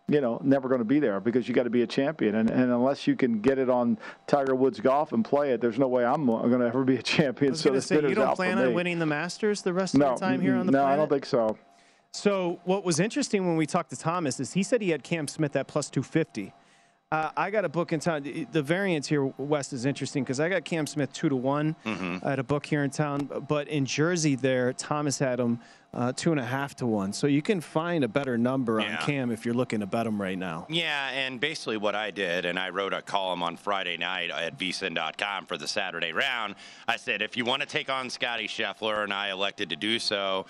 You 0.08 0.20
know, 0.20 0.40
never 0.42 0.68
going 0.68 0.80
to 0.80 0.84
be 0.84 0.98
there 0.98 1.20
because 1.20 1.48
you 1.48 1.54
got 1.54 1.62
to 1.62 1.70
be 1.70 1.82
a 1.82 1.86
champion, 1.86 2.34
and, 2.34 2.50
and 2.50 2.72
unless 2.72 3.06
you 3.06 3.14
can 3.14 3.40
get 3.40 3.58
it 3.58 3.70
on 3.70 3.98
Tiger 4.26 4.54
Woods 4.54 4.80
golf 4.80 5.12
and 5.12 5.24
play 5.24 5.52
it, 5.52 5.60
there's 5.60 5.78
no 5.78 5.88
way 5.88 6.04
I'm 6.04 6.26
going 6.26 6.58
to 6.58 6.66
ever 6.66 6.84
be 6.84 6.96
a 6.96 7.02
champion. 7.02 7.54
so 7.54 7.70
this 7.70 7.86
say, 7.86 7.96
you 7.96 8.14
don't 8.14 8.34
plan 8.34 8.58
on 8.58 8.74
winning 8.74 8.98
the 8.98 9.06
Masters 9.06 9.62
the 9.62 9.72
rest 9.72 9.94
of 9.94 10.00
the 10.00 10.14
time 10.16 10.40
here 10.40 10.56
on 10.56 10.66
the 10.66 10.72
no, 10.72 10.80
planet? 10.80 10.92
I 10.92 10.96
don't 10.96 11.08
think 11.08 11.24
so. 11.24 11.56
So 12.12 12.60
what 12.64 12.84
was 12.84 13.00
interesting 13.00 13.46
when 13.46 13.56
we 13.56 13.66
talked 13.66 13.90
to 13.90 13.96
Thomas 13.96 14.38
is 14.38 14.52
he 14.52 14.62
said 14.62 14.82
he 14.82 14.90
had 14.90 15.02
Cam 15.02 15.28
Smith 15.28 15.56
at 15.56 15.66
plus 15.66 15.88
250. 15.88 16.52
Uh, 17.12 17.30
I 17.36 17.50
got 17.50 17.66
a 17.66 17.68
book 17.68 17.92
in 17.92 18.00
town. 18.00 18.22
The- 18.22 18.62
variance 18.62 19.06
here, 19.06 19.26
Wes, 19.36 19.74
is 19.74 19.84
interesting 19.84 20.24
because 20.24 20.40
I 20.40 20.48
got 20.48 20.64
Cam 20.64 20.86
Smith 20.86 21.12
two 21.12 21.28
to 21.28 21.36
one. 21.36 21.76
Mm-hmm. 21.84 22.24
I 22.26 22.30
had 22.30 22.38
a 22.38 22.44
book 22.44 22.64
here 22.64 22.84
in 22.84 22.90
town, 22.90 23.28
but 23.48 23.68
in 23.68 23.84
Jersey, 23.84 24.34
there 24.34 24.72
Thomas 24.72 25.18
had 25.18 25.38
him 25.38 25.60
uh, 25.92 26.12
two 26.16 26.30
and 26.30 26.40
a 26.40 26.44
half 26.44 26.74
to 26.76 26.86
one. 26.86 27.12
So 27.12 27.26
you 27.26 27.42
can 27.42 27.60
find 27.60 28.02
a 28.02 28.08
better 28.08 28.38
number 28.38 28.80
on 28.80 28.96
Cam 28.98 29.30
if 29.30 29.44
you're 29.44 29.54
looking 29.54 29.80
to 29.80 29.86
bet 29.86 30.06
him 30.06 30.22
right 30.22 30.38
now. 30.38 30.66
Yeah, 30.70 31.10
and 31.10 31.38
basically 31.38 31.76
what 31.76 31.94
I 31.94 32.10
did, 32.12 32.46
and 32.46 32.58
I 32.58 32.70
wrote 32.70 32.94
a 32.94 33.02
column 33.02 33.42
on 33.42 33.58
Friday 33.58 33.98
night 33.98 34.30
at 34.30 34.58
vsin.com 34.58 35.44
for 35.44 35.58
the 35.58 35.68
Saturday 35.68 36.14
round. 36.14 36.54
I 36.88 36.96
said, 36.96 37.20
if 37.20 37.36
you 37.36 37.44
want 37.44 37.60
to 37.60 37.68
take 37.68 37.90
on 37.90 38.08
Scotty 38.08 38.48
Scheffler, 38.48 39.04
and 39.04 39.12
I 39.12 39.30
elected 39.30 39.68
to 39.68 39.76
do 39.76 39.98
so, 39.98 40.46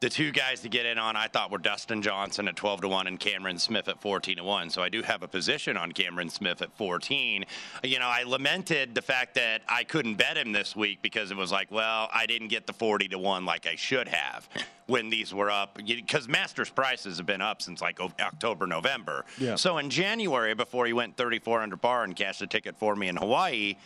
the 0.00 0.10
two 0.10 0.30
guys 0.30 0.60
to 0.60 0.68
get 0.68 0.84
in 0.84 0.98
on 0.98 1.16
I 1.16 1.26
thought 1.26 1.50
were 1.50 1.56
Dustin 1.56 2.02
Johnson 2.02 2.48
at 2.48 2.56
12 2.56 2.82
to 2.82 2.88
1 2.88 3.06
and 3.06 3.18
Cameron 3.18 3.58
Smith 3.58 3.88
at 3.88 3.98
14 4.02 4.36
to 4.36 4.44
1. 4.44 4.68
So 4.68 4.82
I 4.82 4.90
do 4.90 5.00
have 5.00 5.22
a 5.22 5.28
position 5.28 5.78
on 5.78 5.92
Cameron 5.92 6.28
Smith 6.28 6.60
at 6.60 6.70
14. 6.76 7.46
You 7.82 7.98
know, 7.98 8.06
I 8.06 8.24
lamented 8.24 8.94
the 8.94 9.00
fact 9.00 9.36
that 9.36 9.62
I 9.66 9.84
couldn't 9.84 10.16
bet 10.16 10.36
him 10.36 10.52
this 10.52 10.76
week 10.76 10.98
because 11.00 11.30
it 11.30 11.36
was 11.36 11.50
like, 11.50 11.70
well, 11.70 12.10
I 12.12 12.26
didn't 12.26 12.48
get 12.48 12.66
the 12.66 12.74
40 12.74 13.08
to 13.08 13.18
1 13.18 13.46
like 13.46 13.66
I 13.66 13.74
should 13.74 14.08
have 14.08 14.46
when 14.86 15.08
these 15.08 15.32
were 15.32 15.50
up 15.50 15.78
because 15.86 16.28
Masters 16.28 16.68
prices 16.68 17.16
have 17.16 17.26
been 17.26 17.40
up 17.40 17.62
since 17.62 17.80
like 17.80 17.98
October, 17.98 18.66
November. 18.66 19.24
Yeah. 19.38 19.54
So 19.54 19.78
in 19.78 19.88
January, 19.88 20.54
before 20.54 20.84
he 20.84 20.92
went 20.92 21.16
34 21.16 21.62
under 21.62 21.78
par 21.78 22.04
and 22.04 22.14
cashed 22.14 22.42
a 22.42 22.46
ticket 22.46 22.76
for 22.76 22.94
me 22.96 23.08
in 23.08 23.16
Hawaii, 23.16 23.76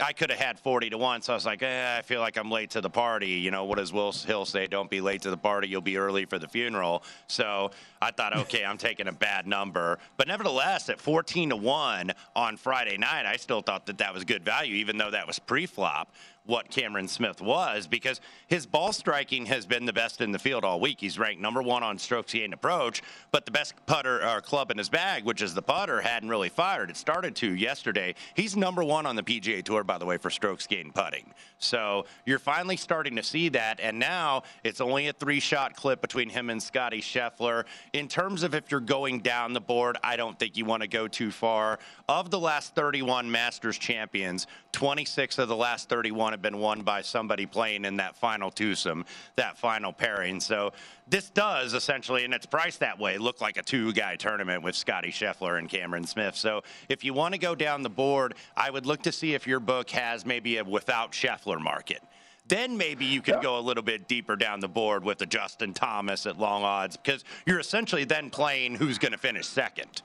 I 0.00 0.12
could 0.12 0.30
have 0.30 0.38
had 0.38 0.58
40 0.58 0.90
to 0.90 0.98
1. 0.98 1.22
So 1.22 1.32
I 1.32 1.36
was 1.36 1.46
like, 1.46 1.62
eh, 1.62 1.98
I 1.98 2.02
feel 2.02 2.20
like 2.20 2.36
I'm 2.36 2.50
late 2.50 2.70
to 2.70 2.80
the 2.80 2.90
party. 2.90 3.28
You 3.28 3.50
know, 3.50 3.64
what 3.64 3.78
does 3.78 3.92
Will 3.92 4.12
Hill 4.12 4.44
say? 4.44 4.66
Don't 4.66 4.90
be 4.90 5.00
late 5.00 5.22
to 5.22 5.30
the 5.30 5.36
party. 5.36 5.68
You'll 5.68 5.80
be 5.80 5.96
early 5.96 6.24
for 6.24 6.38
the 6.38 6.48
funeral. 6.48 7.02
So 7.26 7.70
I 8.00 8.10
thought, 8.10 8.36
okay, 8.36 8.64
I'm 8.64 8.78
taking 8.78 9.08
a 9.08 9.12
bad 9.12 9.46
number. 9.46 9.98
But 10.16 10.28
nevertheless, 10.28 10.88
at 10.88 11.00
14 11.00 11.50
to 11.50 11.56
1 11.56 12.12
on 12.34 12.56
Friday 12.56 12.96
night, 12.96 13.26
I 13.26 13.36
still 13.36 13.62
thought 13.62 13.86
that 13.86 13.98
that 13.98 14.14
was 14.14 14.24
good 14.24 14.44
value, 14.44 14.76
even 14.76 14.98
though 14.98 15.10
that 15.10 15.26
was 15.26 15.38
pre 15.38 15.66
flop 15.66 16.12
what 16.46 16.70
Cameron 16.70 17.08
Smith 17.08 17.40
was 17.40 17.86
because 17.86 18.20
his 18.48 18.66
ball 18.66 18.92
striking 18.92 19.46
has 19.46 19.66
been 19.66 19.84
the 19.84 19.92
best 19.92 20.20
in 20.20 20.32
the 20.32 20.38
field 20.38 20.64
all 20.64 20.80
week. 20.80 20.98
He's 21.00 21.18
ranked 21.18 21.40
number 21.40 21.62
one 21.62 21.82
on 21.82 21.98
strokes 21.98 22.32
gained 22.32 22.54
approach, 22.54 23.02
but 23.30 23.44
the 23.44 23.52
best 23.52 23.74
putter 23.86 24.26
or 24.26 24.40
club 24.40 24.70
in 24.70 24.78
his 24.78 24.88
bag, 24.88 25.24
which 25.24 25.42
is 25.42 25.54
the 25.54 25.62
putter, 25.62 26.00
hadn't 26.00 26.28
really 26.28 26.48
fired. 26.48 26.90
It 26.90 26.96
started 26.96 27.36
to 27.36 27.54
yesterday. 27.54 28.14
He's 28.34 28.56
number 28.56 28.82
one 28.82 29.06
on 29.06 29.16
the 29.16 29.22
PGA 29.22 29.62
Tour, 29.62 29.84
by 29.84 29.98
the 29.98 30.06
way, 30.06 30.16
for 30.16 30.30
strokes 30.30 30.66
gained 30.66 30.94
putting. 30.94 31.32
So 31.58 32.06
you're 32.24 32.38
finally 32.38 32.76
starting 32.76 33.16
to 33.16 33.22
see 33.22 33.50
that, 33.50 33.80
and 33.80 33.98
now 33.98 34.42
it's 34.64 34.80
only 34.80 35.08
a 35.08 35.12
three-shot 35.12 35.76
clip 35.76 36.00
between 36.00 36.30
him 36.30 36.50
and 36.50 36.62
Scotty 36.62 37.00
Scheffler. 37.00 37.64
In 37.92 38.08
terms 38.08 38.42
of 38.42 38.54
if 38.54 38.70
you're 38.70 38.80
going 38.80 39.20
down 39.20 39.52
the 39.52 39.60
board, 39.60 39.98
I 40.02 40.16
don't 40.16 40.38
think 40.38 40.56
you 40.56 40.64
want 40.64 40.82
to 40.82 40.88
go 40.88 41.06
too 41.06 41.30
far. 41.30 41.78
Of 42.08 42.30
the 42.30 42.40
last 42.40 42.74
31 42.74 43.30
Masters 43.30 43.78
champions, 43.78 44.46
26 44.72 45.38
of 45.38 45.48
the 45.48 45.56
last 45.56 45.88
31 45.88 46.29
have 46.32 46.42
been 46.42 46.58
won 46.58 46.82
by 46.82 47.02
somebody 47.02 47.46
playing 47.46 47.84
in 47.84 47.96
that 47.96 48.16
final 48.16 48.50
twosome, 48.50 49.04
that 49.36 49.58
final 49.58 49.92
pairing. 49.92 50.40
So 50.40 50.72
this 51.08 51.30
does 51.30 51.74
essentially, 51.74 52.24
and 52.24 52.32
it's 52.32 52.46
priced 52.46 52.80
that 52.80 52.98
way, 52.98 53.18
look 53.18 53.40
like 53.40 53.56
a 53.56 53.62
two-guy 53.62 54.16
tournament 54.16 54.62
with 54.62 54.74
Scotty 54.74 55.10
Scheffler 55.10 55.58
and 55.58 55.68
Cameron 55.68 56.06
Smith. 56.06 56.36
So 56.36 56.62
if 56.88 57.04
you 57.04 57.14
want 57.14 57.34
to 57.34 57.38
go 57.38 57.54
down 57.54 57.82
the 57.82 57.90
board, 57.90 58.34
I 58.56 58.70
would 58.70 58.86
look 58.86 59.02
to 59.02 59.12
see 59.12 59.34
if 59.34 59.46
your 59.46 59.60
book 59.60 59.90
has 59.90 60.24
maybe 60.24 60.58
a 60.58 60.64
without 60.64 61.12
Scheffler 61.12 61.60
market. 61.60 62.02
Then 62.46 62.76
maybe 62.76 63.04
you 63.04 63.22
could 63.22 63.42
go 63.42 63.58
a 63.58 63.60
little 63.60 63.82
bit 63.82 64.08
deeper 64.08 64.34
down 64.34 64.58
the 64.58 64.68
board 64.68 65.04
with 65.04 65.22
a 65.22 65.26
Justin 65.26 65.72
Thomas 65.72 66.26
at 66.26 66.36
long 66.36 66.64
odds 66.64 66.96
because 66.96 67.24
you're 67.46 67.60
essentially 67.60 68.02
then 68.02 68.28
playing 68.28 68.74
who's 68.74 68.98
going 68.98 69.12
to 69.12 69.18
finish 69.18 69.46
second. 69.46 70.02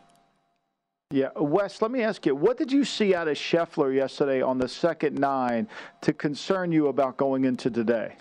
Yeah, 1.15 1.29
Wes, 1.37 1.81
let 1.81 1.91
me 1.91 2.01
ask 2.01 2.25
you, 2.25 2.35
what 2.35 2.57
did 2.57 2.69
you 2.69 2.83
see 2.83 3.15
out 3.15 3.29
of 3.29 3.37
Scheffler 3.37 3.95
yesterday 3.95 4.41
on 4.41 4.57
the 4.57 4.67
second 4.67 5.17
nine 5.17 5.65
to 6.01 6.11
concern 6.11 6.73
you 6.73 6.87
about 6.87 7.15
going 7.15 7.45
into 7.45 7.69
today? 7.69 8.17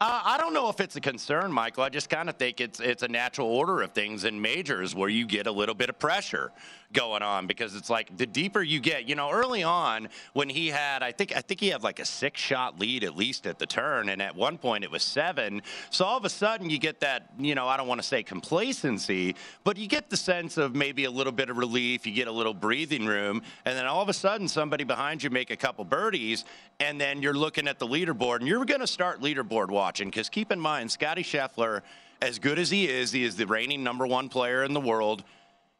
Uh, 0.00 0.22
I 0.24 0.38
don't 0.38 0.52
know 0.52 0.68
if 0.68 0.80
it's 0.80 0.96
a 0.96 1.00
concern, 1.00 1.52
Michael. 1.52 1.84
I 1.84 1.88
just 1.88 2.10
kind 2.10 2.28
of 2.28 2.34
think 2.34 2.60
it's 2.60 2.80
it's 2.80 3.04
a 3.04 3.08
natural 3.08 3.46
order 3.46 3.80
of 3.82 3.92
things 3.92 4.24
in 4.24 4.40
majors 4.40 4.92
where 4.92 5.08
you 5.08 5.24
get 5.24 5.46
a 5.46 5.52
little 5.52 5.76
bit 5.76 5.88
of 5.88 6.00
pressure 6.00 6.50
going 6.92 7.22
on 7.22 7.46
because 7.46 7.74
it's 7.74 7.90
like 7.90 8.16
the 8.16 8.26
deeper 8.26 8.62
you 8.62 8.80
get, 8.80 9.08
you 9.08 9.14
know, 9.14 9.30
early 9.30 9.62
on 9.62 10.08
when 10.32 10.48
he 10.48 10.68
had, 10.68 11.02
I 11.02 11.12
think 11.12 11.34
I 11.36 11.40
think 11.40 11.60
he 11.60 11.68
had 11.68 11.82
like 11.82 11.98
a 11.98 12.04
six 12.04 12.40
shot 12.40 12.78
lead 12.78 13.04
at 13.04 13.16
least 13.16 13.46
at 13.46 13.58
the 13.58 13.66
turn, 13.66 14.08
and 14.08 14.20
at 14.20 14.34
one 14.34 14.58
point 14.58 14.84
it 14.84 14.90
was 14.90 15.02
seven. 15.02 15.62
So 15.90 16.04
all 16.04 16.16
of 16.16 16.24
a 16.24 16.30
sudden 16.30 16.70
you 16.70 16.78
get 16.78 17.00
that, 17.00 17.30
you 17.38 17.54
know, 17.54 17.66
I 17.66 17.76
don't 17.76 17.88
want 17.88 18.00
to 18.00 18.06
say 18.06 18.22
complacency, 18.22 19.36
but 19.64 19.76
you 19.76 19.86
get 19.86 20.10
the 20.10 20.16
sense 20.16 20.56
of 20.56 20.74
maybe 20.74 21.04
a 21.04 21.10
little 21.10 21.32
bit 21.32 21.50
of 21.50 21.56
relief. 21.56 22.06
You 22.06 22.12
get 22.12 22.28
a 22.28 22.32
little 22.32 22.54
breathing 22.54 23.06
room, 23.06 23.42
and 23.64 23.76
then 23.76 23.86
all 23.86 24.02
of 24.02 24.08
a 24.08 24.14
sudden 24.14 24.48
somebody 24.48 24.84
behind 24.84 25.22
you 25.22 25.30
make 25.30 25.50
a 25.50 25.56
couple 25.56 25.84
birdies, 25.84 26.44
and 26.80 27.00
then 27.00 27.22
you're 27.22 27.34
looking 27.34 27.68
at 27.68 27.78
the 27.78 27.86
leaderboard, 27.86 28.40
and 28.40 28.48
you're 28.48 28.64
going 28.64 28.80
to 28.80 28.86
start 28.86 29.20
leaderboard 29.20 29.68
watching 29.68 30.08
because 30.08 30.28
keep 30.28 30.52
in 30.52 30.60
mind, 30.60 30.90
Scotty 30.90 31.22
Scheffler, 31.22 31.82
as 32.20 32.38
good 32.38 32.58
as 32.58 32.70
he 32.70 32.88
is, 32.88 33.10
he 33.10 33.24
is 33.24 33.36
the 33.36 33.46
reigning 33.46 33.82
number 33.82 34.06
one 34.06 34.28
player 34.28 34.62
in 34.62 34.72
the 34.72 34.80
world. 34.80 35.24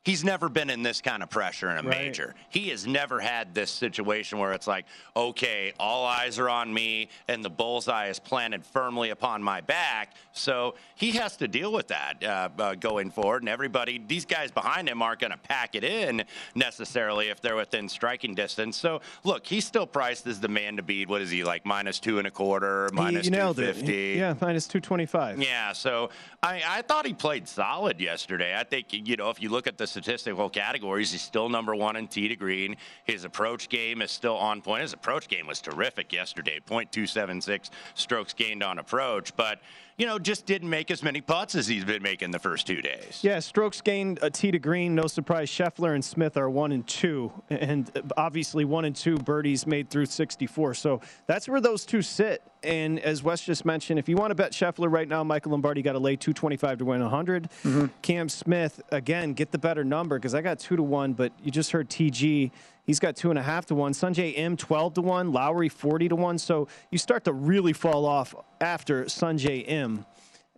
He's 0.04 0.24
never 0.24 0.48
been 0.48 0.68
in 0.68 0.82
this 0.82 1.00
kind 1.00 1.22
of 1.22 1.30
pressure 1.30 1.70
in 1.70 1.78
a 1.78 1.88
Right. 1.88 2.06
major. 2.06 2.34
He 2.48 2.70
has 2.70 2.88
never 2.88 3.20
had 3.20 3.54
this 3.54 3.70
situation 3.70 4.38
where 4.38 4.52
it's 4.52 4.66
like, 4.66 4.84
okay, 5.14 5.72
all 5.78 6.04
eyes 6.04 6.40
are 6.40 6.48
on 6.50 6.74
me 6.74 7.08
and 7.28 7.44
the 7.44 7.48
bullseye 7.50 8.08
is 8.08 8.18
planted 8.18 8.66
firmly 8.66 9.10
upon 9.10 9.44
my 9.44 9.60
back. 9.60 10.14
So 10.32 10.74
he 10.96 11.12
has 11.12 11.36
to 11.36 11.46
deal 11.46 11.72
with 11.72 11.86
that 11.88 12.24
uh, 12.24 12.48
uh, 12.58 12.74
going 12.74 13.12
forward. 13.12 13.42
And 13.42 13.48
everybody, 13.48 14.02
these 14.04 14.24
guys 14.24 14.50
behind 14.50 14.88
him 14.88 15.02
aren't 15.02 15.20
going 15.20 15.30
to 15.30 15.36
pack 15.38 15.76
it 15.76 15.84
in 15.84 16.24
necessarily 16.56 17.28
if 17.28 17.40
they're 17.40 17.54
within 17.54 17.88
striking 17.88 18.34
distance. 18.34 18.76
So 18.76 19.02
look, 19.22 19.46
he's 19.46 19.64
still 19.64 19.86
priced 19.86 20.26
as 20.26 20.40
the 20.40 20.48
man 20.48 20.78
to 20.78 20.82
beat. 20.82 21.08
What 21.08 21.20
is 21.22 21.30
he 21.30 21.44
like? 21.44 21.64
Minus 21.64 22.00
two 22.00 22.18
and 22.18 22.26
a 22.26 22.30
quarter, 22.32 22.90
minus 22.92 23.28
it. 23.28 23.30
250. 23.34 24.16
Yeah, 24.18 24.34
minus 24.40 24.66
225. 24.66 25.40
Yeah, 25.40 25.72
so 25.72 26.10
I, 26.42 26.60
I 26.66 26.82
thought 26.82 27.06
he 27.06 27.14
played 27.14 27.46
solid 27.46 28.00
yesterday. 28.00 28.56
I 28.58 28.64
think, 28.64 28.86
you 28.90 29.14
know, 29.14 29.30
if 29.30 29.40
you 29.40 29.48
look 29.48 29.68
at 29.68 29.78
the 29.78 29.91
statistical 29.92 30.48
categories, 30.48 31.12
he's 31.12 31.22
still 31.22 31.48
number 31.48 31.74
one 31.74 31.96
in 31.96 32.08
tee 32.08 32.28
to 32.28 32.36
green. 32.36 32.76
His 33.04 33.24
approach 33.24 33.68
game 33.68 34.02
is 34.02 34.10
still 34.10 34.36
on 34.36 34.62
point. 34.62 34.82
His 34.82 34.92
approach 34.92 35.28
game 35.28 35.46
was 35.46 35.60
terrific 35.60 36.12
yesterday, 36.12 36.58
.276 36.68 37.70
strokes 37.94 38.32
gained 38.32 38.62
on 38.62 38.78
approach, 38.78 39.36
but, 39.36 39.60
you 39.98 40.06
know, 40.06 40.18
just 40.18 40.46
didn't 40.46 40.70
make 40.70 40.90
as 40.90 41.02
many 41.02 41.20
putts 41.20 41.54
as 41.54 41.66
he's 41.66 41.84
been 41.84 42.02
making 42.02 42.30
the 42.30 42.38
first 42.38 42.66
two 42.66 42.80
days. 42.80 43.20
Yeah, 43.22 43.38
strokes 43.40 43.80
gained 43.80 44.18
a 44.22 44.30
tee 44.30 44.50
to 44.50 44.58
green. 44.58 44.94
No 44.94 45.06
surprise. 45.06 45.50
Scheffler 45.50 45.94
and 45.94 46.04
Smith 46.04 46.36
are 46.36 46.48
one 46.48 46.72
and 46.72 46.86
two, 46.86 47.32
and 47.50 47.90
obviously 48.16 48.64
one 48.64 48.84
and 48.84 48.96
two 48.96 49.16
birdies 49.16 49.66
made 49.66 49.90
through 49.90 50.06
64. 50.06 50.74
So 50.74 51.00
that's 51.26 51.48
where 51.48 51.60
those 51.60 51.84
two 51.84 52.02
sit. 52.02 52.42
And 52.62 53.00
as 53.00 53.22
Wes 53.22 53.40
just 53.40 53.64
mentioned, 53.64 53.98
if 53.98 54.08
you 54.08 54.16
want 54.16 54.30
to 54.30 54.34
bet 54.34 54.52
Scheffler 54.52 54.90
right 54.90 55.08
now, 55.08 55.24
Michael 55.24 55.50
Lombardi 55.50 55.82
got 55.82 55.92
to 55.92 55.98
lay 55.98 56.16
225 56.16 56.78
to 56.78 56.84
win 56.84 57.00
100. 57.02 57.50
Mm-hmm. 57.64 57.86
Cam 58.02 58.28
Smith 58.28 58.80
again, 58.90 59.32
get 59.32 59.50
the 59.50 59.58
better 59.58 59.82
number 59.84 60.18
because 60.18 60.34
I 60.34 60.42
got 60.42 60.58
two 60.58 60.76
to 60.76 60.82
one. 60.82 61.12
But 61.12 61.32
you 61.42 61.50
just 61.50 61.72
heard 61.72 61.90
TG 61.90 62.50
He's 62.84 62.98
got 62.98 63.14
two 63.16 63.30
and 63.30 63.38
a 63.38 63.42
half 63.42 63.66
to 63.66 63.74
one. 63.74 63.92
Sungjae 63.92 64.36
Im, 64.36 64.56
12 64.56 64.94
to 64.94 65.00
one. 65.02 65.32
Lowry, 65.32 65.68
40 65.68 66.08
to 66.08 66.16
one. 66.16 66.38
So 66.38 66.68
you 66.90 66.98
start 66.98 67.24
to 67.24 67.32
really 67.32 67.72
fall 67.72 68.04
off 68.06 68.34
after 68.60 69.04
Sungjae 69.04 69.68
Im 69.68 70.04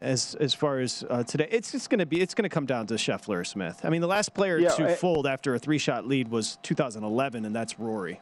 as 0.01 0.34
as 0.40 0.55
far 0.55 0.78
as 0.80 1.05
uh, 1.11 1.22
today. 1.24 1.48
It's 1.51 1.72
just 1.72 1.90
going 1.90 1.98
to 1.98 2.07
be 2.07 2.20
it's 2.20 2.34
going 2.34 2.44
to 2.44 2.48
come 2.48 2.66
down 2.66 2.86
to 2.88 2.94
Scheffler 2.94 3.40
or 3.40 3.44
Smith. 3.44 3.80
I 3.84 3.90
mean, 3.90 4.01
the 4.01 4.07
last 4.07 4.32
player 4.34 4.59
Yeah, 4.59 4.70
to 4.70 4.88
I- 4.90 4.94
fold 4.94 5.26
after 5.26 5.55
a 5.55 5.59
three 5.59 5.78
shot 5.78 6.07
lead 6.07 6.28
was 6.28 6.59
2011, 6.62 7.44
and 7.44 7.55
that's 7.55 7.78
Rory. 7.78 8.20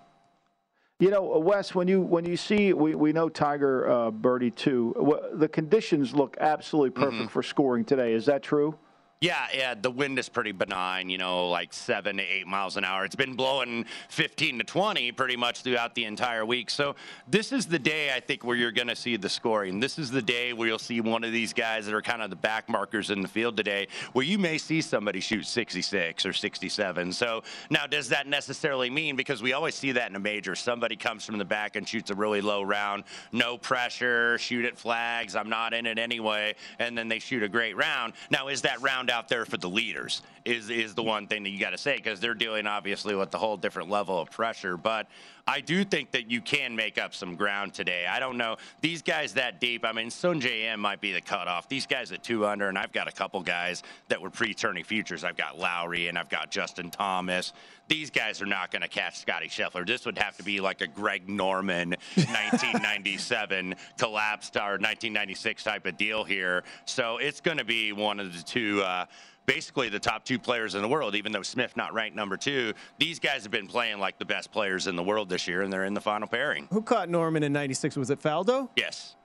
You 0.98 1.10
know, 1.10 1.22
Wes, 1.38 1.74
when 1.74 1.88
you 1.88 2.00
when 2.00 2.24
you 2.24 2.36
see 2.36 2.72
we, 2.72 2.94
we 2.94 3.12
know 3.12 3.28
Tiger 3.28 3.88
uh, 3.90 4.10
birdie 4.10 4.50
too. 4.52 4.94
wha- 4.96 5.20
The 5.34 5.48
conditions 5.48 6.12
look 6.14 6.36
absolutely 6.40 6.90
perfect 6.90 7.30
for 7.30 7.42
scoring 7.42 7.84
today. 7.84 8.12
Is 8.14 8.26
that 8.26 8.42
true? 8.42 8.76
Yeah, 9.22 9.46
yeah, 9.54 9.74
the 9.80 9.88
wind 9.88 10.18
is 10.18 10.28
pretty 10.28 10.50
benign, 10.50 11.08
you 11.08 11.16
know, 11.16 11.48
like 11.48 11.72
seven 11.72 12.16
to 12.16 12.24
eight 12.24 12.48
miles 12.48 12.76
an 12.76 12.84
hour. 12.84 13.04
It's 13.04 13.14
been 13.14 13.36
blowing 13.36 13.86
15 14.08 14.58
to 14.58 14.64
20 14.64 15.12
pretty 15.12 15.36
much 15.36 15.62
throughout 15.62 15.94
the 15.94 16.06
entire 16.06 16.44
week. 16.44 16.68
So 16.70 16.96
this 17.28 17.52
is 17.52 17.66
the 17.66 17.78
day 17.78 18.12
I 18.12 18.18
think 18.18 18.42
where 18.42 18.56
you're 18.56 18.72
going 18.72 18.88
to 18.88 18.96
see 18.96 19.16
the 19.16 19.28
scoring. 19.28 19.78
This 19.78 19.96
is 19.96 20.10
the 20.10 20.20
day 20.20 20.52
where 20.52 20.66
you'll 20.66 20.80
see 20.80 21.00
one 21.00 21.22
of 21.22 21.30
these 21.30 21.52
guys 21.52 21.86
that 21.86 21.94
are 21.94 22.02
kind 22.02 22.20
of 22.20 22.30
the 22.30 22.36
back 22.36 22.68
markers 22.68 23.10
in 23.10 23.22
the 23.22 23.28
field 23.28 23.56
today, 23.56 23.86
where 24.12 24.24
you 24.24 24.38
may 24.38 24.58
see 24.58 24.80
somebody 24.80 25.20
shoot 25.20 25.46
66 25.46 26.26
or 26.26 26.32
67. 26.32 27.12
So 27.12 27.44
now, 27.70 27.86
does 27.86 28.08
that 28.08 28.26
necessarily 28.26 28.90
mean 28.90 29.14
because 29.14 29.40
we 29.40 29.52
always 29.52 29.76
see 29.76 29.92
that 29.92 30.10
in 30.10 30.16
a 30.16 30.20
major? 30.20 30.56
Somebody 30.56 30.96
comes 30.96 31.24
from 31.24 31.38
the 31.38 31.44
back 31.44 31.76
and 31.76 31.88
shoots 31.88 32.10
a 32.10 32.14
really 32.16 32.40
low 32.40 32.64
round, 32.64 33.04
no 33.30 33.56
pressure, 33.56 34.36
shoot 34.38 34.64
at 34.64 34.76
flags. 34.76 35.36
I'm 35.36 35.48
not 35.48 35.74
in 35.74 35.86
it 35.86 36.00
anyway, 36.00 36.56
and 36.80 36.98
then 36.98 37.06
they 37.06 37.20
shoot 37.20 37.44
a 37.44 37.48
great 37.48 37.76
round. 37.76 38.14
Now, 38.28 38.48
is 38.48 38.62
that 38.62 38.82
round 38.82 39.11
out 39.12 39.28
there 39.28 39.44
for 39.44 39.56
the 39.56 39.68
leaders? 39.68 40.22
Is 40.44 40.70
is 40.70 40.94
the 40.94 41.02
one 41.04 41.28
thing 41.28 41.44
that 41.44 41.50
you 41.50 41.60
got 41.60 41.70
to 41.70 41.78
say 41.78 41.96
because 41.96 42.18
they're 42.18 42.34
dealing 42.34 42.66
obviously 42.66 43.14
with 43.14 43.32
a 43.34 43.38
whole 43.38 43.56
different 43.56 43.90
level 43.90 44.20
of 44.20 44.30
pressure. 44.30 44.76
But 44.76 45.06
I 45.46 45.60
do 45.60 45.84
think 45.84 46.12
that 46.12 46.30
you 46.30 46.40
can 46.40 46.76
make 46.76 46.98
up 46.98 47.14
some 47.14 47.34
ground 47.34 47.74
today. 47.74 48.06
I 48.06 48.20
don't 48.20 48.36
know 48.36 48.56
these 48.80 49.02
guys 49.02 49.34
that 49.34 49.60
deep. 49.60 49.84
I 49.84 49.92
mean, 49.92 50.08
Sungjae 50.08 50.72
Im 50.72 50.80
might 50.80 51.00
be 51.00 51.12
the 51.12 51.20
cutoff. 51.20 51.68
These 51.68 51.86
guys 51.86 52.12
at 52.12 52.22
two 52.22 52.46
under, 52.46 52.68
and 52.68 52.78
I've 52.78 52.92
got 52.92 53.08
a 53.08 53.12
couple 53.12 53.40
guys 53.42 53.82
that 54.08 54.20
were 54.20 54.30
pre-turning 54.30 54.84
futures. 54.84 55.24
I've 55.24 55.36
got 55.36 55.58
Lowry 55.58 56.08
and 56.08 56.16
I've 56.16 56.28
got 56.28 56.50
Justin 56.50 56.90
Thomas. 56.90 57.52
These 57.88 58.10
guys 58.10 58.40
are 58.40 58.46
not 58.46 58.70
going 58.70 58.82
to 58.82 58.88
catch 58.88 59.18
Scotty 59.18 59.48
Scheffler. 59.48 59.86
This 59.86 60.06
would 60.06 60.16
have 60.16 60.36
to 60.36 60.44
be 60.44 60.60
like 60.60 60.80
a 60.80 60.86
Greg 60.86 61.28
Norman 61.28 61.90
1997 62.14 63.74
collapsed 63.98 64.56
or 64.56 64.78
1996 64.78 65.64
type 65.64 65.86
of 65.86 65.96
deal 65.96 66.22
here. 66.22 66.62
So 66.84 67.18
it's 67.18 67.40
going 67.40 67.58
to 67.58 67.64
be 67.64 67.92
one 67.92 68.20
of 68.20 68.36
the 68.36 68.42
two. 68.42 68.82
Uh, 68.82 69.06
basically 69.46 69.88
the 69.88 69.98
top 69.98 70.24
two 70.24 70.38
players 70.38 70.74
in 70.74 70.82
the 70.82 70.88
world, 70.88 71.14
even 71.14 71.32
though 71.32 71.42
Smith 71.42 71.76
not 71.76 71.92
ranked 71.94 72.16
number 72.16 72.36
two. 72.36 72.72
These 72.98 73.18
guys 73.18 73.42
have 73.42 73.52
been 73.52 73.66
playing 73.66 73.98
like 73.98 74.18
the 74.18 74.24
best 74.24 74.52
players 74.52 74.86
in 74.86 74.96
the 74.96 75.02
world 75.02 75.28
this 75.28 75.46
year, 75.48 75.62
and 75.62 75.72
they're 75.72 75.84
in 75.84 75.94
the 75.94 76.00
final 76.00 76.28
pairing. 76.28 76.68
Who 76.70 76.82
caught 76.82 77.08
Norman 77.08 77.42
in 77.42 77.52
'96? 77.52 77.96
Was 77.96 78.10
it 78.10 78.20
Faldo? 78.20 78.68
Yes. 78.76 79.16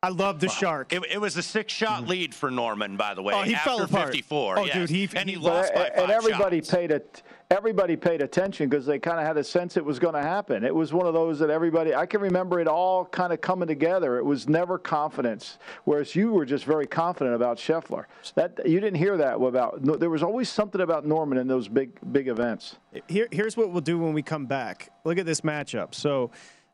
I 0.00 0.10
love 0.10 0.38
the 0.38 0.48
shark. 0.48 0.92
It, 0.92 1.02
it 1.10 1.20
was 1.20 1.36
a 1.36 1.42
six-shot 1.42 2.06
lead 2.06 2.32
for 2.32 2.52
Norman, 2.52 2.96
by 2.96 3.14
the 3.14 3.22
way. 3.22 3.34
Oh, 3.34 3.42
he 3.42 3.56
after 3.56 3.68
fell 3.70 3.82
apart. 3.82 4.06
54. 4.06 4.58
Oh, 4.60 4.64
yes. 4.64 4.74
dude, 4.76 4.90
he- 4.90 5.08
and 5.16 5.28
he 5.28 5.34
he- 5.34 5.40
lost 5.40 5.74
by 5.74 5.86
and, 5.86 5.94
five 5.96 6.02
and 6.04 6.12
everybody 6.12 6.58
shots. 6.58 6.70
paid 6.70 6.90
it. 6.92 7.22
Everybody 7.50 7.96
paid 7.96 8.20
attention 8.20 8.68
because 8.68 8.84
they 8.84 8.98
kind 8.98 9.18
of 9.18 9.24
had 9.24 9.38
a 9.38 9.42
sense 9.42 9.78
it 9.78 9.84
was 9.84 9.98
going 9.98 10.12
to 10.12 10.20
happen. 10.20 10.62
It 10.62 10.74
was 10.74 10.92
one 10.92 11.06
of 11.06 11.14
those 11.14 11.38
that 11.38 11.48
everybody. 11.48 11.94
I 11.94 12.04
can 12.04 12.20
remember 12.20 12.60
it 12.60 12.68
all 12.68 13.06
kind 13.06 13.32
of 13.32 13.40
coming 13.40 13.66
together. 13.66 14.18
It 14.18 14.24
was 14.26 14.50
never 14.50 14.76
confidence, 14.76 15.56
whereas 15.84 16.14
you 16.14 16.30
were 16.30 16.44
just 16.44 16.66
very 16.66 16.86
confident 16.86 17.34
about 17.34 17.56
Scheffler. 17.56 18.04
That 18.34 18.68
you 18.68 18.80
didn't 18.80 18.98
hear 18.98 19.16
that 19.16 19.36
about. 19.36 19.82
no, 19.82 19.96
There 19.96 20.10
was 20.10 20.22
always 20.22 20.50
something 20.50 20.82
about 20.82 21.06
Norman 21.06 21.38
in 21.38 21.48
those 21.48 21.68
big 21.68 21.98
big 22.12 22.28
events. 22.28 22.76
Here, 23.08 23.28
here's 23.30 23.56
what 23.56 23.70
we'll 23.70 23.80
do 23.80 23.98
when 23.98 24.12
we 24.12 24.20
come 24.20 24.44
back. 24.44 24.90
Look 25.04 25.16
at 25.16 25.24
this 25.24 25.40
matchup. 25.40 25.94
So 25.94 26.30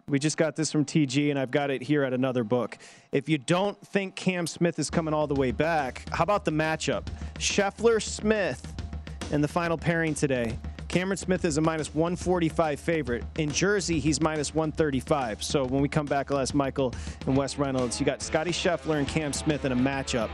we 0.08 0.18
just 0.18 0.36
got 0.36 0.56
this 0.56 0.72
from 0.72 0.84
TG, 0.84 1.30
and 1.30 1.38
I've 1.38 1.52
got 1.52 1.70
it 1.70 1.82
here 1.82 2.02
at 2.02 2.12
another 2.12 2.42
book. 2.42 2.78
If 3.12 3.28
you 3.28 3.38
don't 3.38 3.80
think 3.86 4.16
Cam 4.16 4.48
Smith 4.48 4.80
is 4.80 4.90
coming 4.90 5.14
all 5.14 5.28
the 5.28 5.36
way 5.36 5.52
back, 5.52 6.02
how 6.10 6.24
about 6.24 6.44
the 6.44 6.50
matchup? 6.50 7.04
Scheffler 7.38 8.02
Smith 8.02 8.83
in 9.32 9.40
the 9.40 9.48
final 9.48 9.76
pairing 9.76 10.14
today. 10.14 10.56
Cameron 10.88 11.16
Smith 11.16 11.44
is 11.44 11.58
a 11.58 11.60
minus 11.60 11.92
145 11.92 12.78
favorite. 12.78 13.24
In 13.38 13.50
Jersey, 13.50 13.98
he's 13.98 14.20
minus 14.20 14.54
135. 14.54 15.42
So 15.42 15.64
when 15.64 15.82
we 15.82 15.88
come 15.88 16.06
back, 16.06 16.30
I'll 16.30 16.38
ask 16.38 16.54
Michael 16.54 16.94
and 17.26 17.36
Wes 17.36 17.58
Reynolds. 17.58 17.98
You 17.98 18.06
got 18.06 18.22
Scotty 18.22 18.52
Scheffler 18.52 18.98
and 18.98 19.08
Cam 19.08 19.32
Smith 19.32 19.64
in 19.64 19.72
a 19.72 19.76
matchup. 19.76 20.30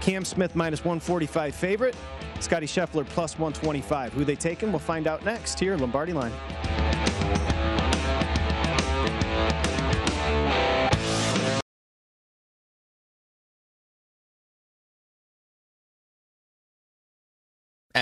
Cam 0.00 0.24
Smith 0.24 0.56
minus 0.56 0.80
145 0.80 1.54
favorite. 1.54 1.96
Scotty 2.40 2.66
Scheffler 2.66 3.06
plus 3.06 3.38
125. 3.38 4.12
Who 4.12 4.24
they 4.24 4.36
taking? 4.36 4.70
We'll 4.70 4.80
find 4.80 5.06
out 5.06 5.24
next 5.24 5.60
here, 5.60 5.76
Lombardi 5.76 6.12
Line. 6.12 6.32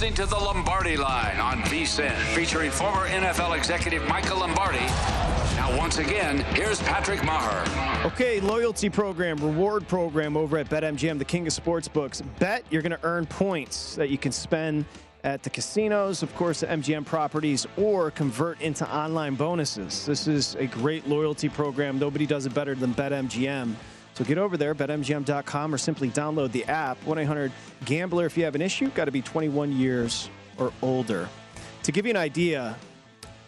Listening 0.00 0.26
to 0.26 0.34
the 0.34 0.40
Lombardi 0.42 0.96
Line 0.96 1.38
on 1.40 1.58
VSIN, 1.64 2.16
featuring 2.34 2.70
former 2.70 3.06
NFL 3.08 3.54
executive 3.54 4.02
Michael 4.08 4.38
Lombardi. 4.38 4.78
Now, 5.56 5.76
once 5.76 5.98
again, 5.98 6.38
here's 6.54 6.80
Patrick 6.80 7.20
Meagher. 7.20 8.06
Okay, 8.06 8.40
loyalty 8.40 8.88
program, 8.88 9.36
reward 9.36 9.86
program 9.86 10.38
over 10.38 10.56
at 10.56 10.70
BetMGM, 10.70 11.18
the 11.18 11.24
king 11.26 11.46
of 11.46 11.52
sports 11.52 11.86
books. 11.86 12.22
Bet 12.38 12.64
you're 12.70 12.80
going 12.80 12.96
to 12.96 13.04
earn 13.04 13.26
points 13.26 13.94
that 13.96 14.08
you 14.08 14.16
can 14.16 14.32
spend 14.32 14.86
at 15.22 15.42
the 15.42 15.50
casinos, 15.50 16.22
of 16.22 16.34
course, 16.34 16.60
the 16.60 16.68
MGM 16.68 17.04
properties, 17.04 17.66
or 17.76 18.10
convert 18.10 18.58
into 18.62 18.90
online 18.90 19.34
bonuses. 19.34 20.06
This 20.06 20.26
is 20.26 20.54
a 20.54 20.64
great 20.64 21.08
loyalty 21.08 21.50
program. 21.50 21.98
Nobody 21.98 22.24
does 22.24 22.46
it 22.46 22.54
better 22.54 22.74
than 22.74 22.94
BetMGM. 22.94 23.74
So 24.20 24.26
get 24.26 24.36
over 24.36 24.58
there, 24.58 24.74
betmgm.com, 24.74 25.74
or 25.74 25.78
simply 25.78 26.10
download 26.10 26.52
the 26.52 26.66
app. 26.66 27.02
1 27.06 27.16
800 27.20 27.50
Gambler 27.86 28.26
if 28.26 28.36
you 28.36 28.44
have 28.44 28.54
an 28.54 28.60
issue. 28.60 28.90
Got 28.90 29.06
to 29.06 29.10
be 29.10 29.22
21 29.22 29.72
years 29.72 30.28
or 30.58 30.74
older. 30.82 31.26
To 31.84 31.90
give 31.90 32.04
you 32.04 32.10
an 32.10 32.18
idea, 32.18 32.76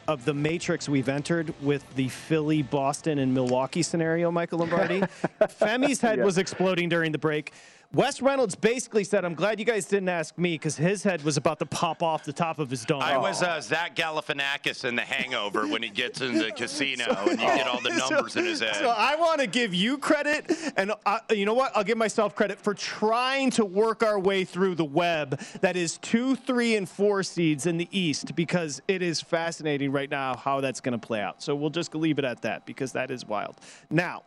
of 0.08 0.24
the 0.24 0.34
matrix 0.34 0.88
we've 0.88 1.08
entered 1.08 1.54
with 1.62 1.84
the 1.94 2.08
Philly, 2.08 2.62
Boston, 2.62 3.18
and 3.18 3.32
Milwaukee 3.32 3.82
scenario, 3.82 4.30
Michael 4.30 4.60
Lombardi. 4.60 5.00
Femi's 5.48 6.00
head 6.00 6.18
Yeah. 6.18 6.24
was 6.24 6.38
exploding 6.38 6.88
during 6.88 7.12
the 7.12 7.18
break. 7.18 7.52
Wes 7.94 8.22
Reynolds 8.22 8.54
basically 8.54 9.04
said, 9.04 9.22
"I'm 9.22 9.34
glad 9.34 9.58
you 9.58 9.66
guys 9.66 9.84
didn't 9.84 10.08
ask 10.08 10.38
me 10.38 10.54
because 10.54 10.76
his 10.76 11.02
head 11.02 11.22
was 11.24 11.36
about 11.36 11.58
to 11.58 11.66
pop 11.66 12.02
off 12.02 12.24
the 12.24 12.32
top 12.32 12.58
of 12.58 12.70
his 12.70 12.86
dome." 12.86 13.02
I 13.02 13.18
was 13.18 13.42
uh, 13.42 13.60
Zach 13.60 13.94
Galifianakis 13.94 14.86
in 14.86 14.96
The 14.96 15.02
Hangover 15.02 15.66
when 15.66 15.82
he 15.82 15.90
gets 15.90 16.22
in 16.22 16.38
the 16.38 16.50
casino 16.56 17.04
and 17.28 17.32
you 17.32 17.46
get 17.46 17.66
all 17.66 17.82
the 17.82 17.90
numbers 17.90 18.32
so, 18.32 18.40
in 18.40 18.46
his 18.46 18.60
head. 18.60 18.76
So 18.76 18.88
I 18.88 19.16
want 19.16 19.40
to 19.40 19.46
give 19.46 19.74
you 19.74 19.98
credit, 19.98 20.50
and 20.78 20.92
uh, 21.04 21.18
you 21.30 21.44
know 21.44 21.52
what? 21.52 21.76
I'll 21.76 21.84
give 21.84 21.98
myself 21.98 22.34
credit 22.34 22.58
for 22.58 22.72
trying 22.72 23.50
to 23.52 23.64
work 23.66 24.02
our 24.02 24.18
way 24.18 24.44
through 24.44 24.76
the 24.76 24.86
web 24.86 25.38
that 25.60 25.76
is 25.76 25.98
two, 25.98 26.34
three, 26.34 26.76
and 26.76 26.88
four 26.88 27.22
seeds 27.22 27.66
in 27.66 27.76
the 27.76 27.88
East 27.90 28.34
because 28.34 28.80
it 28.88 29.02
is 29.02 29.20
fascinating 29.20 29.92
right 29.92 30.10
now 30.10 30.34
how 30.34 30.62
that's 30.62 30.80
going 30.80 30.98
to 30.98 31.06
play 31.06 31.20
out. 31.20 31.42
So 31.42 31.54
we'll 31.54 31.68
just 31.68 31.94
leave 31.94 32.18
it 32.18 32.24
at 32.24 32.40
that 32.40 32.64
because 32.64 32.92
that 32.92 33.10
is 33.10 33.26
wild. 33.26 33.56
Now, 33.90 34.22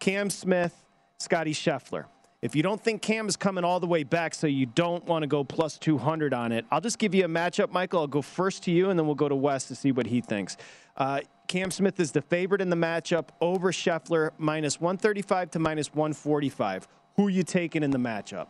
Cam 0.00 0.30
Smith, 0.30 0.74
Scotty 1.18 1.52
Scheffler. 1.52 2.06
If 2.44 2.54
you 2.54 2.62
don't 2.62 2.78
think 2.78 3.00
Cam 3.00 3.26
is 3.26 3.36
coming 3.36 3.64
all 3.64 3.80
the 3.80 3.86
way 3.86 4.02
back, 4.02 4.34
so 4.34 4.46
you 4.46 4.66
don't 4.66 5.02
want 5.06 5.22
to 5.22 5.26
go 5.26 5.44
plus 5.44 5.78
200 5.78 6.34
on 6.34 6.52
it, 6.52 6.66
I'll 6.70 6.82
just 6.82 6.98
give 6.98 7.14
you 7.14 7.24
a 7.24 7.28
matchup, 7.28 7.72
Michael. 7.72 8.00
I'll 8.00 8.06
go 8.06 8.20
first 8.20 8.64
to 8.64 8.70
you, 8.70 8.90
and 8.90 8.98
then 8.98 9.06
we'll 9.06 9.14
go 9.14 9.30
to 9.30 9.34
Wes 9.34 9.64
to 9.68 9.74
see 9.74 9.92
what 9.92 10.04
he 10.04 10.20
thinks. 10.20 10.58
Uh, 10.94 11.22
Cam 11.48 11.70
Smith 11.70 11.98
is 11.98 12.12
the 12.12 12.20
favorite 12.20 12.60
in 12.60 12.68
the 12.68 12.76
matchup 12.76 13.28
over 13.40 13.72
Scheffler, 13.72 14.32
minus 14.36 14.78
135 14.78 15.52
to 15.52 15.58
minus 15.58 15.94
145. 15.94 16.86
Who 17.16 17.28
are 17.28 17.30
you 17.30 17.44
taking 17.44 17.82
in 17.82 17.92
the 17.92 17.98
matchup? 17.98 18.48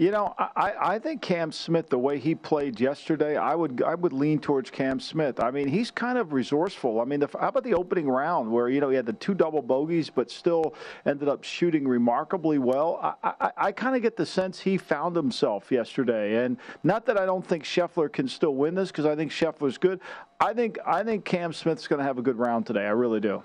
You 0.00 0.12
know, 0.12 0.32
I, 0.38 0.74
I 0.80 0.98
think 1.00 1.22
Cam 1.22 1.50
Smith, 1.50 1.88
the 1.88 1.98
way 1.98 2.20
he 2.20 2.36
played 2.36 2.78
yesterday, 2.78 3.36
I 3.36 3.56
would 3.56 3.82
I 3.82 3.96
would 3.96 4.12
lean 4.12 4.38
towards 4.38 4.70
Cam 4.70 5.00
Smith. 5.00 5.42
I 5.42 5.50
mean, 5.50 5.66
he's 5.66 5.90
kind 5.90 6.18
of 6.18 6.32
resourceful. 6.32 7.00
I 7.00 7.04
mean, 7.04 7.18
the, 7.18 7.26
how 7.40 7.48
about 7.48 7.64
the 7.64 7.74
opening 7.74 8.08
round 8.08 8.48
where 8.48 8.68
you 8.68 8.80
know 8.80 8.90
he 8.90 8.94
had 8.94 9.06
the 9.06 9.12
two 9.14 9.34
double 9.34 9.60
bogeys, 9.60 10.08
but 10.08 10.30
still 10.30 10.76
ended 11.04 11.28
up 11.28 11.42
shooting 11.42 11.88
remarkably 11.88 12.58
well. 12.58 13.18
I, 13.24 13.32
I, 13.40 13.50
I 13.56 13.72
kind 13.72 13.96
of 13.96 14.02
get 14.02 14.16
the 14.16 14.24
sense 14.24 14.60
he 14.60 14.78
found 14.78 15.16
himself 15.16 15.72
yesterday, 15.72 16.44
and 16.44 16.58
not 16.84 17.04
that 17.06 17.18
I 17.18 17.26
don't 17.26 17.44
think 17.44 17.64
Scheffler 17.64 18.12
can 18.12 18.28
still 18.28 18.54
win 18.54 18.76
this 18.76 18.92
because 18.92 19.04
I 19.04 19.16
think 19.16 19.32
Scheffler's 19.32 19.78
good. 19.78 20.00
I 20.38 20.54
think 20.54 20.78
I 20.86 21.02
think 21.02 21.24
Cam 21.24 21.52
Smith's 21.52 21.88
going 21.88 21.98
to 21.98 22.04
have 22.04 22.18
a 22.18 22.22
good 22.22 22.38
round 22.38 22.66
today. 22.66 22.86
I 22.86 22.90
really 22.90 23.18
do. 23.18 23.42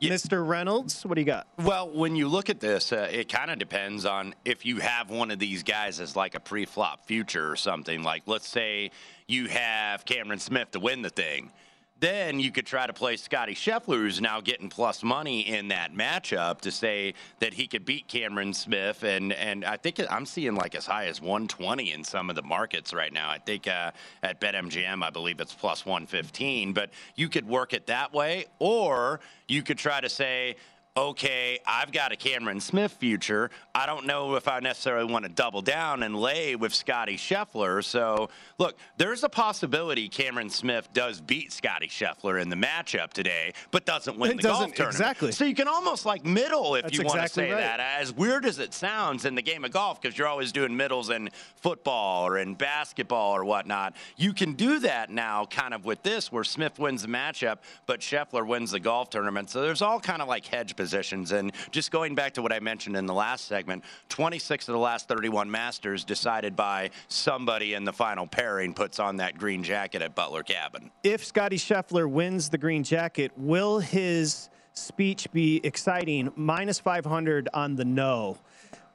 Yeah. 0.00 0.12
Mr. 0.12 0.46
Reynolds, 0.46 1.04
what 1.04 1.14
do 1.14 1.20
you 1.20 1.26
got? 1.26 1.46
Well, 1.58 1.90
when 1.90 2.16
you 2.16 2.28
look 2.28 2.50
at 2.50 2.60
this, 2.60 2.92
uh, 2.92 3.08
it 3.10 3.28
kind 3.28 3.50
of 3.50 3.58
depends 3.58 4.04
on 4.04 4.34
if 4.44 4.64
you 4.66 4.78
have 4.78 5.10
one 5.10 5.30
of 5.30 5.38
these 5.38 5.62
guys 5.62 6.00
as 6.00 6.16
like 6.16 6.34
a 6.34 6.40
pre-flop 6.40 7.06
future 7.06 7.50
or 7.50 7.56
something. 7.56 8.02
Like, 8.02 8.22
let's 8.26 8.48
say 8.48 8.90
you 9.26 9.48
have 9.48 10.04
Cameron 10.04 10.38
Smith 10.38 10.70
to 10.72 10.80
win 10.80 11.02
the 11.02 11.10
thing. 11.10 11.50
Then 11.98 12.40
you 12.40 12.50
could 12.52 12.66
try 12.66 12.86
to 12.86 12.92
play 12.92 13.16
Scotty 13.16 13.54
Scheffler, 13.54 13.96
who's 13.96 14.20
now 14.20 14.42
getting 14.42 14.68
plus 14.68 15.02
money 15.02 15.40
in 15.40 15.68
that 15.68 15.94
matchup, 15.94 16.60
to 16.60 16.70
say 16.70 17.14
that 17.40 17.54
he 17.54 17.66
could 17.66 17.86
beat 17.86 18.06
Cameron 18.06 18.52
Smith, 18.52 19.02
and 19.02 19.32
and 19.32 19.64
I 19.64 19.78
think 19.78 20.00
I'm 20.10 20.26
seeing 20.26 20.54
like 20.54 20.74
as 20.74 20.84
high 20.84 21.06
as 21.06 21.22
120 21.22 21.92
in 21.92 22.04
some 22.04 22.28
of 22.28 22.36
the 22.36 22.42
markets 22.42 22.92
right 22.92 23.12
now. 23.12 23.30
I 23.30 23.38
think 23.38 23.66
uh, 23.66 23.92
at 24.22 24.40
BetMGM, 24.42 25.02
I 25.02 25.08
believe 25.08 25.40
it's 25.40 25.54
plus 25.54 25.86
115. 25.86 26.74
But 26.74 26.90
you 27.14 27.30
could 27.30 27.48
work 27.48 27.72
it 27.72 27.86
that 27.86 28.12
way, 28.12 28.46
or 28.58 29.20
you 29.48 29.62
could 29.62 29.78
try 29.78 30.00
to 30.00 30.10
say 30.10 30.56
okay, 30.96 31.58
I've 31.66 31.92
got 31.92 32.10
a 32.12 32.16
Cameron 32.16 32.60
Smith 32.60 32.92
future. 32.92 33.50
I 33.74 33.84
don't 33.84 34.06
know 34.06 34.36
if 34.36 34.48
I 34.48 34.60
necessarily 34.60 35.12
want 35.12 35.24
to 35.24 35.28
double 35.28 35.60
down 35.60 36.02
and 36.02 36.16
lay 36.16 36.56
with 36.56 36.72
Scotty 36.72 37.16
Scheffler. 37.18 37.84
So, 37.84 38.30
look, 38.58 38.76
there's 38.96 39.22
a 39.22 39.28
possibility 39.28 40.08
Cameron 40.08 40.48
Smith 40.48 40.88
does 40.94 41.20
beat 41.20 41.52
Scotty 41.52 41.88
Scheffler 41.88 42.40
in 42.40 42.48
the 42.48 42.56
matchup 42.56 43.12
today, 43.12 43.52
but 43.70 43.84
doesn't 43.84 44.18
win 44.18 44.30
It 44.32 44.36
the 44.38 44.42
doesn't- 44.44 44.64
golf 44.68 44.74
tournament. 44.74 44.94
exactly. 45.00 45.32
So 45.32 45.44
you 45.44 45.54
can 45.54 45.68
almost 45.68 46.06
like 46.06 46.24
middle 46.24 46.74
if 46.76 46.84
That's 46.84 46.96
you 46.98 47.04
want 47.04 47.20
to 47.20 47.28
say 47.28 47.50
right. 47.52 47.60
that. 47.60 47.80
As 48.00 48.12
weird 48.14 48.46
as 48.46 48.58
it 48.58 48.72
sounds 48.72 49.26
in 49.26 49.34
the 49.34 49.42
game 49.42 49.64
of 49.66 49.72
golf, 49.72 50.00
because 50.00 50.16
you're 50.16 50.28
always 50.28 50.50
doing 50.52 50.74
middles 50.76 51.10
in 51.10 51.28
football 51.56 52.26
or 52.26 52.38
in 52.38 52.54
basketball 52.54 53.32
or 53.36 53.44
whatnot, 53.44 53.94
you 54.16 54.32
can 54.32 54.54
do 54.54 54.78
that 54.78 55.10
now 55.10 55.44
kind 55.44 55.74
of 55.74 55.84
with 55.84 56.02
this 56.02 56.32
where 56.32 56.44
Smith 56.44 56.78
wins 56.78 57.02
the 57.02 57.08
matchup, 57.08 57.58
but 57.84 58.00
Scheffler 58.00 58.46
wins 58.46 58.70
the 58.70 58.80
golf 58.80 59.10
tournament. 59.10 59.50
So 59.50 59.60
there's 59.60 59.82
all 59.82 60.00
kind 60.00 60.22
of 60.22 60.28
like 60.28 60.46
hedge 60.46 60.70
positions. 60.74 60.85
And 60.94 61.52
just 61.70 61.90
going 61.90 62.14
back 62.14 62.34
to 62.34 62.42
what 62.42 62.52
I 62.52 62.60
mentioned 62.60 62.96
in 62.96 63.06
the 63.06 63.14
last 63.14 63.46
segment, 63.46 63.84
26 64.08 64.68
of 64.68 64.72
the 64.72 64.78
last 64.78 65.08
31 65.08 65.50
Masters 65.50 66.04
decided 66.04 66.56
by 66.56 66.90
somebody 67.08 67.74
in 67.74 67.84
the 67.84 67.92
final 67.92 68.26
pairing 68.26 68.74
puts 68.74 68.98
on 68.98 69.16
that 69.16 69.38
green 69.38 69.62
jacket 69.62 70.02
at 70.02 70.14
Butler 70.14 70.42
Cabin. 70.42 70.90
If 71.02 71.24
Scotty 71.24 71.56
Scheffler 71.56 72.08
wins 72.08 72.48
the 72.48 72.58
green 72.58 72.84
jacket, 72.84 73.32
will 73.36 73.78
his 73.78 74.48
speech 74.72 75.30
be 75.32 75.60
exciting? 75.64 76.32
Minus 76.36 76.78
500 76.78 77.48
on 77.54 77.76
the 77.76 77.84
no. 77.84 78.38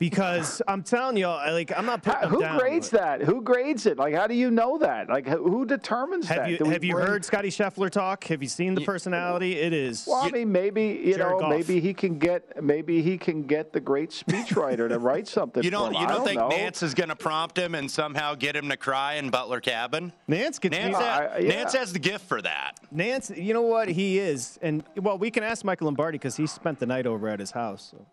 Because 0.02 0.64
I'm 0.68 0.82
telling 0.82 1.16
you, 1.16 1.28
I- 1.28 1.52
like 1.52 1.72
I'm 1.78 1.86
not 1.86 2.02
putting 2.02 2.22
How- 2.22 2.28
who 2.28 2.40
down, 2.42 2.58
grades 2.58 2.90
but- 2.90 3.02
that? 3.02 3.22
Who 3.22 3.40
grades 3.44 3.86
it? 3.86 4.00
Like, 4.00 4.16
how 4.16 4.26
do 4.26 4.34
you 4.34 4.50
know 4.50 4.80
that? 4.80 5.10
Like, 5.10 5.28
who 5.28 5.48
who 5.48 5.64
determines 5.64 6.28
Have 6.28 6.38
that? 6.38 6.50
you 6.60 6.66
have 6.66 6.84
you 6.84 6.94
bring- 6.96 7.06
heard 7.06 7.24
Scotty 7.24 7.50
Scheffler 7.50 7.88
talk? 7.92 8.24
Have 8.24 8.42
you 8.42 8.50
seen 8.50 8.74
the 8.74 8.82
personality? 8.82 9.60
It 9.60 9.74
is. 9.74 10.06
Well, 10.08 10.18
I 10.24 10.32
mean, 10.32 10.52
maybe 10.52 11.00
you 11.06 11.14
Jared 11.14 11.34
know, 11.34 11.40
Goff. 11.42 11.50
maybe 11.52 11.80
he 11.80 11.94
can 11.94 12.18
get, 12.18 12.64
maybe 12.64 13.04
he 13.04 13.16
can 13.20 13.44
get 13.44 13.74
the 13.74 13.80
great 13.80 14.10
speechwriter 14.10 14.90
to 14.90 14.98
write 14.98 15.28
something. 15.38 15.64
You 15.64 15.70
for 15.70 15.76
don't, 15.76 15.94
him. 15.94 16.02
you 16.02 16.08
don't, 16.08 16.18
don't 16.18 16.26
think 16.28 16.40
know. 16.40 16.48
Nance 16.50 16.82
is 16.82 16.96
going 16.96 17.10
to 17.10 17.16
prompt 17.16 17.56
him 17.56 17.76
and 17.76 17.90
somehow 17.92 18.34
get 18.34 18.56
him 18.56 18.70
to 18.70 18.78
cry 18.78 19.14
in 19.16 19.30
Butler 19.30 19.62
Cabin? 19.62 20.12
Nance 20.28 20.58
gets 20.58 20.76
Nance, 20.76 20.98
me- 20.98 21.04
ha- 21.04 21.28
I- 21.36 21.38
yeah. 21.38 21.50
Nance 21.50 21.74
has 21.74 21.94
the 21.94 22.00
gift 22.00 22.26
for 22.28 22.42
that. 22.42 22.72
Nance, 22.90 23.30
you 23.36 23.54
know 23.54 23.62
what 23.62 23.88
he 23.88 24.18
is, 24.18 24.58
and 24.64 24.84
well, 24.98 25.20
we 25.20 25.30
can 25.30 25.44
ask 25.44 25.64
Michael 25.64 25.86
Lombardi 25.86 26.18
because 26.18 26.36
he 26.38 26.48
spent 26.48 26.80
the 26.80 26.88
night 26.88 27.06
over 27.06 27.28
at 27.28 27.40
his 27.40 27.52
house. 27.52 27.90
So. 27.92 28.04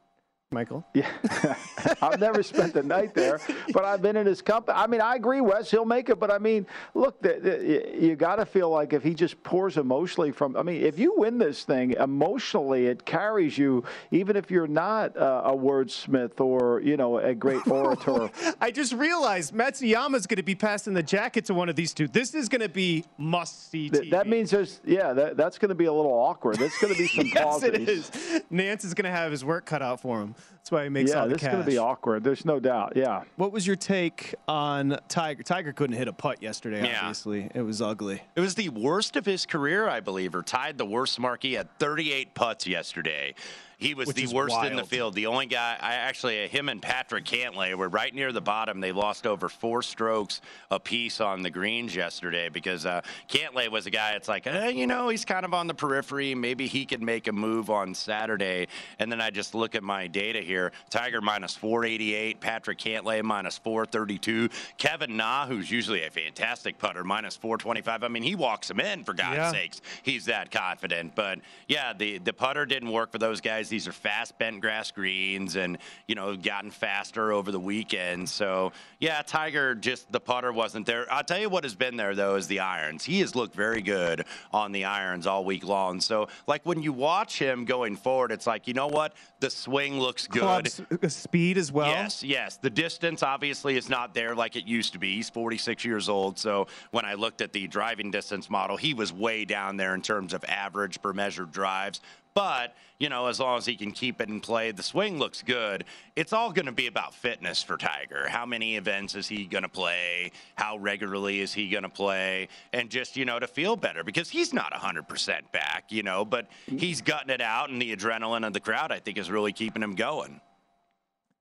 Michael, 0.51 0.83
Yeah, 0.95 1.07
I've 2.01 2.19
never 2.19 2.43
spent 2.43 2.73
the 2.73 2.83
night 2.83 3.13
there, 3.15 3.39
but 3.75 3.85
I've 3.85 4.01
been 4.01 4.17
in 4.17 4.27
his 4.27 4.41
company. 4.41 4.79
I 4.79 4.87
mean, 4.87 5.03
I 5.03 5.15
agree, 5.17 5.43
Wes. 5.43 5.71
He'll 5.71 5.85
make 5.85 6.09
it, 6.09 6.19
but 6.19 6.31
I 6.31 6.39
mean, 6.39 6.67
look, 6.95 7.21
the, 7.21 7.39
the, 7.39 8.03
you 8.03 8.17
got 8.17 8.37
to 8.37 8.47
feel 8.47 8.71
like 8.71 8.95
if 8.95 9.03
he 9.03 9.13
just 9.13 9.43
pours 9.43 9.77
emotionally 9.77 10.33
from. 10.33 10.57
I 10.57 10.63
mean, 10.63 10.83
if 10.83 10.99
you 10.99 11.15
win 11.19 11.37
this 11.37 11.65
thing 11.65 11.91
emotionally, 11.93 12.87
it 12.87 13.05
carries 13.05 13.59
you, 13.59 13.85
even 14.11 14.37
if 14.37 14.51
you're 14.51 14.67
not 14.67 15.15
uh, 15.19 15.43
a 15.45 15.55
wordsmith 15.55 16.41
or 16.41 16.81
you 16.81 16.97
know 16.97 17.19
a 17.19 17.35
great 17.35 17.67
orator. 17.71 18.31
I 18.59 18.71
just 18.71 18.95
realized 18.95 19.53
Matsuyama's 19.53 20.27
going 20.27 20.39
to 20.39 20.43
be 20.43 20.55
passing 20.55 20.95
the 20.95 21.03
jacket 21.03 21.45
to 21.45 21.55
one 21.55 21.69
of 21.69 21.77
these 21.77 21.93
two. 21.93 22.09
This 22.09 22.35
is 22.35 22.49
going 22.49 22.63
to 22.63 22.71
be 22.71 23.05
must 23.19 23.71
see 23.71 23.91
Th- 23.91 24.05
TV. 24.05 24.11
that 24.13 24.27
means 24.27 24.51
there's, 24.51 24.81
yeah, 24.87 25.13
that, 25.13 25.37
that's 25.37 25.59
going 25.59 25.69
to 25.69 25.75
be 25.75 25.85
a 25.85 25.93
little 25.93 26.11
awkward. 26.11 26.57
That's 26.57 26.81
going 26.81 26.95
to 26.95 26.99
be 26.99 27.07
some 27.15 27.27
yes, 27.27 27.45
pauses. 27.45 27.69
it 27.69 27.87
is. 27.87 28.11
Nance 28.49 28.85
is 28.87 28.95
going 28.95 29.05
to 29.05 29.11
have 29.11 29.31
his 29.31 29.45
work 29.45 29.67
cut 29.67 29.83
out 29.83 30.01
for 30.01 30.23
him. 30.23 30.35
That's 30.69 30.71
why 30.71 30.85
he 30.85 30.91
makes 30.91 31.11
Yeah, 31.11 31.21
all 31.21 31.29
the 31.29 31.35
this 31.35 31.43
is 31.43 31.49
going 31.49 31.65
to 31.65 31.71
be 31.71 31.79
awkward. 31.79 32.25
There's 32.25 32.45
no 32.45 32.61
doubt. 32.61 32.93
Yeah. 32.95 33.23
What 33.37 33.53
was 33.53 33.67
your 33.67 33.77
take 33.77 34.35
on 34.47 34.99
Tiger? 35.09 35.43
Tiger 35.43 35.73
couldn't 35.73 35.97
hit 35.97 36.09
a 36.09 36.13
putt 36.13 36.43
yesterday. 36.43 36.87
Yeah. 36.87 36.99
Obviously, 37.01 37.51
it 37.55 37.63
was 37.63 37.81
ugly. 37.81 38.23
It 38.37 38.41
was 38.41 38.55
the 38.55 38.69
worst 38.69 39.17
of 39.17 39.25
his 39.25 39.47
career, 39.47 39.89
I 39.89 40.01
believe, 40.01 40.35
or 40.35 40.43
tied 40.43 40.77
the 40.77 40.85
worst 40.85 41.19
mark. 41.19 41.43
He 41.43 41.55
had 41.55 41.71
38 41.79 42.35
putts 42.35 42.67
yesterday. 42.67 43.35
He 43.79 43.95
was 43.95 44.13
the 44.13 44.27
worst 44.27 44.57
in 44.65 44.75
the 44.75 44.85
field. 44.85 45.15
The 45.15 45.27
only 45.27 45.47
guy, 45.47 45.77
I 45.81 45.95
actually, 45.95 46.49
him 46.49 46.69
and 46.69 46.83
Patrick 46.83 47.25
Cantlay 47.25 47.77
were 47.77 47.89
right 47.89 48.13
near 48.13 48.33
the 48.33 48.41
bottom. 48.41 48.81
They 48.81 48.91
lost 48.91 49.25
over 49.25 49.49
four 49.49 49.83
strokes 49.83 50.41
apiece 50.69 51.21
on 51.21 51.43
the 51.43 51.51
greens 51.51 51.95
yesterday 51.95 52.49
because 52.49 52.85
uh, 52.85 53.03
Cantlay 53.29 53.71
was 53.71 53.87
a 53.87 53.91
guy. 53.91 54.15
It's 54.15 54.27
like, 54.27 54.49
eh, 54.49 54.71
you 54.71 54.89
know, 54.89 55.11
he's 55.11 55.25
kind 55.25 55.45
of 55.45 55.55
on 55.55 55.69
the 55.69 55.75
periphery. 55.75 56.35
Maybe 56.35 56.67
he 56.67 56.85
could 56.87 57.01
make 57.01 57.29
a 57.29 57.33
move 57.33 57.71
on 57.71 57.95
Saturday. 57.95 58.67
And 58.99 59.13
then 59.13 59.21
I 59.21 59.31
just 59.31 59.55
look 59.55 59.77
at 59.77 59.85
my 59.85 60.09
data 60.09 60.41
here: 60.41 60.73
Tiger 60.91 61.21
minus 61.21 61.55
488, 61.55 62.41
Patrick 62.41 62.79
Cantlay 62.79 63.23
minus 63.23 63.59
432, 63.59 64.49
Kevin 64.77 65.17
Na, 65.17 65.47
who's 65.47 65.71
usually 65.71 66.03
a 66.03 66.11
fantastic 66.11 66.79
putter, 66.79 67.05
minus 67.05 67.37
425. 67.37 68.03
I 68.03 68.09
mean, 68.09 68.25
he 68.25 68.35
walks 68.35 68.69
him 68.69 68.81
in 68.81 69.05
for 69.05 69.15
God's 69.15 69.37
Yeah. 69.37 69.53
sakes. 69.53 69.81
He's 70.03 70.25
that 70.25 70.51
confident. 70.51 71.15
But 71.15 71.39
yeah, 71.69 71.93
the 71.93 72.19
the 72.19 72.33
putter 72.33 72.67
didn't 72.67 72.91
work 72.91 73.13
for 73.13 73.19
those 73.19 73.41
guys. 73.41 73.68
These 73.69 73.89
are 73.89 73.93
fast 73.93 74.39
bent 74.39 74.61
grass 74.61 74.91
greens, 74.91 75.57
and 75.57 75.79
you 76.07 76.15
know, 76.15 76.37
gotten 76.37 76.71
faster 76.71 77.33
over 77.33 77.51
the 77.53 77.61
weekend. 77.61 78.29
So 78.29 78.73
yeah, 79.01 79.23
Tiger 79.23 79.75
just 79.75 80.11
the 80.13 80.21
putter 80.21 80.53
wasn't 80.53 80.87
there. 80.87 81.07
I'll 81.13 81.25
tell 81.25 81.39
you 81.39 81.49
what 81.49 81.65
has 81.65 81.75
been 81.75 81.97
there 81.97 82.15
though 82.15 82.37
is 82.37 82.47
the 82.47 82.61
irons. 82.61 83.05
He 83.05 83.21
has 83.21 83.35
looked 83.35 83.55
very 83.55 83.83
good 83.83 84.25
on 84.53 84.73
the 84.73 84.85
irons 84.85 85.27
all 85.27 85.45
week 85.45 85.65
long. 85.65 86.01
So 86.01 86.29
like 86.47 86.65
when 86.65 86.83
you 86.83 86.93
watch 86.93 87.39
him 87.39 87.65
going 87.65 87.97
forward, 87.97 88.33
it's 88.33 88.47
like 88.47 88.67
you 88.67 88.75
know 88.75 88.87
what, 88.89 89.15
the 89.41 89.51
swing 89.51 89.99
looks 89.99 90.27
good. 90.27 90.41
Club 90.43 90.67
s- 90.67 90.81
uh, 91.03 91.09
speed 91.09 91.59
as 91.59 91.71
well. 91.73 91.89
Yes, 91.89 92.23
yes. 92.23 92.57
The 92.57 92.71
distance 92.71 93.23
obviously 93.23 93.77
is 93.77 93.89
not 93.89 94.15
there 94.15 94.35
like 94.35 94.57
it 94.57 94.67
used 94.67 94.93
to 94.95 94.99
be. 94.99 95.15
He's 95.17 95.31
46 95.31 95.85
years 95.85 96.09
old. 96.09 96.39
So 96.39 96.67
when 96.91 97.05
I 97.05 97.15
looked 97.15 97.41
at 97.41 97.53
the 97.53 97.67
driving 97.67 98.11
distance 98.11 98.51
model, 98.51 98.77
he 98.77 98.95
was 98.95 99.13
way 99.13 99.45
down 99.45 99.77
there 99.77 99.95
in 99.95 100.03
terms 100.03 100.33
of 100.33 100.45
average 100.45 101.01
per 101.03 101.13
measured 101.13 101.53
drives. 101.53 102.01
But, 102.39 102.77
you 103.01 103.09
know, 103.09 103.27
as 103.27 103.41
long 103.41 103.59
as 103.59 103.67
he 103.67 103.75
can 103.75 103.91
keep 103.91 104.21
it 104.21 104.29
in 104.29 104.39
play, 104.39 104.71
the 104.71 104.85
swing 104.85 105.19
looks 105.19 105.43
good. 105.43 105.85
It's 106.15 106.33
all 106.33 106.53
going 106.53 106.67
to 106.67 106.73
be 106.73 106.87
about 106.87 107.13
fitness 107.13 107.65
for 107.65 107.77
Tiger. 107.77 108.29
How 108.29 108.47
many 108.47 108.77
events 108.77 109.17
is 109.17 109.27
he 109.27 109.45
going 109.45 109.65
to 109.65 109.69
play? 109.69 110.31
How 110.55 110.77
regularly 110.79 111.41
is 111.41 111.53
he 111.53 111.69
going 111.69 111.83
to 111.83 111.89
play? 111.89 112.47
And 112.73 112.91
just, 112.91 113.17
you 113.17 113.25
know, 113.25 113.41
to 113.41 113.49
feel 113.49 113.75
better 113.75 114.05
because 114.05 114.31
he's 114.31 114.53
not 114.53 114.73
100% 114.73 115.51
back, 115.51 115.87
you 115.91 116.05
know, 116.05 116.25
but 116.25 116.47
he's 116.67 117.01
gutting 117.01 117.31
it 117.31 117.41
out, 117.41 117.71
and 117.71 117.83
the 117.83 117.97
adrenaline 117.97 118.47
of 118.47 118.53
the 118.53 118.61
crowd, 118.61 118.93
I 118.93 119.01
think, 119.01 119.19
is 119.19 119.33
really 119.33 119.53
keeping 119.53 119.83
him 119.83 119.97
going. 119.97 120.41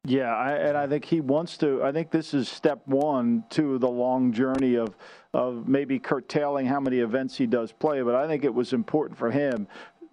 Yeah, 0.04 0.34
I, 0.36 0.54
and 0.54 0.78
I 0.78 0.88
think 0.88 1.06
he 1.06 1.22
wants 1.22 1.58
to. 1.58 1.84
I 1.84 1.92
think 1.92 2.10
this 2.10 2.34
is 2.34 2.48
step 2.50 2.82
one 2.86 3.44
to 3.50 3.78
the 3.78 3.90
long 3.90 4.32
journey 4.32 4.76
of 4.76 4.96
of 5.34 5.68
maybe 5.68 6.00
curtailing 6.00 6.66
how 6.66 6.80
many 6.80 7.00
events 7.00 7.38
he 7.38 7.46
does 7.46 7.74
play. 7.74 8.02
But 8.02 8.16
I 8.16 8.26
think 8.26 8.46
it 8.46 8.54
was 8.54 8.72
important 8.74 9.20
for 9.20 9.30
him 9.30 9.68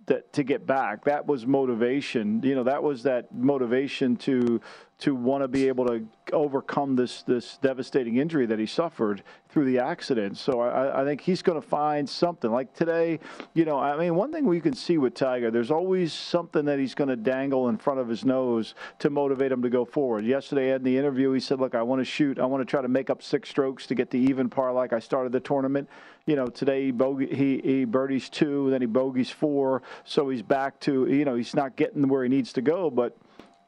that 0.07 0.33
to 0.35 0.43
get 0.43 0.67
back. 0.67 1.05
That 1.05 1.27
was 1.27 1.47
motivation. 1.47 2.43
You 2.43 2.55
know, 2.55 2.65
that 2.65 2.83
was 2.83 3.03
that 3.05 3.35
motivation 3.35 4.17
to 4.19 4.61
to 4.99 5.15
want 5.15 5.43
to 5.43 5.49
be 5.49 5.69
able 5.69 5.87
to 5.87 6.07
overcome 6.33 6.97
this 6.97 7.23
this 7.23 7.59
devastating 7.59 8.17
injury 8.17 8.47
that 8.47 8.59
he 8.59 8.67
suffered 8.67 9.23
through 9.49 9.65
the 9.65 9.79
accident. 9.79 10.37
So 10.37 10.61
I, 10.61 11.03
I 11.03 11.05
think 11.05 11.21
he's 11.21 11.43
going 11.43 11.61
to 11.61 11.67
find 11.67 12.09
something. 12.09 12.51
Like 12.51 12.75
today, 12.75 13.21
you 13.55 13.65
know, 13.65 13.79
I 13.79 13.97
mean, 13.97 14.15
one 14.15 14.33
thing 14.33 14.47
we 14.47 14.61
can 14.61 14.75
see 14.75 14.99
with 14.99 15.15
Tiger, 15.15 15.51
there's 15.51 15.71
always 15.71 16.13
something 16.13 16.65
that 16.65 16.79
he's 16.79 16.95
going 16.95 17.09
to 17.09 17.17
dangle 17.17 17.69
in 17.69 17.77
front 17.77 18.01
of 18.01 18.09
his 18.09 18.25
nose 18.25 18.75
to 19.01 19.11
motivate 19.11 19.53
him 19.53 19.63
to 19.63 19.69
go 19.69 19.85
forward. 19.85 20.25
Yesterday 20.25 20.73
in 20.73 20.83
the 20.83 20.97
interview, 20.97 21.33
he 21.33 21.41
said, 21.41 21.61
"Look, 21.61 21.75
I 21.75 21.83
want 21.83 22.01
to 22.01 22.05
shoot. 22.05 22.39
I 22.39 22.47
want 22.47 22.61
to 22.61 22.71
try 22.71 22.81
to 22.81 22.89
make 22.89 23.11
up 23.11 23.23
six 23.23 23.49
strokes 23.49 23.87
to 23.89 23.95
get 23.95 24.11
the 24.11 24.19
even 24.19 24.49
par 24.49 24.73
like 24.73 24.93
I 24.93 25.01
started 25.01 25.33
the 25.33 25.41
tournament." 25.41 25.89
You 26.27 26.37
know, 26.37 26.47
today 26.47 26.87
he, 26.87 26.91
bogey, 26.91 27.27
he, 27.35 27.61
he 27.63 27.85
birdies 27.85 28.31
two, 28.31 28.71
then 28.71 28.81
he 28.81 28.87
bogeys 28.87 29.31
four, 29.31 29.83
so 30.05 30.31
he's 30.31 30.41
back 30.43 30.81
to 30.81 31.07
you 31.07 31.25
know 31.25 31.35
he's 31.35 31.55
not 31.55 31.77
getting 31.77 32.09
where 32.09 32.23
he 32.23 32.29
needs 32.29 32.53
to 32.55 32.63
go, 32.63 32.91
but 32.91 33.17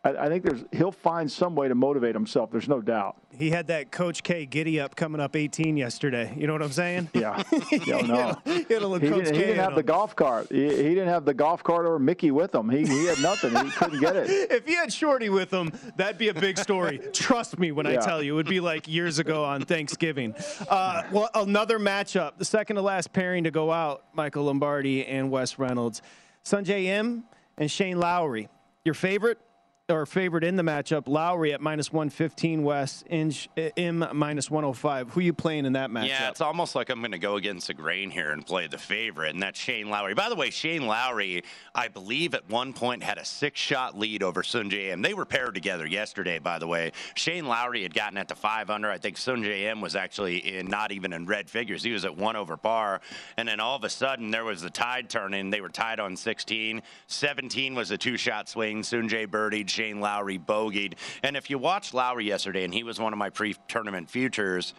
I, 0.06 0.26
I 0.26 0.28
think 0.28 0.44
there's 0.44 0.64
he'll 0.72 0.92
find 0.92 1.30
some 1.30 1.54
way 1.54 1.68
to 1.68 1.74
motivate 1.74 2.14
himself. 2.14 2.50
There's 2.50 2.68
no 2.68 2.80
doubt. 2.80 3.16
He 3.30 3.50
had 3.50 3.66
that 3.66 3.90
Coach 3.90 4.22
K 4.22 4.46
giddy 4.46 4.80
up 4.80 4.94
coming 4.94 5.20
up 5.20 5.34
18 5.34 5.76
yesterday. 5.76 6.32
You 6.36 6.46
know 6.46 6.52
what 6.52 6.62
I'm 6.62 6.72
saying? 6.72 7.10
Yeah. 7.16 7.42
yeah 7.86 8.00
no. 8.02 8.36
he, 8.44 8.52
had 8.52 8.82
a 8.82 8.86
little 8.86 8.98
he 8.98 9.08
Coach 9.08 9.24
didn't, 9.24 9.34
he 9.34 9.40
didn't 9.40 9.56
have 9.56 9.70
him. 9.70 9.76
the 9.76 9.82
golf 9.82 10.14
cart. 10.14 10.48
He, 10.50 10.64
he 10.64 10.90
didn't 10.94 11.08
have 11.08 11.24
the 11.24 11.32
golf 11.32 11.64
cart 11.64 11.86
or 11.86 11.98
Mickey 11.98 12.30
with 12.30 12.54
him. 12.54 12.68
He, 12.68 12.84
he 12.84 13.06
had 13.06 13.20
nothing. 13.20 13.56
He 13.64 13.70
couldn't 13.70 14.00
get 14.00 14.16
it. 14.16 14.50
If 14.56 14.66
he 14.66 14.74
had 14.74 14.92
Shorty 14.92 15.28
with 15.28 15.52
him, 15.52 15.72
that'd 15.96 16.18
be 16.18 16.28
a 16.28 16.34
big 16.34 16.58
story. 16.58 17.00
Trust 17.12 17.58
me 17.58 17.72
when 17.72 17.86
I 17.86 17.96
tell 17.96 18.22
you, 18.22 18.34
it 18.34 18.36
would 18.36 18.48
be 18.48 18.60
like 18.60 18.86
years 18.86 19.18
ago 19.18 19.44
on 19.44 19.62
Thanksgiving. 19.62 20.34
Uh, 20.68 21.02
well, 21.10 21.30
another 21.34 21.78
matchup, 21.78 22.38
the 22.38 22.44
second 22.44 22.76
to 22.76 22.82
last 22.82 23.12
pairing 23.12 23.44
to 23.44 23.50
go 23.50 23.72
out, 23.72 24.04
Michael 24.12 24.44
Lombardi 24.44 25.06
and 25.06 25.30
Wes 25.30 25.58
Reynolds. 25.58 26.02
Sungjae 26.44 26.84
Im 26.84 27.24
and 27.56 27.70
Shane 27.70 27.98
Lowry. 27.98 28.48
Your 28.84 28.94
favorite 28.94 29.38
or 29.88 30.04
favorite 30.04 30.42
in 30.42 30.56
the 30.56 30.64
matchup, 30.64 31.06
Lowry 31.06 31.52
at 31.52 31.60
minus 31.60 31.92
115, 31.92 32.64
Wes, 32.64 33.04
in 33.08 33.32
Im 33.76 34.04
minus 34.14 34.50
105. 34.50 35.10
Who 35.10 35.20
you 35.20 35.32
playing 35.32 35.64
in 35.64 35.74
that 35.74 35.90
matchup? 35.90 36.08
Yeah, 36.08 36.28
it's 36.28 36.40
almost 36.40 36.74
like 36.74 36.90
I'm 36.90 36.98
going 36.98 37.12
to 37.12 37.18
go 37.18 37.36
against 37.36 37.68
the 37.68 37.74
grain 37.74 38.10
here 38.10 38.32
and 38.32 38.44
play 38.44 38.66
the 38.66 38.78
favorite, 38.78 39.34
and 39.34 39.42
that's 39.42 39.60
Shane 39.60 39.88
Lowry. 39.88 40.14
By 40.14 40.28
the 40.28 40.34
way, 40.34 40.50
Shane 40.50 40.88
Lowry, 40.88 41.44
I 41.72 41.86
believe 41.86 42.34
at 42.34 42.50
one 42.50 42.72
point 42.72 43.04
had 43.04 43.18
a 43.18 43.24
six-shot 43.24 43.96
lead 43.96 44.24
over 44.24 44.42
Sungjae 44.42 44.90
Im. 44.90 45.02
They 45.02 45.14
were 45.14 45.24
paired 45.24 45.54
together 45.54 45.86
yesterday, 45.86 46.40
by 46.40 46.58
the 46.58 46.66
way. 46.66 46.90
Shane 47.14 47.46
Lowry 47.46 47.84
had 47.84 47.94
gotten 47.94 48.18
at 48.18 48.26
the 48.26 48.34
five 48.34 48.70
under. 48.70 48.90
I 48.90 48.98
think 48.98 49.16
Sungjae 49.16 49.70
Im 49.70 49.80
was 49.80 49.94
actually 49.94 50.38
in 50.56 50.66
not 50.66 50.90
even 50.90 51.12
in 51.12 51.26
red 51.26 51.48
figures. 51.48 51.84
He 51.84 51.92
was 51.92 52.04
at 52.04 52.16
one 52.16 52.34
over 52.34 52.56
par, 52.56 53.00
and 53.36 53.46
then 53.46 53.60
all 53.60 53.76
of 53.76 53.84
a 53.84 53.88
sudden 53.88 54.32
there 54.32 54.44
was 54.44 54.62
the 54.62 54.70
tide 54.70 55.08
turning. 55.08 55.50
They 55.50 55.60
were 55.60 55.68
tied 55.68 56.00
on 56.00 56.16
16. 56.16 56.82
17 57.06 57.74
was 57.76 57.92
a 57.92 57.98
two-shot 57.98 58.48
swing. 58.48 58.82
Sungjae 58.82 59.28
birdied. 59.28 59.75
Shane 59.76 60.00
Lowry 60.00 60.38
bogeyed. 60.38 60.94
And 61.22 61.36
if 61.36 61.50
you 61.50 61.58
watched 61.58 61.92
Lowry 61.92 62.24
yesterday, 62.24 62.64
and 62.64 62.72
he 62.72 62.82
was 62.82 62.98
one 62.98 63.12
of 63.12 63.18
my 63.18 63.28
pre-tournament 63.28 64.08
futures. 64.08 64.72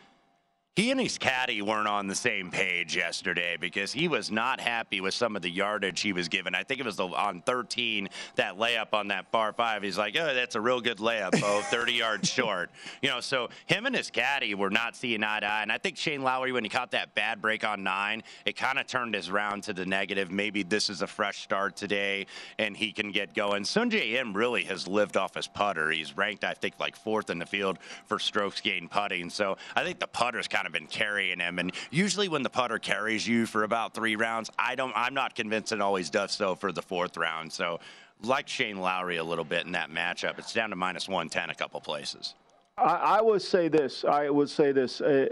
He 0.78 0.91
and 0.91 1.01
his 1.01 1.17
caddy 1.17 1.63
weren't 1.63 1.88
on 1.88 2.05
the 2.05 2.13
same 2.13 2.51
page 2.51 2.95
yesterday 2.95 3.57
because 3.59 3.91
he 3.91 4.07
was 4.07 4.30
not 4.30 4.59
happy 4.59 5.01
with 5.01 5.15
some 5.15 5.36
of 5.36 5.41
the 5.41 5.49
yardage 5.49 6.01
he 6.01 6.13
was 6.13 6.28
given. 6.28 6.53
I 6.53 6.61
think 6.61 6.80
it 6.80 6.86
was 6.86 6.97
the, 6.97 7.07
on 7.07 7.41
13 7.41 8.07
that 8.36 8.59
layup 8.59 8.93
on 8.93 9.07
that 9.07 9.32
par 9.32 9.53
five. 9.53 9.82
He's 9.82 9.97
like, 9.97 10.15
"Oh, 10.15 10.36
that's 10.36 10.53
a 10.53 10.61
real 10.61 10.80
good 10.80 10.99
layup, 10.99 11.41
Bo, 11.41 11.61
30 11.71 11.93
yards 11.93 12.30
short." 12.30 12.69
You 13.01 13.09
know, 13.09 13.21
so 13.21 13.49
him 13.65 13.88
and 13.88 13.95
his 13.95 14.11
caddy 14.11 14.53
were 14.53 14.69
not 14.69 14.95
seeing 14.95 15.23
eye 15.23 15.39
to 15.39 15.47
eye. 15.47 15.63
And 15.63 15.71
I 15.71 15.80
think 15.80 15.97
Shane 15.97 16.21
Lowry, 16.21 16.51
when 16.51 16.63
he 16.63 16.69
caught 16.69 16.91
that 16.91 17.15
bad 17.15 17.41
break 17.41 17.65
on 17.65 17.82
nine, 17.82 18.21
it 18.45 18.55
kind 18.55 18.78
of 18.78 18.86
turned 18.86 19.15
his 19.15 19.32
round 19.32 19.63
to 19.63 19.73
the 19.73 19.84
negative. 19.88 20.30
Maybe 20.30 20.61
this 20.61 20.91
is 20.91 21.01
a 21.01 21.07
fresh 21.07 21.41
start 21.41 21.75
today, 21.75 22.28
and 22.59 22.78
he 22.78 22.91
can 22.91 23.11
get 23.11 23.34
going. 23.34 23.63
Sungjae 23.63 24.15
Im 24.15 24.32
really 24.32 24.65
has 24.65 24.88
lived 24.88 25.17
off 25.17 25.34
his 25.34 25.47
putter. 25.47 25.89
He's 25.89 26.15
ranked, 26.15 26.43
I 26.43 26.53
think, 26.53 26.75
like 26.80 26.95
fourth 26.95 27.32
in 27.32 27.39
the 27.39 27.47
field 27.47 27.80
for 28.05 28.19
strokes 28.19 28.61
gained 28.61 28.91
putting. 28.91 29.32
So 29.32 29.57
I 29.75 29.84
think 29.84 29.97
the 29.97 30.05
putter's 30.05 30.47
kind 30.47 30.66
of 30.66 30.66
been 30.72 30.88
carrying 30.88 31.39
him. 31.39 31.59
And 31.59 31.72
usually 31.91 32.28
when 32.28 32.43
the 32.43 32.49
putter 32.49 32.80
carries 32.80 33.28
you 33.28 33.45
for 33.45 33.63
about 33.63 33.93
three 33.93 34.15
rounds, 34.15 34.49
I 34.57 34.76
don't 34.76 34.93
I'm 34.95 35.13
not 35.13 35.36
convinced 35.36 35.72
it 35.72 35.82
always 35.82 36.09
does 36.09 36.32
so 36.32 36.55
for 36.55 36.72
the 36.72 36.82
fourth 36.82 37.18
round. 37.18 37.51
So 37.51 37.80
like 38.24 38.47
Shane 38.47 38.80
Lowry 38.80 39.18
a 39.18 39.24
little 39.24 39.45
bit 39.45 39.65
in 39.65 39.74
that 39.74 39.91
matchup. 39.91 40.39
It's 40.39 40.53
down 40.53 40.70
to 40.72 40.76
minus 40.76 41.07
one 41.07 41.30
ten 41.30 41.49
a 41.49 41.55
couple 41.55 41.80
places. 41.82 42.36
I, 42.78 42.84
I 42.84 43.22
would 43.22 43.41
say 43.41 43.68
this. 43.68 44.05
I 44.05 44.30
would 44.30 44.49
say 44.49 44.72
this. 44.72 45.01
Uh, 45.01 45.30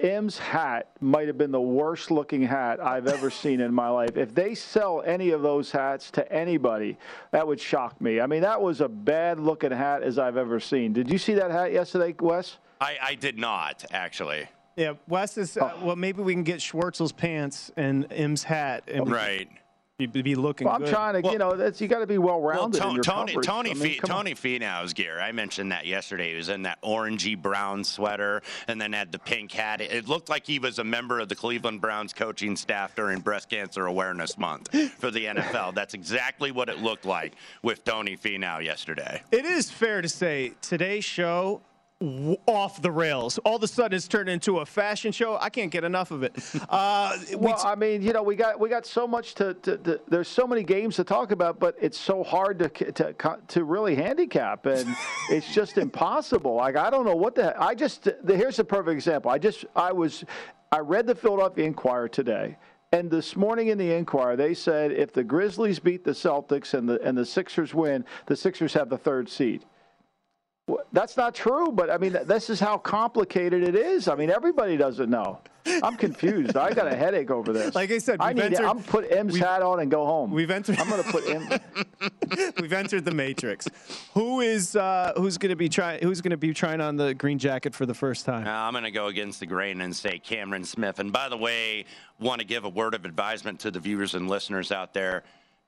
Im's 0.00 0.38
hat 0.38 0.88
might 1.00 1.26
have 1.26 1.36
been 1.36 1.50
the 1.50 1.60
worst 1.60 2.10
looking 2.10 2.40
hat 2.40 2.80
I've 2.80 3.06
ever 3.06 3.28
seen 3.30 3.60
in 3.60 3.74
my 3.74 3.90
life. 3.90 4.16
If 4.16 4.34
they 4.34 4.54
sell 4.54 5.02
any 5.04 5.30
of 5.30 5.42
those 5.42 5.70
hats 5.70 6.10
to 6.12 6.32
anybody, 6.32 6.96
that 7.30 7.46
would 7.46 7.60
shock 7.60 8.00
me. 8.00 8.18
I 8.22 8.26
mean, 8.26 8.40
that 8.40 8.60
was 8.60 8.80
a 8.80 8.88
bad 8.88 9.38
looking 9.38 9.72
hat 9.72 10.02
as 10.02 10.18
I've 10.18 10.38
ever 10.38 10.60
seen. 10.60 10.94
Did 10.94 11.10
you 11.10 11.18
see 11.18 11.34
that 11.34 11.50
hat 11.50 11.72
yesterday, 11.72 12.14
Wes? 12.18 12.56
I, 12.80 12.96
I 13.02 13.14
did 13.16 13.38
not 13.38 13.84
actually. 13.90 14.48
Yeah, 14.76 14.92
Wes 15.08 15.38
is. 15.38 15.56
Uh, 15.56 15.72
well, 15.82 15.96
maybe 15.96 16.22
we 16.22 16.34
can 16.34 16.42
get 16.42 16.58
Schwartzel's 16.60 17.12
pants 17.12 17.70
and 17.76 18.10
Im's 18.12 18.42
hat, 18.44 18.84
and 18.88 19.10
Right. 19.10 19.48
could 19.98 20.12
be, 20.12 20.20
be 20.20 20.34
looking. 20.34 20.66
Well, 20.66 20.74
I'm 20.76 20.82
good. 20.82 20.90
trying 20.92 21.22
to, 21.22 21.32
you 21.32 21.38
know, 21.38 21.56
that's 21.56 21.80
you 21.80 21.88
got 21.88 22.00
to 22.00 22.06
be 22.06 22.18
well 22.18 22.42
Well, 22.42 22.58
rounded 22.60 22.76
in 22.76 22.82
Tony 22.82 22.94
your 22.96 23.02
Tony 23.02 23.32
coverage. 23.32 23.46
Tony, 23.46 23.70
I 23.70 23.72
mean, 23.74 23.82
Fe- 23.82 23.94
come 23.96 24.10
on. 24.10 24.16
Tony 24.26 24.34
Finau's 24.34 24.92
gear. 24.92 25.18
I 25.18 25.32
mentioned 25.32 25.72
that 25.72 25.86
yesterday. 25.86 26.28
He 26.32 26.36
was 26.36 26.50
in 26.50 26.60
that 26.64 26.78
orangey 26.82 27.40
brown 27.40 27.82
sweater 27.84 28.42
and 28.68 28.78
then 28.78 28.92
had 28.92 29.10
the 29.12 29.18
pink 29.18 29.50
hat. 29.52 29.80
It, 29.80 29.92
it 29.92 30.08
looked 30.08 30.28
like 30.28 30.46
he 30.46 30.58
was 30.58 30.78
a 30.78 30.84
member 30.84 31.20
of 31.20 31.30
the 31.30 31.34
Cleveland 31.34 31.80
Browns 31.80 32.12
coaching 32.12 32.54
staff 32.56 32.94
during 32.94 33.20
Breast 33.20 33.48
Cancer 33.48 33.86
Awareness 33.86 34.36
Month 34.36 34.68
for 34.98 35.10
the 35.10 35.24
NFL. 35.24 35.74
That's 35.74 35.94
exactly 35.94 36.52
what 36.52 36.68
it 36.68 36.82
looked 36.82 37.06
like 37.06 37.32
with 37.62 37.82
Tony 37.82 38.18
Finau 38.18 38.62
yesterday. 38.62 39.22
It 39.32 39.46
is 39.46 39.70
fair 39.70 40.02
to 40.02 40.08
say 40.10 40.52
today's 40.60 41.06
show 41.06 41.62
w- 41.62 41.62
off 42.46 42.82
the 42.82 42.90
rails. 42.90 43.38
All 43.38 43.56
of 43.56 43.62
a 43.62 43.66
sudden, 43.66 43.96
it's 43.96 44.06
turned 44.06 44.28
into 44.28 44.58
a 44.58 44.66
fashion 44.66 45.12
show. 45.12 45.38
I 45.40 45.48
can't 45.48 45.70
get 45.70 45.82
enough 45.82 46.10
of 46.10 46.22
it. 46.22 46.36
Uh, 46.68 47.16
we 47.30 47.36
Well, 47.36 47.62
I 47.64 47.74
mean, 47.74 48.02
you 48.02 48.12
know, 48.12 48.22
we 48.22 48.36
got 48.36 48.60
we 48.60 48.68
got 48.68 48.84
so 48.84 49.06
much 49.06 49.34
to, 49.36 49.54
to, 49.54 49.78
to 49.78 50.00
there's 50.08 50.28
so 50.28 50.46
many 50.46 50.62
games 50.62 50.96
to 50.96 51.04
talk 51.04 51.30
about, 51.30 51.58
but 51.58 51.74
it's 51.80 51.98
so 51.98 52.22
hard 52.22 52.58
to 52.58 52.68
to 52.92 53.14
to 53.48 53.64
really 53.64 53.94
handicap, 53.94 54.66
and 54.66 54.94
it's 55.30 55.52
just 55.54 55.78
impossible. 55.78 56.54
Like 56.56 56.76
I 56.76 56.90
don't 56.90 57.06
know 57.06 57.16
what 57.16 57.34
the 57.34 57.60
I 57.60 57.74
just 57.74 58.04
the, 58.04 58.36
here's 58.36 58.58
a 58.58 58.64
perfect 58.64 58.92
example. 58.92 59.30
I 59.30 59.38
just 59.38 59.64
I 59.74 59.92
was 59.92 60.24
I 60.72 60.80
read 60.80 61.06
the 61.06 61.14
Philadelphia 61.14 61.64
Inquirer 61.64 62.08
today. 62.08 62.58
And 62.92 63.10
this 63.10 63.34
morning 63.34 63.68
in 63.68 63.78
the 63.78 63.92
Inquirer, 63.92 64.36
they 64.36 64.54
said 64.54 64.92
if 64.92 65.12
the 65.12 65.24
Grizzlies 65.24 65.80
beat 65.80 66.04
the 66.04 66.12
Celtics 66.12 66.74
and 66.74 66.88
the 66.88 67.00
and 67.02 67.16
the 67.16 67.26
Sixers 67.26 67.74
win, 67.74 68.04
the 68.26 68.36
Sixers 68.36 68.74
have 68.74 68.90
the 68.90 68.98
third 68.98 69.28
seed. 69.28 69.64
Well, 70.66 70.84
That's 70.92 71.16
not 71.16 71.34
true, 71.34 71.70
but 71.70 71.90
I 71.90 71.98
mean, 71.98 72.16
this 72.24 72.50
is 72.50 72.58
how 72.58 72.76
complicated 72.78 73.62
it 73.62 73.76
is. 73.76 74.08
I 74.08 74.16
mean, 74.16 74.30
everybody 74.30 74.76
doesn't 74.76 75.08
know. 75.08 75.38
I'm 75.82 75.96
confused. 75.96 76.56
I 76.56 76.72
got 76.72 76.86
a 76.92 76.96
headache 76.96 77.30
over 77.30 77.52
this. 77.52 77.74
Like 77.74 77.90
I 77.90 77.98
said, 77.98 78.18
I 78.20 78.32
need. 78.32 78.42
entered- 78.44 78.58
to, 78.62 78.68
I'm 78.68 78.82
put 78.82 79.10
Im's 79.10 79.36
hat 79.36 79.62
on 79.62 79.80
and 79.80 79.90
go 79.90 80.04
home. 80.04 80.30
we've 80.32 80.50
entered. 80.50 80.78
I'm 80.78 80.88
going 80.88 81.02
to 81.02 81.10
put 81.10 81.28
M. 81.28 81.48
We've 82.60 82.72
entered 82.72 83.04
the 83.04 83.12
matrix. 83.14 83.68
Who 84.14 84.40
is 84.40 84.74
uh, 84.74 85.12
who's 85.16 85.38
going 85.38 85.50
to 85.50 85.56
be 85.56 85.68
trying? 85.68 86.02
Who's 86.02 86.20
going 86.20 86.32
to 86.32 86.36
be 86.36 86.52
trying 86.52 86.80
on 86.80 86.96
the 86.96 87.14
green 87.14 87.38
jacket 87.38 87.74
for 87.74 87.86
the 87.86 87.94
first 87.94 88.24
time? 88.26 88.44
Now, 88.44 88.66
I'm 88.66 88.72
going 88.72 88.84
to 88.84 88.90
go 88.90 89.06
against 89.06 89.38
the 89.40 89.46
grain 89.46 89.80
and 89.80 89.94
say 89.94 90.18
Cameron 90.18 90.64
Smith. 90.64 90.98
And 90.98 91.12
by 91.12 91.28
the 91.28 91.36
way, 91.36 91.84
want 92.18 92.40
to 92.40 92.46
give 92.46 92.64
a 92.64 92.68
word 92.68 92.94
of 92.94 93.04
advisement 93.04 93.60
to 93.60 93.70
the 93.70 93.78
viewers 93.78 94.14
and 94.14 94.28
listeners 94.28 94.72
out 94.72 94.92
there. 94.94 95.22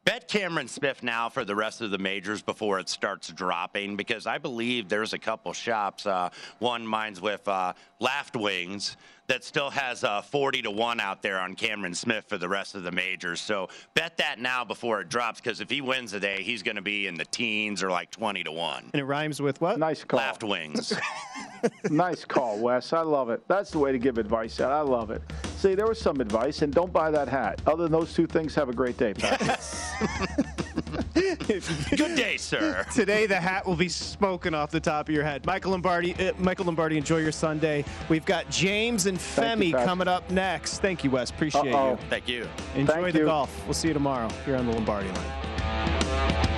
Bet 0.05 0.27
Cameron 0.27 0.69
Smith 0.69 1.03
now 1.03 1.29
for 1.29 1.45
the 1.45 1.55
rest 1.55 1.81
of 1.81 1.91
the 1.91 1.99
majors 1.99 2.41
before 2.41 2.79
it 2.79 2.89
starts 2.89 3.29
dropping 3.29 3.97
because 3.97 4.27
I 4.27 4.39
believe 4.39 4.89
there's 4.89 5.13
a 5.13 5.19
couple 5.19 5.53
shops. 5.53 6.07
Uh, 6.07 6.31
one 6.61 6.87
mine's 6.87 7.21
with 7.21 7.47
uh, 7.47 7.75
Laughed 8.01 8.37
Wings 8.37 8.97
that 9.29 9.45
still 9.45 9.71
has 9.71 10.05
uh, 10.05 10.23
40 10.23 10.63
to 10.63 10.71
1 10.71 11.01
out 11.01 11.23
there 11.23 11.39
on 11.39 11.55
Cameron 11.55 11.95
Smith 11.95 12.25
for 12.29 12.39
the 12.39 12.49
rest 12.49 12.75
of 12.75 12.83
the 12.83 12.91
majors. 12.91 13.41
So 13.41 13.69
bet 13.95 14.17
that 14.17 14.39
now 14.39 14.65
before 14.65 15.01
it 15.01 15.09
drops 15.09 15.41
because 15.41 15.61
if 15.61 15.71
he 15.71 15.81
wins 15.81 16.13
today, 16.13 16.43
he's 16.43 16.63
going 16.63 16.77
to 16.77 16.83
be 16.83 17.07
in 17.07 17.15
the 17.15 17.27
teens 17.27 17.83
or 17.83 17.91
like 17.91 18.11
20 18.11 18.45
to 18.45 18.53
1. 18.53 18.91
And 18.93 19.01
it 19.01 19.05
rhymes 19.05 19.41
with 19.41 19.61
what? 19.61 19.79
Nice 19.79 20.03
call. 20.03 20.19
Laughed 20.19 20.45
Wings. 20.45 20.95
nice 21.91 22.25
call, 22.25 22.59
Wes. 22.59 22.93
I 22.93 23.03
love 23.03 23.31
it. 23.31 23.47
That's 23.49 23.71
the 23.71 23.79
way 23.79 23.93
to 23.93 23.99
give 23.99 24.19
advice 24.19 24.61
out. 24.61 24.73
I 24.73 24.81
love 24.81 25.11
it. 25.11 25.23
See, 25.57 25.75
there 25.75 25.87
was 25.87 26.01
some 26.01 26.21
advice, 26.21 26.63
and 26.63 26.73
don't 26.73 26.93
buy 26.93 27.11
that 27.11 27.29
hat. 27.29 27.61
Other 27.67 27.85
than 27.85 27.93
those 27.93 28.15
two 28.15 28.27
things, 28.27 28.55
have 28.55 28.69
a 28.69 28.73
great 28.73 28.97
day, 28.97 29.13
Patrick. 29.13 29.59
Good 31.15 32.17
day, 32.17 32.37
sir. 32.37 32.85
Today, 32.95 33.27
the 33.27 33.37
hat 33.37 33.67
will 33.67 33.77
be 33.77 33.89
smoking 33.89 34.55
off 34.55 34.71
the 34.71 34.81
top 34.81 35.09
of 35.09 35.15
your 35.15 35.25
head. 35.25 35.45
Michael 35.47 35.73
Lombardi, 35.73 36.15
uh, 36.15 36.33
Michael 36.39 36.67
Lombardi, 36.67 36.97
enjoy 36.97 37.19
your 37.19 37.33
Sunday. 37.33 37.85
We've 38.09 38.25
got 38.25 38.49
James 38.51 39.07
and 39.07 39.21
Thank 39.21 39.65
you, 39.65 39.75
Femi 39.75 39.85
coming 39.85 40.09
up 40.09 40.31
next. 40.31 40.81
Thank 40.81 41.05
you, 41.05 41.11
Wes. 41.11 41.31
Appreciate 41.31 41.73
Uh-oh. 41.73 41.93
you. 41.93 41.99
Thank 42.09 42.29
you. 42.29 42.49
Enjoy 42.75 42.95
Thank 42.95 43.13
the 43.13 43.19
you. 43.21 43.25
golf. 43.27 43.65
We'll 43.67 43.75
see 43.75 43.89
you 43.89 43.95
tomorrow 43.95 44.29
here 44.45 44.57
on 44.57 44.67
the 44.67 44.73
Lombardi 44.73 45.09
line. 45.09 46.58